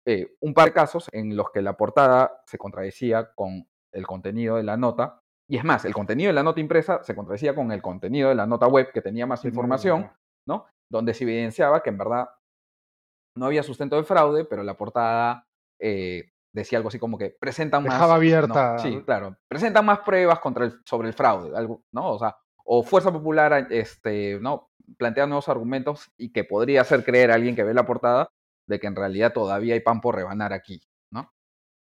eh, 0.06 0.36
un 0.40 0.54
par 0.54 0.68
de 0.68 0.74
casos 0.74 1.10
en 1.12 1.36
los 1.36 1.52
que 1.52 1.62
la 1.62 1.76
portada 1.76 2.42
se 2.46 2.58
contradecía 2.58 3.32
con 3.36 3.68
el 3.98 4.06
contenido 4.06 4.58
de 4.58 4.64
la 4.64 4.78
nota. 4.78 5.22
Y 5.50 5.58
es 5.58 5.64
más, 5.64 5.86
el 5.86 5.94
contenido 5.94 6.30
de 6.30 6.34
la 6.34 6.44
nota 6.44 6.60
impresa 6.60 7.04
se 7.04 7.16
contradecía 7.16 7.56
con 7.56 7.72
el 7.72 7.82
contenido 7.82 8.30
de 8.30 8.36
la 8.36 8.46
nota 8.46 8.68
web 8.68 8.92
que 8.94 9.02
tenía 9.02 9.26
más 9.26 9.44
información, 9.46 10.12
¿no? 10.46 10.66
Donde 10.90 11.14
se 11.14 11.24
evidenciaba 11.24 11.82
que 11.82 11.90
en 11.90 11.98
verdad 11.98 12.30
no 13.36 13.46
había 13.46 13.64
sustento 13.64 13.96
de 13.96 14.04
fraude, 14.04 14.46
pero 14.46 14.64
la 14.64 14.76
portada 14.76 15.48
eh, 15.80 16.32
decía 16.54 16.78
algo 16.78 16.90
así 16.90 17.00
como 17.00 17.18
que 17.18 17.36
presentan 17.40 17.84
más. 17.84 17.94
Dejaba 17.94 18.16
abierta. 18.16 18.78
sí, 18.80 19.02
claro. 19.06 19.38
Presentan 19.48 19.86
más 19.86 20.00
pruebas 20.00 20.40
contra 20.40 20.66
el, 20.66 20.80
sobre 20.86 21.08
el 21.08 21.14
fraude, 21.14 21.56
algo, 21.56 21.84
¿no? 21.92 22.12
O 22.12 22.20
sea, 22.20 22.38
o 22.66 22.84
Fuerza 22.84 23.12
Popular, 23.12 23.68
este, 23.72 24.40
¿no? 24.42 24.70
Plantea 24.98 25.28
nuevos 25.28 25.50
argumentos 25.50 26.12
y 26.18 26.32
que 26.32 26.44
podría 26.44 26.82
hacer 26.82 27.04
creer 27.04 27.32
a 27.32 27.36
alguien 27.36 27.56
que 27.56 27.64
ve 27.64 27.74
la 27.74 27.86
portada 27.86 28.30
de 28.68 28.80
que 28.80 28.88
en 28.88 28.96
realidad 28.96 29.34
todavía 29.34 29.74
hay 29.74 29.80
pan 29.80 30.02
por 30.02 30.16
rebanar 30.16 30.52
aquí, 30.52 30.82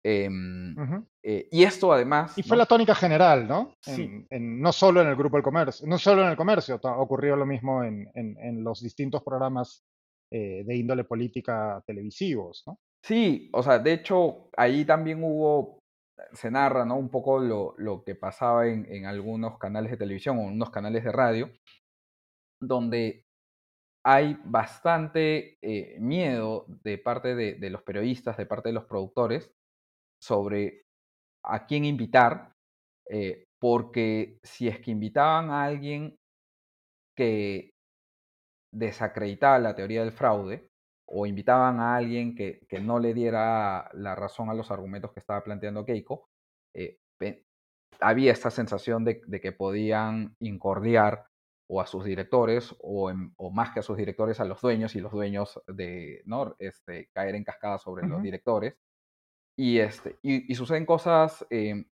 ¿no? 0.07 0.93
Em, 0.93 1.07
eh, 1.23 1.49
y 1.51 1.63
esto 1.65 1.93
además. 1.93 2.37
Y 2.39 2.43
fue 2.43 2.57
la 2.57 2.67
tónica 2.67 2.95
general, 2.95 3.47
¿no? 3.49 3.75
Sí. 3.81 4.27
En, 4.31 4.61
no 4.61 4.73
solo 4.73 5.03
en 5.03 5.09
el 5.09 5.17
grupo 5.17 5.37
del 5.37 5.45
comercio, 5.45 5.87
no 5.87 5.99
solo 5.99 6.23
en 6.23 6.29
el 6.29 6.37
comercio, 6.37 6.81
ocurrió 6.83 7.37
lo 7.37 7.47
mismo 7.47 7.83
en, 7.83 8.11
en 8.15 8.65
los 8.65 8.81
distintos 8.83 9.23
programas 9.23 9.85
eh, 10.29 10.65
de 10.67 10.77
índole 10.77 11.05
política 11.05 11.81
televisivos, 11.87 12.65
¿no? 12.67 12.81
Sí, 13.01 13.49
o 13.53 13.63
sea, 13.63 13.79
de 13.79 13.93
hecho, 13.93 14.51
ahí 14.57 14.85
también 14.85 15.23
hubo, 15.23 15.79
se 16.33 16.51
narra, 16.51 16.85
¿no? 16.85 16.97
Un 16.97 17.11
poco 17.11 17.39
lo, 17.39 17.77
lo 17.79 18.03
que 18.03 18.17
pasaba 18.17 18.67
en, 18.67 18.93
en, 18.93 19.07
algunos 19.07 19.57
canales 19.57 19.93
de 19.93 19.99
televisión 19.99 20.39
o 20.39 20.43
en 20.43 20.55
unos 20.55 20.71
canales 20.71 21.05
de 21.05 21.13
radio, 21.13 21.49
donde 22.61 23.25
hay 24.05 24.37
bastante 24.45 25.59
eh, 25.63 25.97
miedo 26.01 26.67
de 26.83 26.99
parte 26.99 27.37
de, 27.37 27.55
de, 27.55 27.71
los 27.71 27.83
periodistas, 27.83 28.37
de 28.37 28.47
parte 28.47 28.71
de 28.71 28.73
los 28.73 28.87
productores, 28.87 29.55
sobre 30.21 30.83
a 31.45 31.67
quién 31.67 31.85
invitar, 31.85 32.53
eh, 33.09 33.45
porque 33.61 34.39
si 34.43 34.69
es 34.69 34.81
que 34.81 34.91
invitaban 34.91 35.51
a 35.51 35.65
alguien 35.65 36.17
que 37.17 37.71
desacreditaba 38.73 39.59
la 39.59 39.75
teoría 39.75 40.03
del 40.03 40.13
fraude, 40.13 40.69
o 41.09 41.25
invitaban 41.27 41.81
a 41.81 41.97
alguien 41.97 42.35
que, 42.35 42.61
que, 42.69 42.81
no 42.81 42.99
le 42.99 43.15
diera 43.15 43.89
la 43.95 44.15
razón 44.17 44.51
a 44.51 44.55
los 44.55 44.71
argumentos 44.71 45.13
que 45.13 45.21
estaba 45.21 45.43
planteando 45.45 45.85
Keiko, 45.85 46.29
eh, 46.75 46.99
había 48.01 48.33
esta 48.33 48.51
sensación 48.51 49.05
de, 49.05 49.23
de, 49.27 49.41
que 49.41 49.53
podían 49.53 50.35
incordiar 50.41 51.27
o 51.69 51.81
a 51.81 51.87
sus 51.87 52.05
directores 52.05 52.75
o, 52.81 53.11
o, 53.37 53.51
más 53.51 53.73
que 53.73 53.81
a 53.81 53.83
sus 53.83 53.97
directores 53.97 54.41
a 54.41 54.45
los 54.45 54.61
dueños 54.61 54.95
y 54.95 55.01
los 55.01 55.13
dueños 55.13 55.61
de 55.67 56.23
¿no? 56.27 56.55
este, 56.59 57.09
caer 57.13 57.35
en 57.35 57.45
cascada 57.45 57.79
sobre 57.79 58.07
los 58.07 58.23
directores. 58.23 58.75
Y, 59.59 59.79
este, 59.79 60.19
y, 60.23 60.55
suceden 60.55 60.85
cosas, 60.85 61.47
eh, 61.51 61.87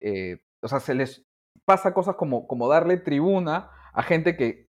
eh, 0.00 0.38
o 0.62 0.68
sea, 0.68 0.78
se 0.78 0.94
les 0.94 1.24
pasa 1.64 1.92
cosas 1.92 2.14
como, 2.14 2.46
como 2.46 2.68
darle 2.68 2.98
tribuna 2.98 3.70
a 3.92 4.02
gente 4.02 4.36
que, 4.36 4.68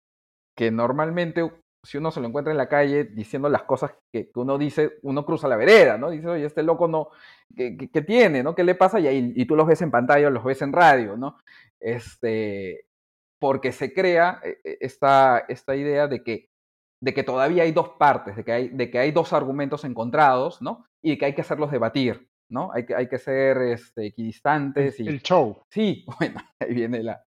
que 0.57 0.71
normalmente 0.71 1.51
si 1.85 1.99
uno 1.99 2.11
se 2.11 2.21
lo 2.21 2.29
encuentra 2.29 2.53
en 2.53 2.59
la 2.59 2.69
calle 2.69 3.05
diciendo 3.05 3.49
las 3.49 3.65
cosas 3.65 3.93
que, 4.13 4.31
uno 4.37 4.57
dice, 4.57 4.99
uno 5.03 5.27
cruza 5.27 5.49
la 5.49 5.57
vereda, 5.57 5.99
¿no? 5.99 6.11
Dice, 6.11 6.29
oye, 6.29 6.45
este 6.45 6.63
loco 6.63 6.87
no, 6.87 7.09
¿qué, 7.57 8.03
tiene, 8.07 8.43
no? 8.43 8.55
¿Qué 8.55 8.63
le 8.63 8.77
pasa? 8.77 9.01
Y, 9.01 9.09
ahí, 9.09 9.33
y 9.35 9.47
tú 9.47 9.57
los 9.57 9.67
ves 9.67 9.83
en 9.83 9.91
pantalla, 9.91 10.31
los 10.31 10.45
ves 10.45 10.63
en 10.63 10.73
radio, 10.73 11.17
¿no? 11.17 11.39
Este, 11.81 12.87
porque 13.41 13.73
se 13.73 13.93
crea 13.93 14.41
eh, 14.45 14.61
eh, 14.63 14.79
esta, 14.81 15.41
esta 15.49 15.75
idea 15.75 16.07
de 16.07 16.23
que, 16.23 16.49
de 17.03 17.13
que 17.13 17.25
todavía 17.25 17.65
hay 17.65 17.73
dos 17.73 17.91
partes, 17.99 18.37
de 18.37 18.45
que 18.45 18.53
hay, 18.53 18.69
de 18.69 18.89
que 18.89 18.99
hay 19.01 19.11
dos 19.11 19.33
argumentos 19.33 19.85
encontrados, 19.85 20.63
¿no? 20.63 20.87
Y 21.03 21.19
que 21.19 21.25
hay 21.25 21.35
que 21.35 21.41
hacerlos 21.41 21.73
debatir, 21.73 22.31
¿no? 22.49 22.71
Hay 22.73 22.87
que, 22.87 22.95
hay 22.95 23.09
que 23.09 23.19
ser 23.19 23.59
este, 23.59 24.07
equidistantes. 24.07 25.01
Y, 25.01 25.09
el 25.09 25.21
show. 25.21 25.65
Sí, 25.69 26.07
bueno, 26.21 26.41
ahí 26.61 26.73
viene 26.73 27.03
la, 27.03 27.25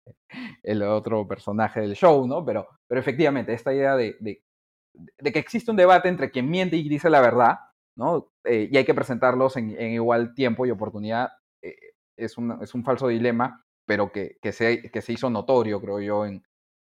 el 0.64 0.82
otro 0.82 1.28
personaje 1.28 1.82
del 1.82 1.94
show, 1.94 2.26
¿no? 2.26 2.46
Pero, 2.46 2.70
pero 2.88 3.02
efectivamente, 3.02 3.54
esta 3.54 3.74
idea 3.74 3.98
de, 3.98 4.16
de 4.22 5.32
que 5.34 5.40
existe 5.40 5.72
un 5.72 5.78
debate 5.78 6.08
entre 6.08 6.32
quien 6.32 6.50
miente 6.50 6.78
y 6.78 6.88
dice 6.88 7.10
la 7.10 7.20
verdad, 7.20 7.60
¿no? 7.98 8.32
Eh, 8.46 8.70
y 8.72 8.78
hay 8.78 8.86
que 8.86 8.94
presentarlos 8.94 9.58
en, 9.58 9.72
igual 9.72 10.34
tiempo 10.34 10.66
y 10.66 10.72
oportunidad, 10.72 11.32
eh, 11.62 11.76
es, 12.16 12.38
un, 12.38 12.64
es 12.64 12.74
un 12.74 12.86
falso 12.86 13.10
dilema, 13.10 13.62
pero 13.86 14.10
que, 14.14 14.38
que, 14.42 14.54
se, 14.54 14.90
que 14.90 15.02
se 15.02 15.12
hizo 15.12 15.30
notorio, 15.30 15.82
creo 15.82 16.00
yo, 16.00 16.26
en, 16.26 16.46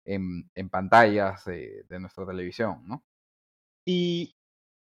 en, 0.10 0.70
pantallas 0.70 1.46
de, 1.46 1.86
nuestra 2.00 2.26
televisión, 2.26 2.84
¿no? 2.88 3.04
Y 3.88 4.34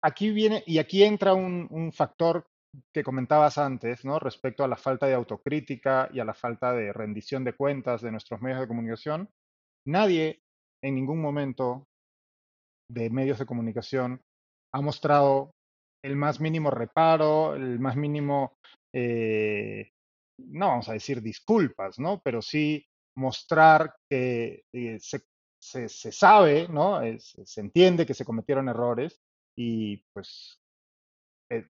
aquí 0.04 0.32
viene, 0.32 0.64
y 0.66 0.78
aquí 0.78 1.04
entra 1.04 1.34
un, 1.34 1.68
un 1.70 1.92
factor 1.92 2.48
que 2.94 3.04
comentabas 3.04 3.58
antes, 3.58 4.06
¿no? 4.06 4.20
Respecto 4.20 4.64
a 4.64 4.68
la 4.68 4.76
falta 4.76 5.08
de 5.08 5.14
autocrítica 5.14 6.10
y 6.14 6.20
a 6.20 6.26
la 6.26 6.34
falta 6.34 6.74
de 6.74 6.94
rendición 6.94 7.44
de 7.44 7.54
cuentas 7.54 8.02
de 8.02 8.12
nuestros 8.12 8.42
medios 8.42 8.60
de 8.60 8.68
comunicación, 8.68 9.30
nadie 9.88 10.42
en 10.84 10.96
ningún 10.96 11.22
momento 11.22 11.86
de 12.92 13.10
medios 13.10 13.40
de 13.40 13.46
comunicación 13.46 14.22
ha 14.74 14.82
mostrado 14.82 15.52
el 16.04 16.16
más 16.16 16.40
mínimo 16.40 16.70
reparo, 16.70 17.56
el 17.56 17.80
más 17.80 17.96
mínimo, 17.96 18.54
eh, 18.94 19.90
no 20.38 20.68
vamos 20.68 20.90
a 20.90 20.94
decir 20.94 21.22
disculpas, 21.22 21.98
¿no? 21.98 22.22
Pero 22.24 22.42
sí 22.42 22.86
mostrar 23.16 23.95
que 24.09 24.63
eh, 24.74 24.97
se, 24.99 25.22
se, 25.59 26.11
sabe, 26.11 26.68
¿no? 26.68 27.01
se 27.20 27.61
entiende 27.61 28.05
que 28.05 28.13
se 28.13 28.26
cometieron 28.26 28.70
errores 28.70 29.20
y 29.55 29.97
pues 30.13 30.59
eh, 31.49 31.68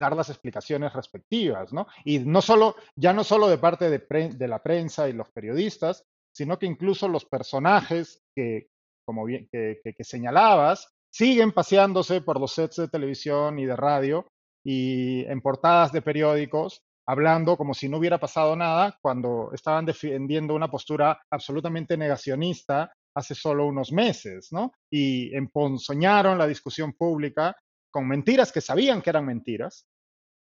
dar 0.00 0.16
las 0.16 0.30
explicaciones 0.30 0.92
respectivas, 0.92 1.72
¿no? 1.72 1.86
Y 2.04 2.20
no 2.20 2.40
solo, 2.40 2.76
ya 2.96 3.12
no 3.12 3.24
solo 3.24 3.48
de 3.48 3.58
parte 3.58 3.90
de, 3.90 4.28
de, 4.28 4.48
la 4.48 4.62
prensa 4.62 5.08
y 5.08 5.12
los 5.12 5.30
periodistas, 5.30 6.04
sino 6.32 6.58
que 6.58 6.66
incluso 6.66 7.08
los 7.08 7.24
personajes 7.24 8.22
que, 8.34 8.68
como 9.04 9.24
bien, 9.24 9.48
que, 9.50 9.80
que, 9.82 10.04
señalabas, 10.04 10.92
siguen 11.10 11.52
paseándose 11.52 12.20
por 12.20 12.40
los 12.40 12.52
sets 12.52 12.76
de 12.76 12.88
televisión 12.88 13.58
y 13.58 13.66
de 13.66 13.76
radio 13.76 14.26
y 14.64 15.24
en 15.26 15.40
portadas 15.40 15.92
de 15.92 16.02
periódicos 16.02 16.82
hablando 17.06 17.56
como 17.56 17.74
si 17.74 17.88
no 17.88 17.98
hubiera 17.98 18.18
pasado 18.18 18.56
nada 18.56 18.98
cuando 19.00 19.50
estaban 19.52 19.84
defendiendo 19.84 20.54
una 20.54 20.70
postura 20.70 21.20
absolutamente 21.30 21.96
negacionista 21.96 22.92
hace 23.14 23.34
solo 23.34 23.66
unos 23.66 23.92
meses, 23.92 24.48
¿no? 24.50 24.72
Y 24.90 25.34
emponzoñaron 25.36 26.38
la 26.38 26.46
discusión 26.46 26.92
pública 26.94 27.56
con 27.92 28.08
mentiras 28.08 28.50
que 28.50 28.60
sabían 28.60 29.02
que 29.02 29.10
eran 29.10 29.26
mentiras, 29.26 29.86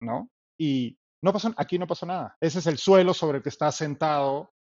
¿no? 0.01 0.31
Y 0.59 0.99
no 1.23 1.33
pasó, 1.33 1.53
aquí 1.57 1.79
no 1.79 1.87
pasó 1.87 2.07
nada. 2.07 2.37
Ese 2.41 2.59
es 2.59 2.67
el 2.67 2.79
suelo 2.79 3.15
sobre 3.15 3.39
el 3.39 3.43
que 3.43 3.51
está 3.51 3.71
sentado 3.71 4.53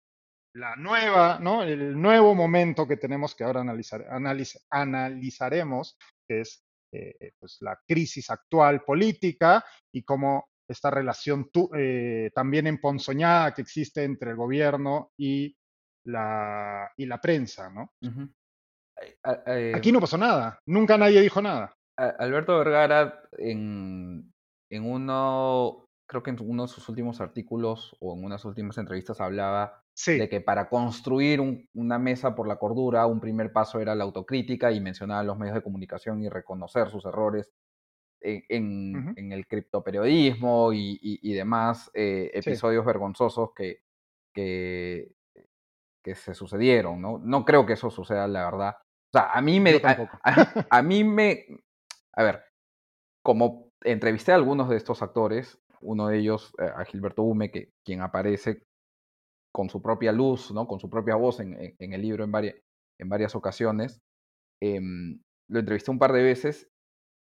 la 0.55 0.75
nueva, 0.77 1.39
¿no? 1.39 1.63
El 1.63 2.01
nuevo 2.01 2.35
momento 2.35 2.87
que 2.87 2.97
tenemos 2.97 3.35
que 3.35 3.45
ahora 3.45 3.61
analizar, 3.61 4.07
analizaremos, 4.71 5.99
que 6.27 6.41
es 6.41 6.65
eh, 6.93 7.33
pues 7.39 7.59
la 7.61 7.79
crisis 7.87 8.31
actual 8.31 8.83
política 8.85 9.65
y 9.93 10.03
cómo 10.03 10.49
esta 10.69 10.91
relación 10.91 11.51
eh, 11.77 12.31
también 12.35 12.67
emponzoñada 12.67 13.55
que 13.55 13.63
existe 13.63 14.05
entre 14.05 14.31
el 14.31 14.37
gobierno 14.37 15.11
y 15.17 15.57
la, 16.05 16.91
y 16.97 17.07
la 17.07 17.21
prensa, 17.21 17.71
¿no? 17.71 17.93
Eh, 19.47 19.73
aquí 19.75 19.93
no 19.93 20.01
pasó 20.01 20.17
nada, 20.17 20.59
nunca 20.67 20.97
nadie 20.97 21.21
dijo 21.21 21.43
nada. 21.43 21.75
Alberto 21.97 22.59
Vergara 22.59 23.23
en, 23.39 24.33
en 24.71 24.85
uno, 24.85 25.87
creo 26.07 26.23
que 26.23 26.31
en 26.31 26.39
uno 26.41 26.65
de 26.65 26.69
sus 26.69 26.89
últimos 26.89 27.21
artículos 27.21 27.97
o 28.01 28.15
en 28.15 28.25
unas 28.25 28.45
últimas 28.45 28.77
entrevistas 28.79 29.21
hablaba 29.21 29.83
de 30.07 30.29
que 30.29 30.43
para 30.43 30.69
construir 30.69 31.41
una 31.75 31.99
mesa 31.99 32.35
por 32.35 32.47
la 32.47 32.59
cordura, 32.59 33.07
un 33.07 33.19
primer 33.19 33.51
paso 33.51 33.81
era 33.81 33.95
la 33.95 34.05
autocrítica 34.05 34.71
y 34.71 34.81
mencionaba 34.81 35.23
los 35.23 35.39
medios 35.39 35.55
de 35.55 35.63
comunicación 35.63 36.23
y 36.23 36.29
reconocer 36.29 36.91
sus 36.91 37.07
errores 37.07 37.51
en, 38.27 39.15
en, 39.17 39.33
el 39.33 39.47
criptoperiodismo 39.47 40.73
y, 40.73 40.99
y, 41.01 41.33
demás 41.33 41.91
eh, 41.95 42.31
episodios 42.35 42.85
vergonzosos 42.85 43.51
que, 43.55 43.83
que, 44.35 45.13
que, 46.03 46.15
se 46.15 46.35
sucedieron, 46.35 47.01
¿no? 47.01 47.19
No 47.19 47.45
creo 47.45 47.65
que 47.65 47.75
eso 47.75 47.91
suceda, 47.91 48.27
la 48.27 48.45
verdad. 48.45 48.77
O 48.81 49.19
sea, 49.19 49.33
a 49.33 49.41
mí 49.41 49.61
me... 49.61 49.81
A, 50.71 50.83
mí 50.83 51.05
me... 51.05 51.47
A 52.15 52.23
ver, 52.25 52.43
como 53.23 53.71
entrevisté 53.83 54.33
a 54.33 54.37
algunos 54.37 54.69
de 54.69 54.77
estos 54.77 55.03
actores, 55.03 55.61
uno 55.81 56.09
de 56.09 56.19
ellos, 56.19 56.53
eh, 56.59 56.71
a 56.75 56.85
Gilberto 56.85 57.23
Hume, 57.23 57.51
que, 57.51 57.71
quien 57.85 58.01
aparece 58.01 58.63
con 59.53 59.71
su 59.71 59.81
propia 59.81 60.13
luz, 60.13 60.51
¿no? 60.51 60.67
con 60.67 60.81
su 60.81 60.91
propia 60.91 61.15
voz 61.15 61.41
en, 61.41 61.75
en, 61.79 61.93
el 61.93 62.03
libro 62.03 62.25
en 62.25 62.33
varias, 62.33 62.57
en 62.99 63.09
varias 63.09 63.37
ocasiones. 63.37 64.01
Em, 64.61 65.21
lo 65.49 65.61
entrevisté 65.61 65.91
un 65.91 65.99
par 65.99 66.13
de 66.13 66.23
veces 66.23 66.69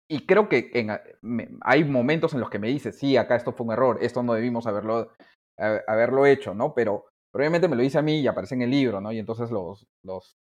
y 0.08 0.24
creo 0.24 0.48
que 0.48 0.70
en, 0.72 1.58
hay 1.60 1.84
momentos 1.84 2.32
en 2.32 2.40
los 2.40 2.48
que 2.48 2.58
me 2.58 2.68
dice, 2.68 2.92
sí, 2.92 3.16
acá 3.16 3.36
esto 3.36 3.52
fue 3.52 3.66
un 3.66 3.72
error, 3.72 3.98
esto 4.00 4.22
no 4.22 4.32
debimos 4.32 4.66
haberlo, 4.66 5.12
haberlo 5.56 6.24
hecho, 6.24 6.54
¿no? 6.54 6.72
Pero, 6.74 7.04
obviamente 7.32 7.68
me 7.68 7.76
lo 7.76 7.82
dice 7.82 7.98
a 7.98 8.02
mí 8.02 8.20
y 8.20 8.26
aparece 8.26 8.54
en 8.54 8.62
el 8.62 8.70
libro, 8.70 9.02
¿no? 9.02 9.12
Y 9.12 9.18
entonces 9.18 9.50
los, 9.50 9.86
los 10.02 10.38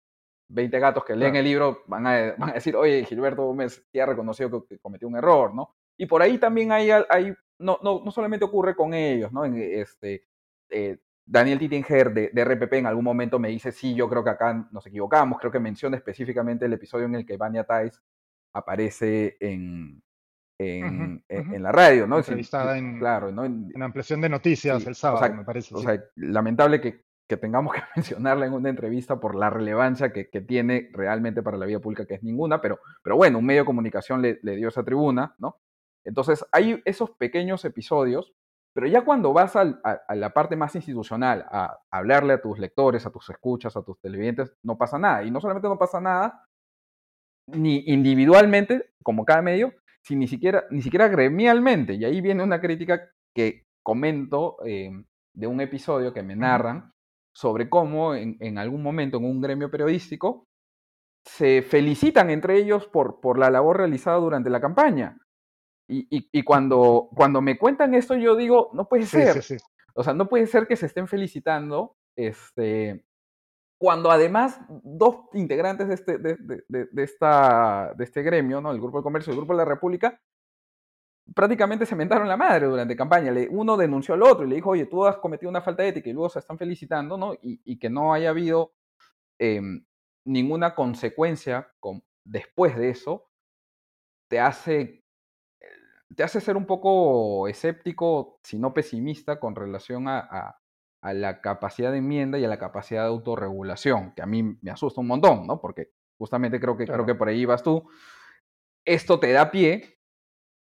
20 0.48 0.78
gatos 0.80 1.04
que 1.04 1.14
leen 1.14 1.36
el 1.36 1.44
libro 1.44 1.84
van 1.86 2.06
a, 2.08 2.34
van 2.38 2.50
a, 2.50 2.54
decir, 2.54 2.74
oye, 2.74 3.04
Gilberto 3.04 3.44
Gómez 3.44 3.86
ya 3.92 4.04
reconoció 4.04 4.66
que, 4.66 4.78
cometió 4.80 5.06
un 5.06 5.16
error, 5.16 5.54
¿no? 5.54 5.76
Y 5.96 6.06
por 6.06 6.22
ahí 6.22 6.38
también 6.38 6.72
hay, 6.72 6.90
hay 6.90 7.32
no, 7.60 7.78
no, 7.82 8.02
no 8.04 8.10
solamente 8.10 8.44
ocurre 8.44 8.74
con 8.74 8.92
ellos, 8.94 9.32
¿no? 9.32 9.44
En, 9.44 9.56
este, 9.56 10.24
eh, 10.70 10.98
Daniel 11.24 11.60
Tittinger 11.60 12.12
de, 12.12 12.30
de, 12.32 12.44
RPP 12.44 12.72
en 12.74 12.86
algún 12.86 13.04
momento 13.04 13.38
me 13.38 13.48
dice, 13.48 13.70
sí, 13.70 13.94
yo 13.94 14.08
creo 14.08 14.24
que 14.24 14.30
acá 14.30 14.68
nos 14.72 14.84
equivocamos, 14.86 15.38
creo 15.38 15.52
que 15.52 15.60
menciona 15.60 15.96
específicamente 15.96 16.64
el 16.64 16.72
episodio 16.72 17.06
en 17.06 17.14
el 17.14 17.24
que 17.24 17.36
Vania 17.36 17.62
Tais 17.62 18.02
aparece 18.52 19.36
en, 19.40 20.02
en, 20.58 21.24
en, 21.28 21.62
la 21.62 21.72
radio, 21.72 22.06
¿no? 22.06 22.18
Entrevistada 22.18 22.78
en, 22.78 22.98
claro, 22.98 23.32
¿no? 23.32 23.44
en, 23.44 23.70
ampliación 23.82 24.20
de 24.20 24.28
noticias 24.28 24.86
el 24.86 24.94
sábado, 24.94 25.34
me 25.34 25.44
parece. 25.44 25.74
O 25.74 25.78
sea, 25.78 26.02
lamentable 26.16 26.80
que, 26.80 27.04
que, 27.28 27.36
tengamos 27.36 27.74
que 27.74 27.80
mencionarla 27.96 28.46
en 28.46 28.52
una 28.52 28.68
entrevista 28.68 29.18
por 29.18 29.34
la 29.34 29.50
relevancia 29.50 30.12
que, 30.12 30.28
que, 30.30 30.40
tiene 30.40 30.90
realmente 30.92 31.42
para 31.42 31.56
la 31.56 31.66
vida 31.66 31.80
pública, 31.80 32.06
que 32.06 32.14
es 32.14 32.22
ninguna, 32.22 32.60
pero, 32.60 32.78
pero 33.02 33.16
bueno, 33.16 33.38
un 33.38 33.46
medio 33.46 33.62
de 33.62 33.66
comunicación 33.66 34.22
le, 34.22 34.38
le 34.42 34.56
dio 34.56 34.68
esa 34.68 34.84
tribuna, 34.84 35.34
¿no? 35.38 35.58
Entonces, 36.04 36.44
hay 36.52 36.82
esos 36.84 37.10
pequeños 37.12 37.64
episodios 37.64 38.34
pero 38.74 38.86
ya 38.86 39.04
cuando 39.04 39.32
vas 39.32 39.54
a, 39.54 39.64
la 40.14 40.32
parte 40.32 40.56
más 40.56 40.74
institucional, 40.74 41.44
a, 41.50 41.78
hablarle 41.90 42.32
a 42.34 42.40
tus 42.40 42.58
lectores, 42.58 43.04
a 43.04 43.10
tus 43.10 43.28
escuchas, 43.28 43.76
a 43.76 43.82
tus 43.82 44.00
televidentes, 44.00 44.54
no 44.62 44.78
pasa 44.78 44.98
nada. 44.98 45.24
Y 45.24 45.30
no 45.30 45.40
solamente 45.40 45.68
no 45.68 45.78
pasa 45.78 46.00
nada, 46.00 46.48
ni 47.46 47.84
individualmente, 47.86 48.90
como 49.02 49.24
cada 49.24 49.42
medio, 49.42 49.74
sino 50.02 50.20
ni 50.20 50.28
siquiera, 50.28 50.64
ni 50.70 50.82
siquiera 50.82 51.08
gremialmente. 51.08 51.94
Y 51.94 52.04
ahí 52.04 52.20
viene 52.20 52.42
una 52.42 52.60
crítica 52.60 53.10
que 53.34 53.64
comento 53.82 54.56
eh, 54.64 54.90
de 55.34 55.46
un 55.46 55.60
episodio 55.60 56.12
que 56.12 56.22
me 56.22 56.36
narran 56.36 56.92
sobre 57.34 57.68
cómo 57.68 58.14
en, 58.14 58.36
en, 58.40 58.58
algún 58.58 58.82
momento 58.82 59.16
en 59.16 59.24
un 59.24 59.40
gremio 59.40 59.70
periodístico 59.70 60.46
se 61.24 61.62
felicitan 61.62 62.30
entre 62.30 62.56
ellos 62.56 62.86
por, 62.88 63.20
por 63.20 63.38
la 63.38 63.50
labor 63.50 63.78
realizada 63.78 64.18
durante 64.18 64.50
la 64.50 64.60
campaña. 64.60 65.18
Y, 65.88 66.42
cuando, 66.44 67.10
cuando 67.14 67.42
me 67.42 67.58
cuentan 67.58 67.94
esto, 67.94 68.16
yo 68.16 68.34
digo, 68.34 68.70
no 68.72 68.88
puede 68.88 69.04
ser. 69.04 69.42
O 69.94 70.02
sea, 70.02 70.14
no 70.14 70.26
puede 70.26 70.46
ser 70.46 70.66
que 70.66 70.76
se 70.76 70.86
estén 70.86 71.06
felicitando, 71.06 71.96
este, 72.16 73.04
cuando 73.82 74.12
además 74.12 74.60
dos 74.84 75.24
integrantes 75.32 75.88
de 75.88 75.94
este, 75.94 76.16
de, 76.16 77.02
esta, 77.02 77.92
de 77.96 78.04
este 78.04 78.22
gremio, 78.22 78.60
¿no? 78.60 78.70
el 78.70 78.80
Grupo 78.80 78.98
de 78.98 79.02
Comercio 79.02 79.32
y 79.32 79.34
el 79.34 79.38
Grupo 79.38 79.54
de 79.54 79.56
la 79.56 79.64
República, 79.64 80.22
prácticamente 81.34 81.84
se 81.84 81.96
mentaron 81.96 82.28
la 82.28 82.36
madre 82.36 82.66
durante 82.66 82.94
campaña. 82.94 83.34
uno 83.50 83.76
denunció 83.76 84.14
al 84.14 84.22
otro 84.22 84.46
y 84.46 84.50
le 84.50 84.54
dijo, 84.54 84.70
oye, 84.70 84.86
tú 84.86 85.04
has 85.04 85.16
cometido 85.16 85.50
una 85.50 85.62
falta 85.62 85.82
de 85.82 85.88
ética 85.88 86.08
y 86.08 86.12
luego 86.12 86.28
se 86.28 86.38
están 86.38 86.58
felicitando, 86.58 87.18
¿no? 87.18 87.34
Y, 87.42 87.76
que 87.80 87.90
no 87.90 88.14
haya 88.14 88.30
habido 88.30 88.72
em, 89.40 89.84
ninguna 90.24 90.76
consecuencia 90.76 91.68
con, 91.80 92.04
después 92.24 92.76
de 92.76 92.90
eso, 92.90 93.26
te 94.28 94.38
hace 94.38 95.02
te 96.14 96.22
hace 96.22 96.40
ser 96.40 96.56
un 96.56 96.66
poco 96.66 97.48
escéptico, 97.48 98.38
si 98.44 98.60
no 98.60 98.72
pesimista, 98.72 99.40
con 99.40 99.56
relación 99.56 100.06
a, 100.06 100.56
la 101.02 101.40
capacidad 101.40 101.90
de 101.90 101.98
enmienda 101.98 102.38
y 102.38 102.44
a 102.44 102.48
la 102.48 102.58
capacidad 102.58 103.02
de 103.02 103.08
autorregulación, 103.08 104.12
que 104.14 104.22
a 104.22 104.26
mí 104.26 104.42
me 104.60 104.70
asusta 104.70 105.00
un 105.00 105.08
montón, 105.08 105.46
¿no? 105.46 105.60
Porque 105.60 105.90
justamente 106.18 106.60
creo 106.60 106.76
que, 106.76 106.86
creo 106.86 107.04
que 107.04 107.16
por 107.16 107.28
ahí 107.28 107.44
vas 107.44 107.62
tú. 107.62 107.88
Esto 108.84 109.18
te 109.18 109.32
da 109.32 109.50
pie 109.50 109.98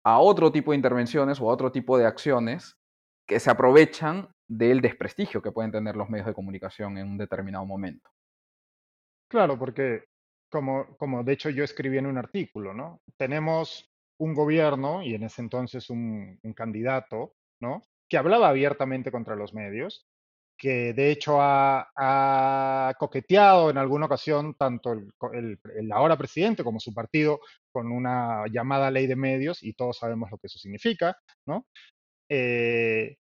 a 0.05 0.19
otro 0.19 0.53
tipo 0.53 0.73
de 0.73 0.77
intervenciones 0.77 1.41
o 1.41 1.49
a 1.49 1.53
otro 1.53 1.73
tipo 1.73 1.97
de 1.97 2.07
acciones 2.07 2.79
que 3.27 3.41
se 3.41 3.51
aprovechan 3.51 4.29
del 4.49 4.81
desprestigio 4.81 5.43
que 5.43 5.53
pueden 5.53 5.73
tener 5.73 5.97
los 5.97 6.09
medios 6.09 6.27
de 6.27 6.35
comunicación 6.35 6.99
en 6.99 7.09
un 7.09 7.19
determinado 7.19 7.65
momento. 7.67 8.11
Claro, 9.29 9.59
porque 9.59 10.05
como, 10.51 10.97
como 10.99 11.25
de 11.25 11.33
hecho 11.33 11.51
yo 11.51 11.65
escribí 11.65 11.99
en 11.99 12.07
un 12.07 12.19
artículo, 12.19 12.73
¿no? 12.73 13.01
Tenemos 13.17 13.91
un 14.19 14.35
gobierno 14.35 15.03
y 15.03 15.15
en 15.15 15.25
ese 15.25 15.43
entonces 15.43 15.91
un, 15.91 16.39
candidato, 16.55 17.35
¿no? 17.61 17.83
Que 18.09 18.17
hablaba 18.17 18.49
abiertamente 18.49 19.11
contra 19.11 19.37
los 19.37 19.53
medios, 19.53 20.07
que 20.57 20.93
de 20.93 21.11
hecho 21.11 21.39
ha, 21.41 22.95
coqueteado 22.99 23.71
en 23.71 23.79
alguna 23.79 24.07
ocasión 24.07 24.55
tanto 24.55 24.93
el, 24.93 25.59
ahora 25.93 26.17
presidente 26.17 26.65
como 26.65 26.81
su 26.81 26.95
partido 26.95 27.41
con 27.71 27.93
una 27.93 28.45
llamada 28.51 28.91
ley 28.91 29.07
de 29.07 29.17
medios 29.17 29.63
y 29.63 29.75
todos 29.75 29.99
sabemos 29.99 30.31
lo 30.31 30.39
que 30.39 30.47
eso 30.47 30.59
significa, 30.59 31.17
¿no? 31.47 31.67
Eh, 32.29 33.17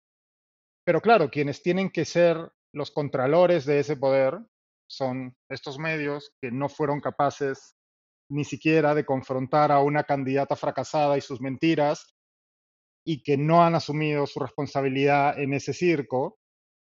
pero 0.85 1.01
claro, 1.01 1.29
quienes 1.29 1.61
tienen 1.61 1.89
que 1.89 2.05
ser 2.05 2.51
los 2.73 2.91
contralores 2.91 3.65
de 3.65 3.79
ese 3.79 3.95
poder 3.97 4.39
son 4.87 5.35
estos 5.49 5.79
medios 5.79 6.33
que 6.41 6.51
no 6.51 6.69
fueron 6.69 6.99
capaces 6.99 7.75
ni 8.29 8.43
siquiera 8.43 8.95
de 8.95 9.05
confrontar 9.05 9.71
a 9.71 9.79
una 9.79 10.03
candidata 10.03 10.55
fracasada 10.55 11.17
y 11.17 11.21
sus 11.21 11.41
mentiras 11.41 12.15
y 13.05 13.21
que 13.21 13.37
no 13.37 13.63
han 13.63 13.75
asumido 13.75 14.25
su 14.27 14.39
responsabilidad 14.39 15.39
en 15.39 15.53
ese 15.53 15.73
circo. 15.73 16.39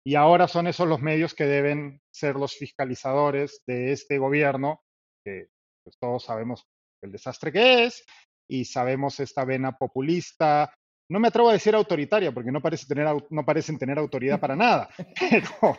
Y 0.05 0.15
ahora 0.15 0.49
son 0.49 0.67
esos 0.67 0.89
los 0.89 1.01
medios 1.01 1.35
que 1.35 1.45
deben 1.45 2.01
ser 2.11 2.37
los 2.37 2.55
fiscalizadores 2.57 3.63
de 3.67 3.93
este 3.93 4.19
gobierno, 4.19 4.83
que 5.25 5.49
pues, 5.85 5.99
todos 5.99 6.25
sabemos 6.25 6.67
el 7.03 7.13
desastre 7.13 7.53
que 7.53 7.85
es 7.85 8.05
y 8.49 8.65
sabemos 8.65 9.21
esta 9.21 9.45
vena 9.45 9.73
populista. 9.73 10.73
No 11.11 11.21
me 11.21 11.29
atrevo 11.29 11.51
a 11.51 11.55
decir 11.55 11.75
autoritaria 11.75 12.33
porque 12.33 12.51
no, 12.51 12.61
parece 12.61 12.87
tener, 12.87 13.07
no 13.31 13.45
parecen 13.45 13.79
tener 13.79 13.99
autoridad 13.99 14.41
para 14.41 14.57
nada, 14.57 14.89
pero, 15.31 15.77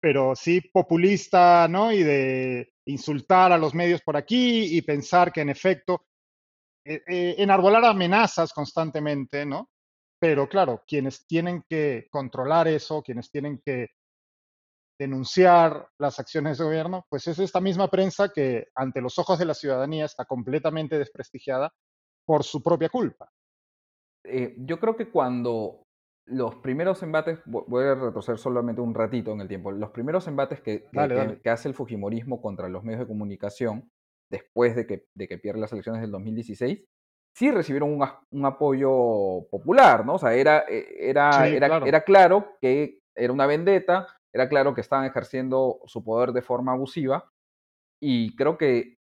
pero 0.00 0.36
sí 0.36 0.60
populista, 0.60 1.66
¿no? 1.68 1.92
Y 1.92 2.02
de 2.02 2.72
insultar 2.86 3.52
a 3.52 3.58
los 3.58 3.74
medios 3.74 4.02
por 4.02 4.16
aquí 4.16 4.76
y 4.76 4.82
pensar 4.82 5.32
que 5.32 5.42
en 5.42 5.50
efecto 5.50 6.06
eh, 6.84 7.02
eh, 7.06 7.34
enarbolar 7.38 7.84
amenazas 7.84 8.52
constantemente, 8.52 9.44
¿no? 9.44 9.68
Pero 10.20 10.48
claro, 10.48 10.82
quienes 10.86 11.26
tienen 11.26 11.64
que 11.68 12.06
controlar 12.10 12.68
eso, 12.68 13.02
quienes 13.02 13.30
tienen 13.30 13.60
que 13.64 13.88
denunciar 14.98 15.88
las 15.98 16.20
acciones 16.20 16.58
de 16.58 16.64
gobierno, 16.64 17.06
pues 17.08 17.26
es 17.26 17.38
esta 17.38 17.58
misma 17.58 17.88
prensa 17.88 18.28
que 18.28 18.68
ante 18.74 19.00
los 19.00 19.18
ojos 19.18 19.38
de 19.38 19.46
la 19.46 19.54
ciudadanía 19.54 20.04
está 20.04 20.26
completamente 20.26 20.98
desprestigiada 20.98 21.72
por 22.26 22.44
su 22.44 22.62
propia 22.62 22.90
culpa. 22.90 23.30
Eh, 24.24 24.54
yo 24.58 24.78
creo 24.78 24.94
que 24.94 25.10
cuando 25.10 25.86
los 26.26 26.56
primeros 26.56 27.02
embates, 27.02 27.40
voy 27.46 27.84
a 27.84 27.94
retroceder 27.94 28.38
solamente 28.38 28.82
un 28.82 28.94
ratito 28.94 29.32
en 29.32 29.40
el 29.40 29.48
tiempo, 29.48 29.72
los 29.72 29.90
primeros 29.90 30.28
embates 30.28 30.60
que, 30.60 30.84
que 31.42 31.50
hace 31.50 31.68
el 31.68 31.74
Fujimorismo 31.74 32.42
contra 32.42 32.68
los 32.68 32.84
medios 32.84 33.00
de 33.00 33.08
comunicación 33.08 33.90
después 34.30 34.76
de 34.76 34.86
que, 34.86 35.06
de 35.14 35.26
que 35.26 35.38
pierde 35.38 35.60
las 35.60 35.72
elecciones 35.72 36.02
del 36.02 36.10
2016, 36.10 36.86
sí 37.34 37.50
recibieron 37.50 38.00
un, 38.30 38.44
apoyo 38.44 39.46
popular, 39.50 40.04
¿no? 40.04 40.14
O 40.14 40.18
sea, 40.18 40.34
era, 40.34 40.64
eh, 40.68 40.86
era, 40.98 41.48
era, 41.48 41.66
claro. 41.68 41.86
era 41.86 42.00
claro 42.02 42.56
que 42.60 43.00
era 43.14 43.32
una 43.32 43.46
vendetta, 43.46 44.06
era 44.32 44.48
claro 44.48 44.74
que 44.74 44.80
estaban 44.80 45.06
ejerciendo 45.06 45.80
su 45.86 46.04
poder 46.04 46.32
de 46.32 46.42
forma 46.42 46.72
abusiva 46.72 47.30
y 48.00 48.34
creo 48.36 48.56
que 48.56 48.98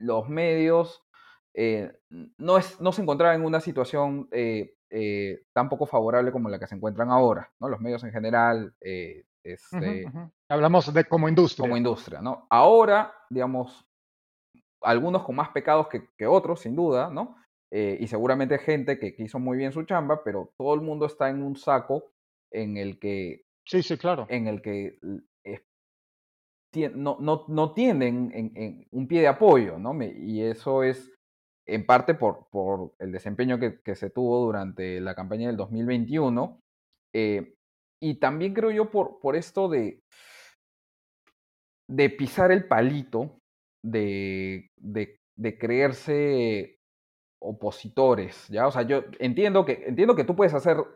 los 0.00 0.28
medios 0.28 1.04
eh, 1.54 1.92
no, 2.38 2.58
es, 2.58 2.80
no 2.80 2.92
se 2.92 3.02
encontraban 3.02 3.40
en 3.40 3.46
una 3.46 3.60
situación 3.60 4.28
eh, 4.30 4.74
tan 5.52 5.68
poco 5.68 5.86
favorable 5.86 6.32
como 6.32 6.48
la 6.48 6.58
que 6.58 6.66
se 6.66 6.74
encuentran 6.74 7.10
ahora, 7.10 7.50
¿no? 7.60 7.68
Los 7.68 7.80
medios 7.80 8.02
en 8.04 8.12
general... 8.12 8.74
Este, 9.44 10.04
Hablamos 10.50 10.92
de 10.92 11.04
como 11.04 11.26
industria. 11.26 11.62
Como 11.62 11.76
industria, 11.76 12.20
¿no? 12.20 12.46
Ahora, 12.50 13.14
digamos, 13.30 13.88
algunos 14.82 15.24
con 15.24 15.36
más 15.36 15.50
pecados 15.50 15.88
que, 15.88 16.26
otros, 16.26 16.60
sin 16.60 16.76
duda, 16.76 17.10
¿no? 17.10 17.36
Eh, 17.70 17.98
y 18.00 18.06
seguramente 18.06 18.58
gente 18.58 18.98
que, 18.98 19.14
hizo 19.18 19.38
muy 19.38 19.58
bien 19.58 19.72
su 19.72 19.82
chamba, 19.84 20.22
pero 20.24 20.52
todo 20.58 20.74
el 20.74 20.80
mundo 20.80 21.06
está 21.06 21.28
en 21.28 21.42
un 21.42 21.56
saco 21.56 22.10
en 22.50 22.76
el 22.76 22.98
que... 22.98 23.42
Sí, 23.66 23.82
sí, 23.82 23.98
claro. 23.98 24.26
En 24.30 24.46
el 24.46 24.62
que 24.62 24.98
no, 26.94 27.16
no, 27.20 27.44
no, 27.48 27.72
tienen 27.72 28.30
en, 28.34 28.86
un 28.90 29.08
pie 29.08 29.22
de 29.22 29.28
apoyo, 29.28 29.78
¿no? 29.78 29.96
y 30.02 30.42
eso 30.42 30.82
es 30.82 31.12
en 31.68 31.84
parte 31.84 32.14
por, 32.14 32.48
por 32.50 32.94
el 32.98 33.12
desempeño 33.12 33.58
que, 33.58 33.94
se 33.94 34.10
tuvo 34.10 34.44
durante 34.44 35.00
la 35.00 35.14
campaña 35.14 35.48
del 35.48 35.56
2021. 35.56 36.60
Eh, 37.14 37.54
y 38.00 38.14
también 38.14 38.54
creo 38.54 38.70
yo 38.70 38.90
por, 38.90 39.20
por 39.20 39.36
esto 39.36 39.68
de, 39.68 40.00
de 41.90 42.10
pisar 42.10 42.52
el 42.52 42.66
palito 42.66 43.38
de, 43.84 44.70
de, 44.76 45.58
creerse 45.58 46.77
opositores, 47.40 48.48
¿ya? 48.48 48.66
O 48.66 48.70
sea, 48.70 48.82
yo 48.82 49.04
entiendo 49.18 49.64
que, 49.64 49.84
entiendo 49.86 50.16
que 50.16 50.24
tú 50.24 50.34
puedes 50.34 50.54
hacer, 50.54 50.78
o 50.78 50.86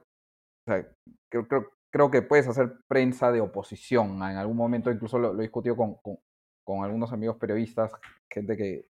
sea, 0.66 0.86
creo, 1.30 1.46
creo, 1.48 1.70
creo 1.92 2.10
que 2.10 2.22
puedes 2.22 2.48
hacer 2.48 2.72
prensa 2.88 3.30
de 3.30 3.40
oposición. 3.40 4.16
En 4.16 4.36
algún 4.36 4.56
momento 4.56 4.90
incluso 4.90 5.18
lo, 5.18 5.38
he 5.38 5.42
discutido 5.42 5.76
con, 5.76 5.96
con, 6.64 6.84
algunos 6.84 7.12
amigos 7.12 7.36
periodistas, 7.36 7.92
gente 8.30 8.56
que, 8.56 8.88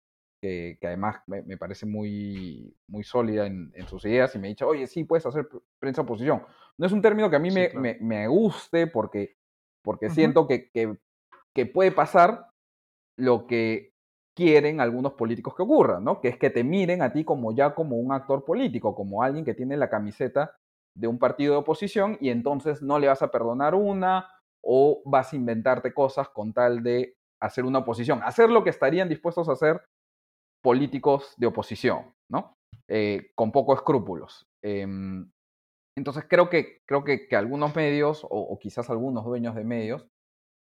que, 0.41 0.79
además 0.83 1.17
me, 1.27 1.57
parece 1.57 1.87
muy, 1.87 2.77
muy 2.87 3.03
sólida 3.03 3.47
en, 3.47 3.73
sus 3.89 4.05
ideas 4.05 4.35
y 4.35 4.39
me 4.39 4.49
ha 4.49 4.51
dicho, 4.51 4.69
oye, 4.69 4.87
sí, 4.87 5.05
puedes 5.05 5.27
hacer 5.27 5.49
prensa 5.81 6.03
de 6.03 6.07
oposición. 6.07 6.43
No 6.79 6.87
es 6.87 6.93
un 6.93 7.03
término 7.03 7.31
que 7.31 7.37
a 7.37 7.41
mí 7.41 7.51
me, 7.51 7.99
me, 8.01 8.29
guste 8.29 8.87
porque, 8.87 9.37
porque 9.83 10.11
siento 10.11 10.47
que, 10.47 10.71
que, 10.71 10.97
que, 11.55 11.67
puede 11.67 11.93
pasar, 11.93 12.51
lo 13.17 13.47
que 13.47 13.94
quieren 14.35 14.81
algunos 14.81 15.13
políticos 15.15 15.55
que 15.55 15.63
ocurra, 15.63 16.01
¿no? 16.01 16.21
Que 16.21 16.29
es 16.29 16.39
que 16.39 16.51
te 16.51 16.65
miren 16.65 17.03
a 17.03 17.13
ti 17.13 17.25
como 17.25 17.53
ya 17.53 17.75
como 17.75 17.97
un 17.97 18.13
actor 18.13 18.45
político, 18.45 18.95
como 18.95 19.23
alguien 19.23 19.45
que 19.45 19.55
tiene 19.55 19.77
la 19.77 19.89
camiseta 19.89 20.57
de 20.97 21.07
un 21.07 21.19
partido 21.19 21.53
de 21.53 21.59
oposición 21.59 22.19
y 22.21 22.31
entonces 22.31 22.83
no 22.83 22.99
le 22.99 23.09
vas 23.09 23.23
a 23.23 23.31
perdonar 23.31 23.75
una 23.75 24.29
o 24.63 25.03
vas 25.05 25.33
a 25.33 25.37
inventarte 25.37 25.93
cosas 25.93 26.29
con 26.29 26.53
tal 26.53 26.83
de 26.83 27.17
hacer 27.41 27.65
una 27.65 27.81
oposición, 27.81 28.23
hacer 28.23 28.51
lo 28.51 28.65
que 28.65 28.71
estarían 28.71 29.09
dispuestos 29.09 29.49
a 29.49 29.53
hacer 29.53 29.83
políticos 30.63 31.35
de 31.37 31.47
oposición, 31.47 32.15
¿no? 32.31 32.55
Eh, 32.89 33.31
con 33.35 33.53
pocos 33.53 33.79
escrúpulos. 33.79 34.47
Em, 34.63 35.31
entonces 35.97 36.25
creo 36.29 36.49
que, 36.49 36.79
creo 36.87 37.05
que, 37.05 37.29
algunos 37.37 37.77
medios, 37.77 38.27
o, 38.29 38.59
quizás 38.59 38.89
algunos 38.91 39.25
dueños 39.25 39.55
de 39.55 39.65
medios, 39.65 40.09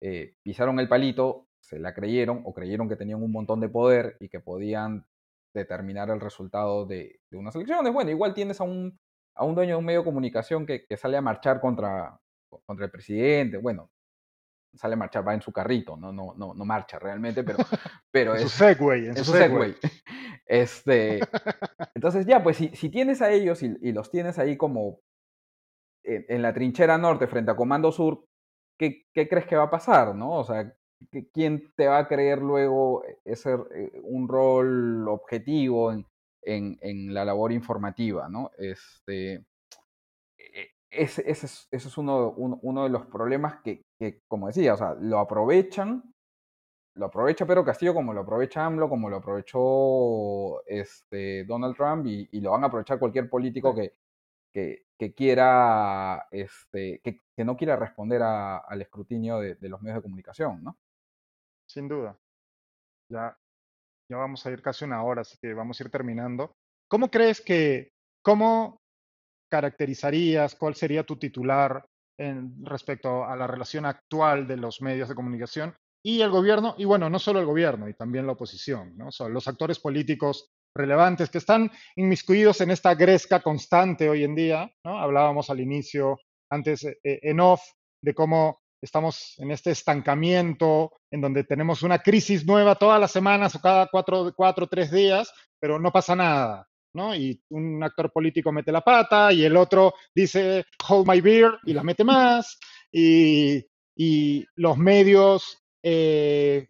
eh, 0.02 0.36
pisaron 0.44 0.80
el 0.80 0.88
palito 0.88 1.47
se 1.68 1.80
la 1.80 1.94
creyeron 1.94 2.44
o 2.46 2.54
creyeron 2.54 2.88
que 2.88 2.96
tenían 2.96 3.22
un 3.22 3.32
montón 3.32 3.60
de 3.60 3.68
poder 3.68 4.16
y 4.22 4.30
que 4.30 4.40
podían 4.40 5.06
determinar 5.54 6.10
el 6.10 6.22
resultado 6.22 6.86
de, 6.86 7.20
unas 7.32 7.54
elecciones. 7.56 7.92
Bueno, 7.92 8.10
igual 8.10 8.34
tienes 8.34 8.62
a 8.62 8.64
un, 8.64 8.98
a 9.36 9.44
un 9.44 9.54
dueño 9.54 9.72
de 9.72 9.80
un 9.80 9.86
medio 9.86 10.00
de 10.00 10.06
comunicación 10.06 10.66
que, 10.66 10.86
sale 10.96 11.18
a 11.18 11.22
marchar 11.22 11.60
contra, 11.60 12.18
contra 12.66 12.86
el 12.86 12.92
presidente. 12.92 13.58
Bueno, 13.58 13.92
sale 14.76 14.94
a 14.94 14.98
marchar, 14.98 15.28
va 15.28 15.34
en 15.34 15.42
su 15.42 15.52
carrito, 15.52 15.98
no, 15.98 16.14
no, 16.14 16.36
no, 16.38 16.54
no 16.54 16.66
marcha 16.66 17.00
realmente, 17.00 17.44
pero, 17.44 17.58
pero 18.12 18.36
es, 18.36 18.44
su 18.44 18.50
Segway, 18.50 19.08
en 19.08 19.18
su 19.18 19.26
Segway. 19.26 19.76
Este, 20.50 21.20
entonces 21.94 22.26
ya, 22.26 22.42
pues 22.42 22.56
si, 22.56 22.70
si 22.70 22.88
tienes 22.88 23.22
a 23.22 23.30
ellos 23.32 23.62
y, 23.62 23.92
los 23.92 24.10
tienes 24.10 24.40
ahí 24.40 24.56
como 24.56 25.02
en, 26.04 26.26
en, 26.30 26.42
la 26.42 26.54
trinchera 26.54 26.98
norte 26.98 27.28
frente 27.28 27.52
a 27.52 27.58
Comando 27.58 27.92
Sur, 27.92 28.24
¿qué, 28.80 29.08
¿qué, 29.14 29.28
crees 29.28 29.46
que 29.46 29.58
va 29.58 29.64
a 29.64 29.70
pasar? 29.70 30.16
¿no? 30.16 30.32
O 30.32 30.46
sea, 30.46 30.74
quién 31.34 31.74
te 31.76 31.88
va 31.88 32.00
a 32.00 32.08
creer 32.08 32.40
luego 32.40 33.04
ese, 33.26 33.54
eh, 33.76 33.92
un 34.04 34.28
rol 34.28 35.08
objetivo 35.08 35.92
en, 35.92 36.06
en, 36.82 37.14
la 37.14 37.26
labor 37.26 37.52
informativa, 37.52 38.30
¿no? 38.30 38.52
Este, 38.58 39.46
e, 40.38 40.72
ese, 40.90 41.30
ese, 41.30 41.46
es, 41.46 41.68
ese 41.72 41.88
es 41.88 41.98
uno, 41.98 42.32
uno, 42.38 42.84
de 42.84 42.90
los 42.90 43.06
problemas 43.08 43.62
que, 43.64 43.84
que, 44.00 44.22
como 44.28 44.48
decía, 44.48 44.74
o 44.74 44.78
sea, 44.78 44.96
lo 44.96 45.20
aprovechan, 45.20 46.04
lo 46.96 47.08
aprovecha 47.08 47.46
Pedro 47.46 47.66
Castillo 47.66 47.94
como 47.94 48.14
lo 48.14 48.22
aprovecha 48.22 48.66
AMLO, 48.66 48.90
como 48.90 49.10
lo 49.10 49.18
aprovechó 49.18 50.66
este, 50.66 51.46
Donald 51.46 51.76
Trump 51.76 52.08
y, 52.08 52.28
y 52.32 52.42
lo 52.42 52.52
van 52.52 52.64
a 52.64 52.68
aprovechar 52.68 52.98
cualquier 53.00 53.30
político 53.30 53.76
que, 53.76 53.94
que, 54.54 54.86
que, 54.98 55.14
quiera, 55.14 56.28
este, 56.32 57.00
que, 57.04 57.22
que, 57.36 57.46
no 57.46 57.56
quiera 57.56 57.76
responder 57.76 58.24
al 58.24 58.82
escrutinio 58.82 59.40
de, 59.40 59.56
de, 59.56 59.70
los 59.70 59.82
medios 59.82 59.98
de 59.98 60.04
comunicación, 60.04 60.64
¿no? 60.64 60.78
Sin 61.78 61.88
duda. 61.88 62.18
Ya, 63.12 63.38
ya 64.10 64.18
vamos 64.18 64.44
a 64.46 64.52
ir 64.52 64.62
casi 64.64 64.84
una 64.84 65.04
hora, 65.04 65.22
así 65.22 65.38
que 65.40 65.54
vamos 65.54 65.80
a 65.80 65.84
ir 65.84 65.92
terminando. 65.92 66.56
¿Cómo 66.90 67.12
crees 67.12 67.40
que, 67.40 67.92
cómo 68.24 68.82
caracterizarías, 69.52 70.56
cuál 70.56 70.74
sería 70.74 71.06
tu 71.06 71.18
titular 71.18 71.86
en, 72.20 72.66
respecto 72.66 73.26
a 73.26 73.36
la 73.36 73.46
relación 73.46 73.86
actual 73.86 74.48
de 74.48 74.58
los 74.58 74.82
medios 74.82 75.08
de 75.08 75.16
comunicación 75.16 75.76
y 76.04 76.22
el 76.22 76.32
gobierno? 76.32 76.74
Y 76.80 76.86
bueno, 76.86 77.12
no 77.12 77.20
solo 77.20 77.40
el 77.40 77.46
gobierno, 77.46 77.88
y 77.88 77.94
también 77.94 78.26
la 78.26 78.34
oposición, 78.34 78.98
¿no? 78.98 79.12
Son 79.12 79.32
los 79.32 79.48
actores 79.48 79.80
políticos 79.80 80.50
relevantes 80.76 81.30
que 81.30 81.38
están 81.38 81.72
inmiscuidos 81.96 82.60
en 82.62 82.72
esta 82.72 82.96
gresca 82.96 83.42
constante 83.44 84.10
hoy 84.10 84.24
en 84.24 84.34
día, 84.34 84.72
¿no? 84.84 84.98
Hablábamos 84.98 85.52
al 85.52 85.60
inicio, 85.60 86.18
antes 86.50 86.84
eh, 86.86 86.98
en 87.04 87.40
off, 87.40 87.62
de 88.02 88.16
cómo 88.16 88.62
estamos 88.82 89.36
en 89.38 89.52
este 89.52 89.72
estancamiento 89.72 90.92
en 91.12 91.22
donde 91.22 91.44
tenemos 91.44 91.84
una 91.84 92.00
crisis 92.00 92.46
nueva 92.46 92.76
todas 92.76 93.00
las 93.00 93.12
semanas 93.12 93.56
o 93.56 93.62
cada 93.62 93.88
cuatro, 93.88 94.32
cuatro 94.36 94.68
tres 94.68 94.92
días, 94.92 95.32
pero 95.60 95.80
no 95.80 95.92
pasa 95.92 96.16
nada. 96.16 96.68
¿no? 96.94 97.16
Y 97.16 97.40
un 97.50 97.84
actor 97.84 98.12
político 98.12 98.52
mete 98.52 98.72
la 98.72 98.82
pata 98.82 99.32
y 99.32 99.44
el 99.44 99.56
otro 99.56 99.94
dice, 100.16 100.66
hold 100.90 101.08
my 101.08 101.22
beer, 101.22 101.52
y 101.64 101.74
la 101.74 101.84
mete 101.84 102.04
más. 102.04 102.58
Y, 102.92 103.64
y 103.96 104.46
los 104.56 104.78
medios, 104.78 105.64
eh, 105.84 106.70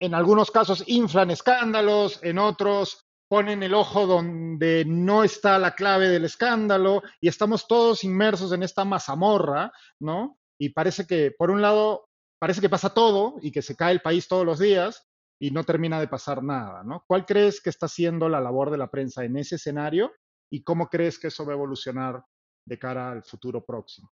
en 0.00 0.14
algunos 0.14 0.50
casos, 0.50 0.84
inflan 0.86 1.30
escándalos, 1.30 2.22
en 2.22 2.38
otros 2.38 3.08
ponen 3.28 3.62
el 3.62 3.74
ojo 3.74 4.06
donde 4.06 4.84
no 4.86 5.22
está 5.22 5.58
la 5.58 5.74
clave 5.74 6.08
del 6.08 6.24
escándalo 6.24 7.02
y 7.20 7.28
estamos 7.28 7.68
todos 7.68 8.02
inmersos 8.04 8.52
en 8.52 8.62
esta 8.62 8.84
mazamorra, 8.84 9.70
¿no? 10.00 10.37
Y 10.58 10.70
parece 10.70 11.06
que, 11.06 11.30
por 11.30 11.50
un 11.50 11.62
lado, 11.62 12.08
parece 12.40 12.60
que 12.60 12.68
pasa 12.68 12.92
todo 12.92 13.36
y 13.40 13.52
que 13.52 13.62
se 13.62 13.76
cae 13.76 13.92
el 13.92 14.00
país 14.00 14.28
todos 14.28 14.44
los 14.44 14.58
días 14.58 15.08
y 15.40 15.50
no 15.52 15.64
termina 15.64 16.00
de 16.00 16.08
pasar 16.08 16.42
nada, 16.42 16.82
¿no? 16.82 17.04
¿Cuál 17.06 17.24
crees 17.24 17.60
que 17.60 17.70
está 17.70 17.86
siendo 17.86 18.28
la 18.28 18.40
labor 18.40 18.70
de 18.70 18.78
la 18.78 18.90
prensa 18.90 19.24
en 19.24 19.36
ese 19.36 19.54
escenario 19.54 20.12
y 20.50 20.64
cómo 20.64 20.88
crees 20.88 21.18
que 21.18 21.28
eso 21.28 21.46
va 21.46 21.52
a 21.52 21.56
evolucionar 21.56 22.24
de 22.66 22.78
cara 22.78 23.12
al 23.12 23.22
futuro 23.22 23.64
próximo? 23.64 24.10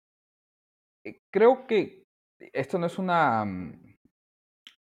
Eh, 1.06 1.22
creo 1.32 1.66
que 1.66 2.04
esto 2.40 2.78
no 2.78 2.88
es 2.88 2.98
una 2.98 3.46
mm, 3.46 3.94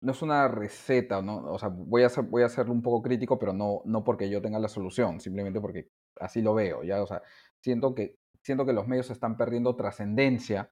no 0.03 0.11
es 0.11 0.22
una 0.22 0.49
receta, 0.49 1.22
¿no? 1.22 1.38
O 1.45 1.57
sea, 1.57 1.70
voy 1.70 2.03
a, 2.03 2.09
ser, 2.09 2.26
voy 2.26 2.43
a 2.43 2.47
hacerlo 2.47 2.74
un 2.74 2.82
poco 2.82 3.01
crítico, 3.01 3.39
pero 3.39 3.53
no, 3.53 3.82
no 3.86 4.03
porque 4.03 4.30
yo 4.30 4.41
tenga 4.41 4.59
la 4.59 4.68
solución, 4.68 5.22
simplemente 5.22 5.61
porque 5.61 5.88
así 6.20 6.41
lo 6.41 6.53
veo, 6.53 6.84
¿ya? 6.84 7.01
O 7.01 7.07
sea, 7.07 7.22
siento 7.61 7.95
que, 7.95 8.18
siento 8.41 8.66
que 8.66 8.74
los 8.74 8.86
medios 8.86 9.09
están 9.09 9.38
perdiendo 9.38 9.78
trascendencia 9.78 10.70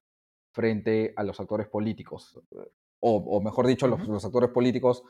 frente 0.52 1.12
a 1.16 1.24
los 1.24 1.40
actores 1.40 1.68
políticos. 1.68 2.40
O, 3.00 3.40
mejor 3.40 3.66
dicho, 3.66 3.88
los, 3.88 4.24
actores 4.24 4.50
políticos 4.50 5.02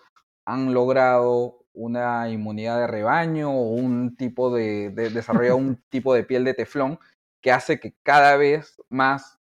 han 0.47 0.72
logrado 0.72 1.66
una 1.74 2.28
inmunidad 2.30 2.78
de 2.78 2.86
rebaño 2.86 3.51
o 3.51 3.72
un 3.72 4.16
tipo 4.16 4.55
de, 4.55 4.90
de 4.90 5.53
un 5.53 5.82
tipo 5.90 6.14
de 6.14 6.24
piel 6.24 6.45
de 6.45 6.55
teflón 6.55 6.99
que 7.43 7.53
hace 7.53 7.80
que 7.80 7.95
cada 8.03 8.36
vez 8.36 8.80
más 8.88 9.38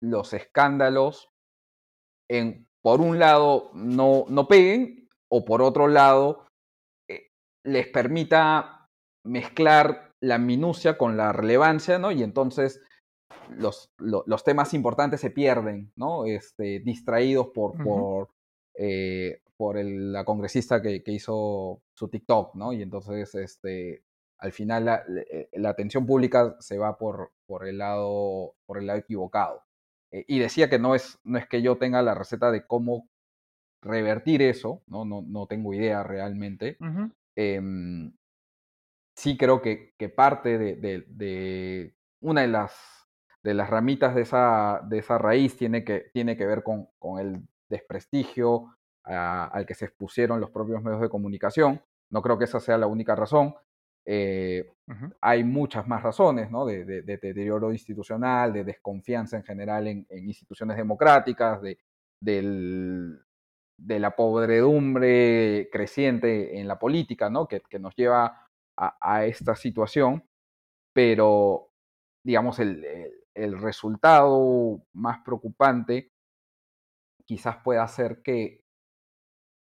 los 0.00 0.32
escándalos 0.32 1.30
en 2.28 2.66
por 2.82 3.00
un 3.00 3.18
lado 3.18 3.70
no, 3.74 4.24
no 4.28 4.48
peguen 4.48 5.08
o 5.28 5.44
por 5.44 5.62
otro 5.62 5.86
lado 5.86 6.46
eh, 7.08 7.30
les 7.64 7.86
permita 7.86 8.88
mezclar 9.24 10.12
la 10.20 10.38
minucia 10.38 10.98
con 10.98 11.16
la 11.16 11.32
relevancia, 11.32 11.98
¿no? 11.98 12.10
Y 12.10 12.22
entonces 12.22 12.82
los, 13.56 13.92
los 13.98 14.44
temas 14.44 14.74
importantes 14.74 15.20
se 15.20 15.30
pierden, 15.30 15.92
¿no? 15.96 16.24
Este, 16.24 16.80
distraídos 16.80 17.48
por, 17.48 17.82
por, 17.82 18.30
eh, 18.74 19.40
por 19.56 19.78
el, 19.78 20.12
la 20.12 20.24
congresista 20.24 20.80
que, 20.82 21.02
que, 21.02 21.12
hizo 21.12 21.82
su 21.94 22.08
TikTok, 22.08 22.54
¿no? 22.54 22.72
Y 22.72 22.82
entonces, 22.82 23.34
este, 23.34 24.02
al 24.38 24.52
final 24.52 24.84
la, 24.84 25.04
eh, 25.30 25.48
la, 25.52 25.70
atención 25.70 26.06
pública 26.06 26.56
se 26.58 26.78
va 26.78 26.98
por, 26.98 27.32
por, 27.46 27.66
el, 27.66 27.78
lado, 27.78 28.54
por 28.66 28.78
el 28.78 28.86
lado 28.86 28.98
equivocado. 28.98 29.62
Eh, 30.10 30.24
y 30.26 30.38
decía 30.38 30.68
que 30.68 30.78
no 30.78 30.94
es, 30.94 31.18
no 31.24 31.38
es 31.38 31.46
que 31.46 31.62
yo 31.62 31.78
tenga 31.78 32.02
la 32.02 32.14
receta 32.14 32.50
de 32.50 32.66
cómo 32.66 33.08
revertir 33.82 34.42
eso, 34.42 34.82
no, 34.86 35.04
no, 35.04 35.22
no 35.22 35.46
tengo 35.46 35.74
idea 35.74 36.02
realmente. 36.02 36.76
Em, 37.34 38.12
sí 39.14 39.36
creo 39.36 39.60
que, 39.60 39.94
que 39.98 40.08
parte 40.08 40.58
de, 40.58 41.04
de, 41.06 41.94
una 42.20 42.42
de 42.42 42.48
las, 42.48 43.01
de 43.42 43.54
las 43.54 43.70
ramitas 43.70 44.14
de 44.14 44.22
esa, 44.22 44.80
de 44.88 44.98
esa 44.98 45.18
raíz 45.18 45.56
tiene 45.56 45.84
que, 45.84 46.10
tiene 46.12 46.36
que 46.36 46.46
ver 46.46 46.62
con, 46.62 46.88
con 46.98 47.18
el 47.18 47.42
desprestigio 47.68 48.76
al 49.04 49.66
que 49.66 49.74
se 49.74 49.86
expusieron 49.86 50.40
los 50.40 50.50
propios 50.50 50.82
medios 50.82 51.00
de 51.00 51.08
comunicación. 51.08 51.82
No 52.10 52.22
creo 52.22 52.38
que 52.38 52.44
esa 52.44 52.60
sea 52.60 52.78
la 52.78 52.86
única 52.86 53.16
razón, 53.16 53.54
eh, 54.04 54.72
hay 55.20 55.44
muchas 55.44 55.86
más 55.86 56.02
razones, 56.02 56.50
¿no? 56.50 56.66
De, 56.66 56.84
deterioro 57.02 57.72
institucional, 57.72 58.52
de 58.52 58.64
desconfianza 58.64 59.36
en 59.36 59.44
general 59.44 59.86
en, 59.86 60.06
instituciones 60.10 60.76
democráticas, 60.76 61.60
de, 61.62 61.78
de 62.20 63.98
la 63.98 64.14
podredumbre 64.14 65.68
creciente 65.72 66.58
en 66.58 66.68
la 66.68 66.78
política, 66.78 67.30
¿no? 67.30 67.46
Que, 67.46 67.62
nos 67.78 67.94
lleva 67.96 68.48
a, 68.76 69.24
esta 69.24 69.54
situación, 69.54 70.24
pero, 70.92 71.71
digamos, 72.24 72.58
el, 72.58 72.84
el, 73.34 73.58
resultado 73.60 74.82
más 74.92 75.20
preocupante 75.24 76.12
quizás 77.24 77.56
pueda 77.64 77.86
ser 77.88 78.22
que, 78.22 78.64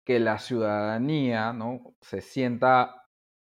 que 0.04 0.20
la 0.20 0.38
ciudadanía, 0.38 1.52
¿no? 1.52 1.94
Se 2.00 2.20
sienta 2.20 3.06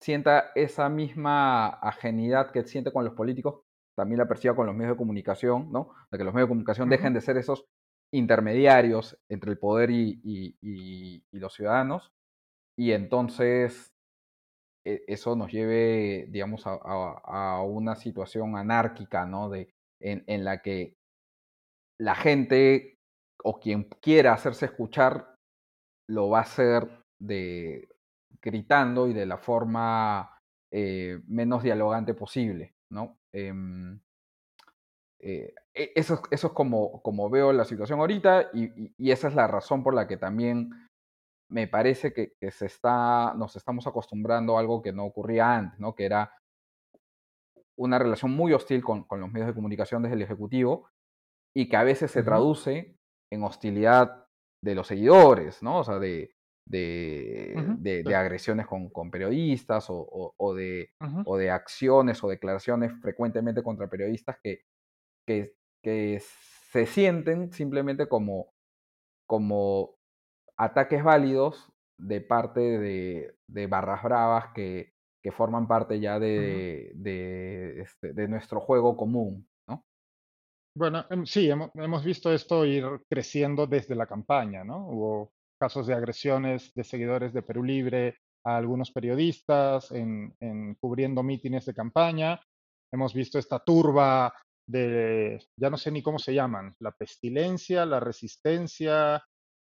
sienta 0.03 0.51
esa 0.57 0.89
misma 0.89 1.69
ajenidad 1.69 2.51
que 2.51 2.65
siente 2.65 2.93
con 2.93 3.05
los 3.05 3.15
políticos, 3.15 3.63
también 3.95 4.19
la 4.19 4.27
perciba 4.27 4.57
con 4.57 4.67
los 4.67 4.75
medios 4.75 4.95
de 4.95 4.99
comunicación, 4.99 5.71
¿no? 5.71 5.91
De 6.11 6.19
que 6.19 6.25
los 6.25 6.35
medios 6.35 6.49
de 6.49 6.51
comunicación 6.51 6.89
dejen 6.89 7.15
de 7.15 7.21
ser 7.21 7.37
esos 7.37 7.67
intermediarios 8.13 9.17
entre 9.29 9.53
el 9.53 9.59
poder 9.59 9.91
y, 9.91 11.25
los 11.31 11.55
ciudadanos, 11.55 12.13
y 12.77 12.93
entonces 12.93 13.92
eso 14.85 15.37
nos 15.37 15.53
lleve, 15.53 16.27
digamos, 16.29 16.63
a, 16.67 17.63
una 17.63 17.95
situación 17.95 18.57
anárquica, 18.57 19.27
¿no? 19.27 19.49
De, 19.49 19.73
en, 20.01 20.45
la 20.45 20.63
que 20.63 20.97
la 21.99 22.15
gente 22.15 22.99
o 23.45 23.61
quien 23.61 23.85
quiera 24.01 24.33
hacerse 24.33 24.67
escuchar 24.67 25.37
lo 26.09 26.31
va 26.31 26.39
a 26.39 26.43
hacer 26.43 27.05
de, 27.21 27.89
gritando 28.41 29.09
y 29.09 29.13
de 29.13 29.27
la 29.27 29.39
forma 29.39 30.39
eh, 30.71 31.21
menos 31.27 31.63
dialogante 31.63 32.15
posible, 32.15 32.75
¿no? 32.91 33.19
Em, 33.33 34.01
eh, 35.21 35.55
e, 35.73 35.93
eso, 35.95 36.21
eso, 36.31 36.49
es 36.49 36.53
como, 36.53 37.01
como, 37.03 37.31
veo 37.31 37.53
la 37.53 37.65
situación 37.65 38.01
ahorita 38.01 38.51
y, 38.53 39.11
esa 39.11 39.29
es 39.29 39.35
la 39.35 39.47
razón 39.47 39.83
por 39.85 39.95
la 39.95 40.09
que 40.09 40.17
también 40.17 40.71
me 41.53 41.69
parece 41.69 42.13
que, 42.13 42.33
se 42.51 42.67
está, 42.67 43.35
nos 43.35 43.55
estamos 43.57 43.87
acostumbrando 43.87 44.57
a 44.57 44.61
algo 44.61 44.83
que 44.83 44.93
no 44.93 45.05
ocurría 45.05 45.55
antes, 45.55 45.79
¿no? 45.79 45.95
Que 45.95 46.07
era 46.07 46.33
una 47.77 47.99
relación 47.99 48.33
muy 48.33 48.53
hostil 48.53 48.83
con, 48.83 49.05
con 49.05 49.21
los 49.21 49.31
medios 49.31 49.49
de 49.49 49.55
comunicación 49.55 50.03
desde 50.03 50.17
el 50.17 50.23
Ejecutivo 50.23 50.89
y 51.55 51.69
que 51.69 51.77
a 51.77 51.85
veces 51.85 52.11
se 52.11 52.23
traduce 52.23 52.97
en 53.31 53.43
hostilidad 53.43 54.27
de 54.65 54.75
los 54.75 54.87
seguidores, 54.87 55.63
¿no? 55.63 55.81
O 55.81 55.85
sea, 55.85 55.99
de, 55.99 56.35
de, 56.67 58.03
de, 58.05 58.15
agresiones 58.15 58.67
con, 58.67 58.89
con 58.89 59.11
periodistas 59.11 59.91
o, 59.91 60.35
o, 60.37 60.55
de, 60.55 60.91
o, 61.27 61.37
de, 61.37 61.51
acciones 61.51 62.23
o 62.25 62.29
declaraciones 62.29 62.93
frecuentemente 63.01 63.63
contra 63.63 63.91
periodistas 63.91 64.39
que, 64.43 64.63
que, 65.27 65.55
que 65.83 66.23
se 66.71 66.87
sienten 66.87 67.53
simplemente 67.53 68.09
como, 68.09 68.53
como 69.27 69.97
ataques 70.63 71.03
válidos 71.03 71.69
de 71.99 72.21
parte 72.21 72.61
de, 72.61 73.37
de 73.49 73.67
barras 73.67 74.03
bravas 74.03 74.53
que, 74.55 74.93
que, 75.23 75.33
forman 75.33 75.67
parte 75.67 75.99
ya 76.01 76.19
de, 76.19 76.93
de, 76.95 77.81
este, 77.81 78.13
de, 78.13 78.29
nuestro 78.29 78.61
juego 78.61 78.97
común. 78.97 79.49
¿no? 79.69 79.85
Bueno, 80.77 81.05
em, 81.11 81.27
sí, 81.27 81.51
hemos, 81.51 81.71
hemos, 81.75 82.05
visto 82.05 82.33
esto 82.33 82.65
ir 82.65 82.85
creciendo 83.11 83.67
desde 83.67 83.95
la 83.95 84.07
campaña, 84.07 84.65
¿no? 84.65 84.89
Hubo 84.89 85.33
casos 85.61 85.87
de 85.87 85.95
agresiones 85.95 86.73
de 86.75 86.85
seguidores 86.85 87.33
de 87.33 87.43
Perú 87.43 87.63
Libre 87.63 88.19
a 88.45 88.57
algunos 88.57 88.91
periodistas 88.91 89.91
en, 89.93 90.35
cubriendo 90.81 91.23
mítines 91.23 91.67
de 91.67 91.75
campaña. 91.75 92.41
Hemos 92.93 93.15
visto 93.15 93.39
esta 93.39 93.61
turba 93.61 94.33
de, 94.69 95.45
ya 95.57 95.71
no 95.71 95.77
sé 95.77 95.91
ni 95.91 96.03
cómo 96.03 96.19
se 96.19 96.35
llaman, 96.35 96.75
la 96.81 96.93
pestilencia, 96.93 97.87
la 97.87 98.01
resistencia. 98.01 99.23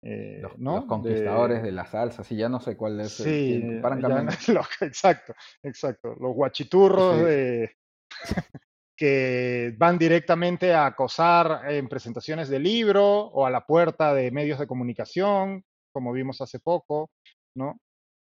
Eh, 0.07 0.39
los, 0.43 0.59
¿no? 0.59 0.87
conquistadores 0.87 1.63
de, 1.63 1.73
la 1.73 1.87
salsa, 1.87 2.23
sí, 2.23 2.37
ya 2.37 2.49
no 2.49 2.61
sé 2.61 2.77
cuál 2.77 3.01
es. 3.01 3.13
Sí, 3.13 3.81
exacto, 4.83 5.35
exacto. 5.63 6.15
Los 6.21 6.35
guachiturros 6.35 7.25
de, 7.25 7.77
que 8.97 9.75
van 9.79 9.97
directamente 9.97 10.75
a 10.75 10.87
acosar 10.87 11.73
en 11.73 11.89
presentaciones 11.89 12.51
de 12.51 12.59
libro 12.59 13.03
o 13.05 13.47
a 13.47 13.51
la 13.51 13.65
puerta 13.65 14.13
de 14.15 14.31
medios 14.31 14.59
de 14.59 14.67
comunicación 14.67 15.65
como 15.95 16.13
vimos 16.13 16.41
hace 16.41 16.59
poco, 16.59 17.11
¿no? 17.57 17.81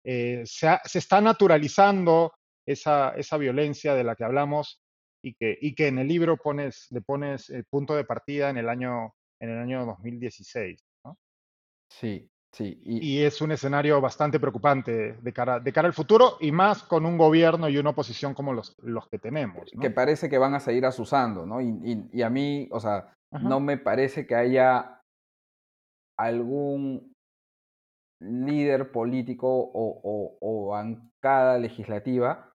Eh, 0.04 0.42
se, 0.44 0.68
está 0.94 1.20
naturalizando 1.20 2.34
esa, 2.66 3.10
esa, 3.10 3.38
violencia 3.38 3.94
de 3.94 4.02
la 4.02 4.16
que 4.16 4.24
hablamos 4.24 4.80
y 5.24 5.34
que, 5.34 5.56
y 5.60 5.74
que 5.74 5.86
en 5.86 5.98
el 5.98 6.08
libro 6.08 6.36
pones, 6.36 6.88
le 6.90 7.00
pones 7.00 7.50
el 7.50 7.64
punto 7.64 7.94
de 7.94 8.04
partida 8.04 8.50
en 8.50 8.58
el 8.58 8.68
año, 8.68 9.14
en 9.40 9.50
el 9.50 9.58
año 9.58 9.86
2016. 9.86 10.82
Sí, 12.00 12.30
sí. 12.52 12.80
Y, 12.84 13.22
es 13.22 13.40
un 13.40 13.52
escenario 13.52 14.00
bastante 14.00 14.40
preocupante 14.40 15.14
de 15.14 15.32
cara, 15.32 15.60
de 15.60 15.72
cara 15.72 15.88
al 15.88 15.94
futuro 15.94 16.36
y 16.40 16.52
más 16.52 16.82
con 16.82 17.06
un 17.06 17.16
gobierno 17.16 17.68
y 17.68 17.78
una 17.78 17.90
oposición 17.90 18.34
como 18.34 18.52
los, 18.52 18.76
los 18.82 19.08
que 19.08 19.18
tenemos. 19.18 19.70
Que 19.80 19.90
parece 19.90 20.28
que 20.28 20.38
van 20.38 20.54
a 20.54 20.60
seguir 20.60 20.86
asusando, 20.86 21.46
¿no? 21.46 21.60
Y, 21.60 22.08
y 22.12 22.22
a 22.22 22.30
mí, 22.30 22.68
o 22.70 22.80
sea, 22.80 23.12
no 23.30 23.60
me 23.60 23.78
parece 23.78 24.26
que 24.26 24.34
haya 24.34 25.00
algún 26.18 27.12
líder 28.22 28.92
político 28.92 29.48
o, 29.74 30.68
bancada 30.70 31.58
legislativa 31.58 32.52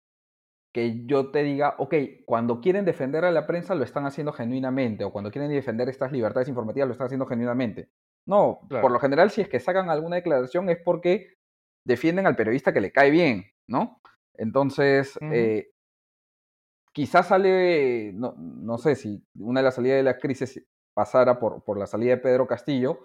que 0.73 1.05
yo 1.05 1.29
te 1.29 1.43
diga, 1.43 1.75
ok, 1.77 1.93
cuando 2.25 2.59
quieren 2.59 2.83
defender 2.83 3.25
a 3.25 3.31
la 3.31 3.45
prensa 3.45 3.75
lo 3.75 3.83
están 3.83 4.07
haciendo 4.07 4.33
genuinamente, 4.33 5.03
o 5.03 5.11
cuando 5.11 5.29
quieren 5.29 5.51
defender 5.51 5.87
estas 5.87 6.11
libertades 6.11 6.49
informativas 6.49 6.87
lo 6.87 6.93
están 6.93 7.05
haciendo 7.05 7.27
genuinamente. 7.27 7.89
No, 8.25 8.61
por 8.69 8.91
lo 8.91 8.99
general 8.99 9.31
si 9.31 9.41
es 9.41 9.49
que 9.49 9.59
sacan 9.59 9.89
alguna 9.89 10.15
declaración 10.15 10.69
es 10.69 10.77
porque 10.83 11.33
defienden 11.85 12.25
al 12.25 12.35
periodista 12.35 12.73
que 12.73 12.81
le 12.81 12.91
cae 12.91 13.11
bien, 13.11 13.45
¿no? 13.67 14.01
Entonces, 14.35 15.17
eh, 15.21 15.71
quizás 16.93 17.27
sale, 17.27 18.13
no, 18.13 18.33
no, 18.37 18.77
sé 18.77 18.95
si 18.95 19.25
una 19.37 19.59
de 19.59 19.65
las 19.65 19.75
salidas 19.75 19.97
de 19.97 20.03
la 20.03 20.17
crisis 20.17 20.65
pasara 20.95 21.39
por, 21.39 21.63
por 21.63 21.77
la 21.77 21.85
salida 21.85 22.11
de 22.11 22.21
Pedro 22.21 22.47
Castillo, 22.47 22.99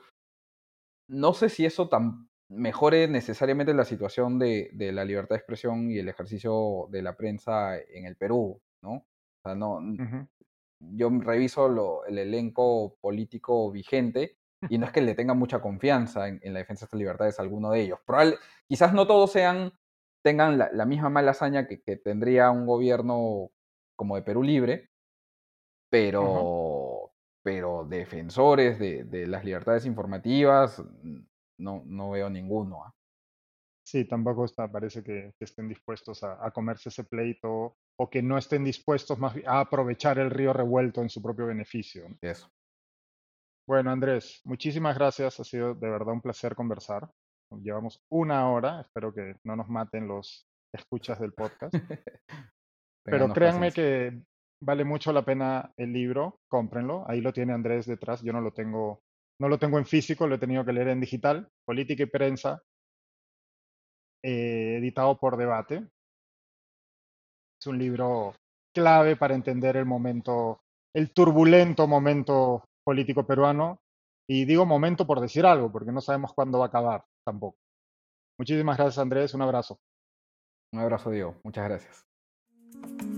no 1.08 1.32
sé 1.32 1.48
si 1.48 1.64
eso 1.64 1.88
tan 1.88 2.28
mejore 2.50 3.08
necesariamente 3.08 3.74
la 3.74 3.84
situación 3.84 4.38
de, 4.38 4.70
la 4.92 5.04
libertad 5.04 5.34
de 5.34 5.38
expresión 5.38 5.90
y 5.90 5.98
el 5.98 6.08
ejercicio 6.08 6.86
de 6.90 7.02
la 7.02 7.16
prensa 7.16 7.78
en 7.78 8.06
el 8.06 8.16
Perú, 8.16 8.60
¿no? 8.82 8.92
O 8.92 9.42
sea, 9.42 9.54
no, 9.54 9.80
yo 10.80 11.10
reviso 11.10 12.06
el 12.06 12.18
elenco 12.18 12.96
político 13.00 13.70
vigente 13.70 14.38
y 14.68 14.78
no 14.78 14.86
es 14.86 14.92
que 14.92 15.00
le 15.00 15.14
tenga 15.14 15.34
mucha 15.34 15.61
confianza 15.61 16.28
en, 16.28 16.40
la 16.52 16.59
defensa 16.61 16.84
de 16.84 16.86
estas 16.86 16.98
libertades 16.98 17.38
a 17.38 17.42
alguno 17.42 17.70
de 17.70 17.82
ellos. 17.82 18.00
quizás 18.66 18.92
no 18.92 19.06
todos 19.06 19.32
sean, 19.32 19.72
tengan 20.22 20.59
la, 20.59 20.86
misma 20.86 21.11
mala 21.11 21.30
hazaña 21.30 21.66
que, 21.66 21.78
tendría 21.96 22.50
un 22.50 22.66
gobierno 22.66 23.50
como 23.96 24.16
de 24.16 24.22
Perú 24.22 24.42
Libre, 24.42 24.90
pero, 25.90 27.12
pero 27.42 27.84
defensores 27.84 28.78
de, 28.78 29.26
las 29.26 29.44
libertades 29.44 29.86
informativas 29.86 30.82
no, 31.59 31.82
no 31.86 32.11
veo 32.11 32.28
ninguno. 32.28 32.84
¿ah? 32.84 32.94
Sí, 33.88 34.04
tampoco 34.04 34.44
está, 34.44 34.70
parece 34.70 35.02
que, 35.02 35.32
estén 35.40 35.66
dispuestos 35.66 36.22
a, 36.22 36.50
comerse 36.50 36.90
ese 36.90 37.04
pleito 37.04 37.78
o 37.96 38.11
que 38.11 38.22
no 38.22 38.36
estén 38.36 38.62
dispuestos 38.62 39.18
más 39.18 39.34
a 39.46 39.61
aprovechar 39.61 40.18
el 40.18 40.30
río 40.30 40.52
revuelto 40.52 41.00
en 41.00 41.09
su 41.09 41.22
propio 41.22 41.46
beneficio. 41.46 42.06
Eso. 42.20 42.50
Bueno, 43.68 43.90
Andrés, 43.90 44.40
muchísimas 44.44 44.96
gracias. 44.96 45.38
Ha 45.40 45.44
sido 45.44 45.74
de 45.74 45.90
verdad 45.90 46.14
un 46.14 46.22
placer 46.22 46.54
conversar. 46.54 47.06
Llevamos 47.62 48.00
una 48.10 48.50
hora. 48.50 48.80
Espero 48.80 49.12
que 49.12 49.34
no 49.44 49.56
nos 49.56 49.68
maten 49.68 50.08
los 50.08 50.46
escuchas 50.74 51.20
del 51.20 51.34
podcast. 51.34 51.74
Pero 53.04 53.30
créanme 53.30 53.70
que 53.70 54.22
vale 54.62 54.84
mucho 54.84 55.12
la 55.12 55.22
pena 55.22 55.70
el 55.76 55.92
libro. 55.92 56.38
Cómprenlo. 56.50 57.04
Ahí 57.10 57.20
lo 57.20 57.30
tiene 57.34 57.52
Andrés 57.52 57.84
detrás. 57.84 58.22
Yo 58.22 58.32
no 58.32 58.40
lo 58.40 58.54
tengo, 58.54 59.02
no 59.38 59.50
lo 59.50 59.58
tengo 59.58 59.76
en 59.76 59.84
físico, 59.84 60.26
lo 60.26 60.36
he 60.36 60.38
tenido 60.38 60.64
que 60.64 60.72
leer 60.72 60.88
en 60.88 61.00
digital. 61.00 61.46
Política 61.66 62.04
y 62.04 62.06
prensa, 62.06 62.62
eh, 64.24 64.78
editado 64.78 65.18
por 65.18 65.36
Debate. 65.36 65.86
Es 67.60 67.66
un 67.66 67.76
libro 67.76 68.34
clave 68.74 69.16
para 69.16 69.34
entender 69.34 69.76
el 69.76 69.84
momento, 69.84 70.62
el 70.94 71.12
turbulento 71.12 71.86
momento 71.86 72.64
político 72.89 73.26
peruano. 73.26 73.82
Y 74.26 74.47
digo 74.47 74.64
momento 74.64 75.07
por 75.07 75.20
decir 75.20 75.45
algo, 75.45 75.70
porque 75.70 75.93
no 75.93 76.01
sabemos 76.01 76.32
cuándo 76.32 76.59
va 76.59 76.66
a 76.66 76.68
acabar 76.68 77.05
tampoco. 77.22 77.59
Muchísimas 78.39 78.78
gracias, 78.78 78.99
Andrés. 78.99 79.34
Un 79.34 79.43
abrazo. 79.43 79.78
Un 80.72 80.80
abrazo, 80.80 81.11
Diego. 81.11 81.36
Muchas 81.45 81.64
gracias. 81.64 83.17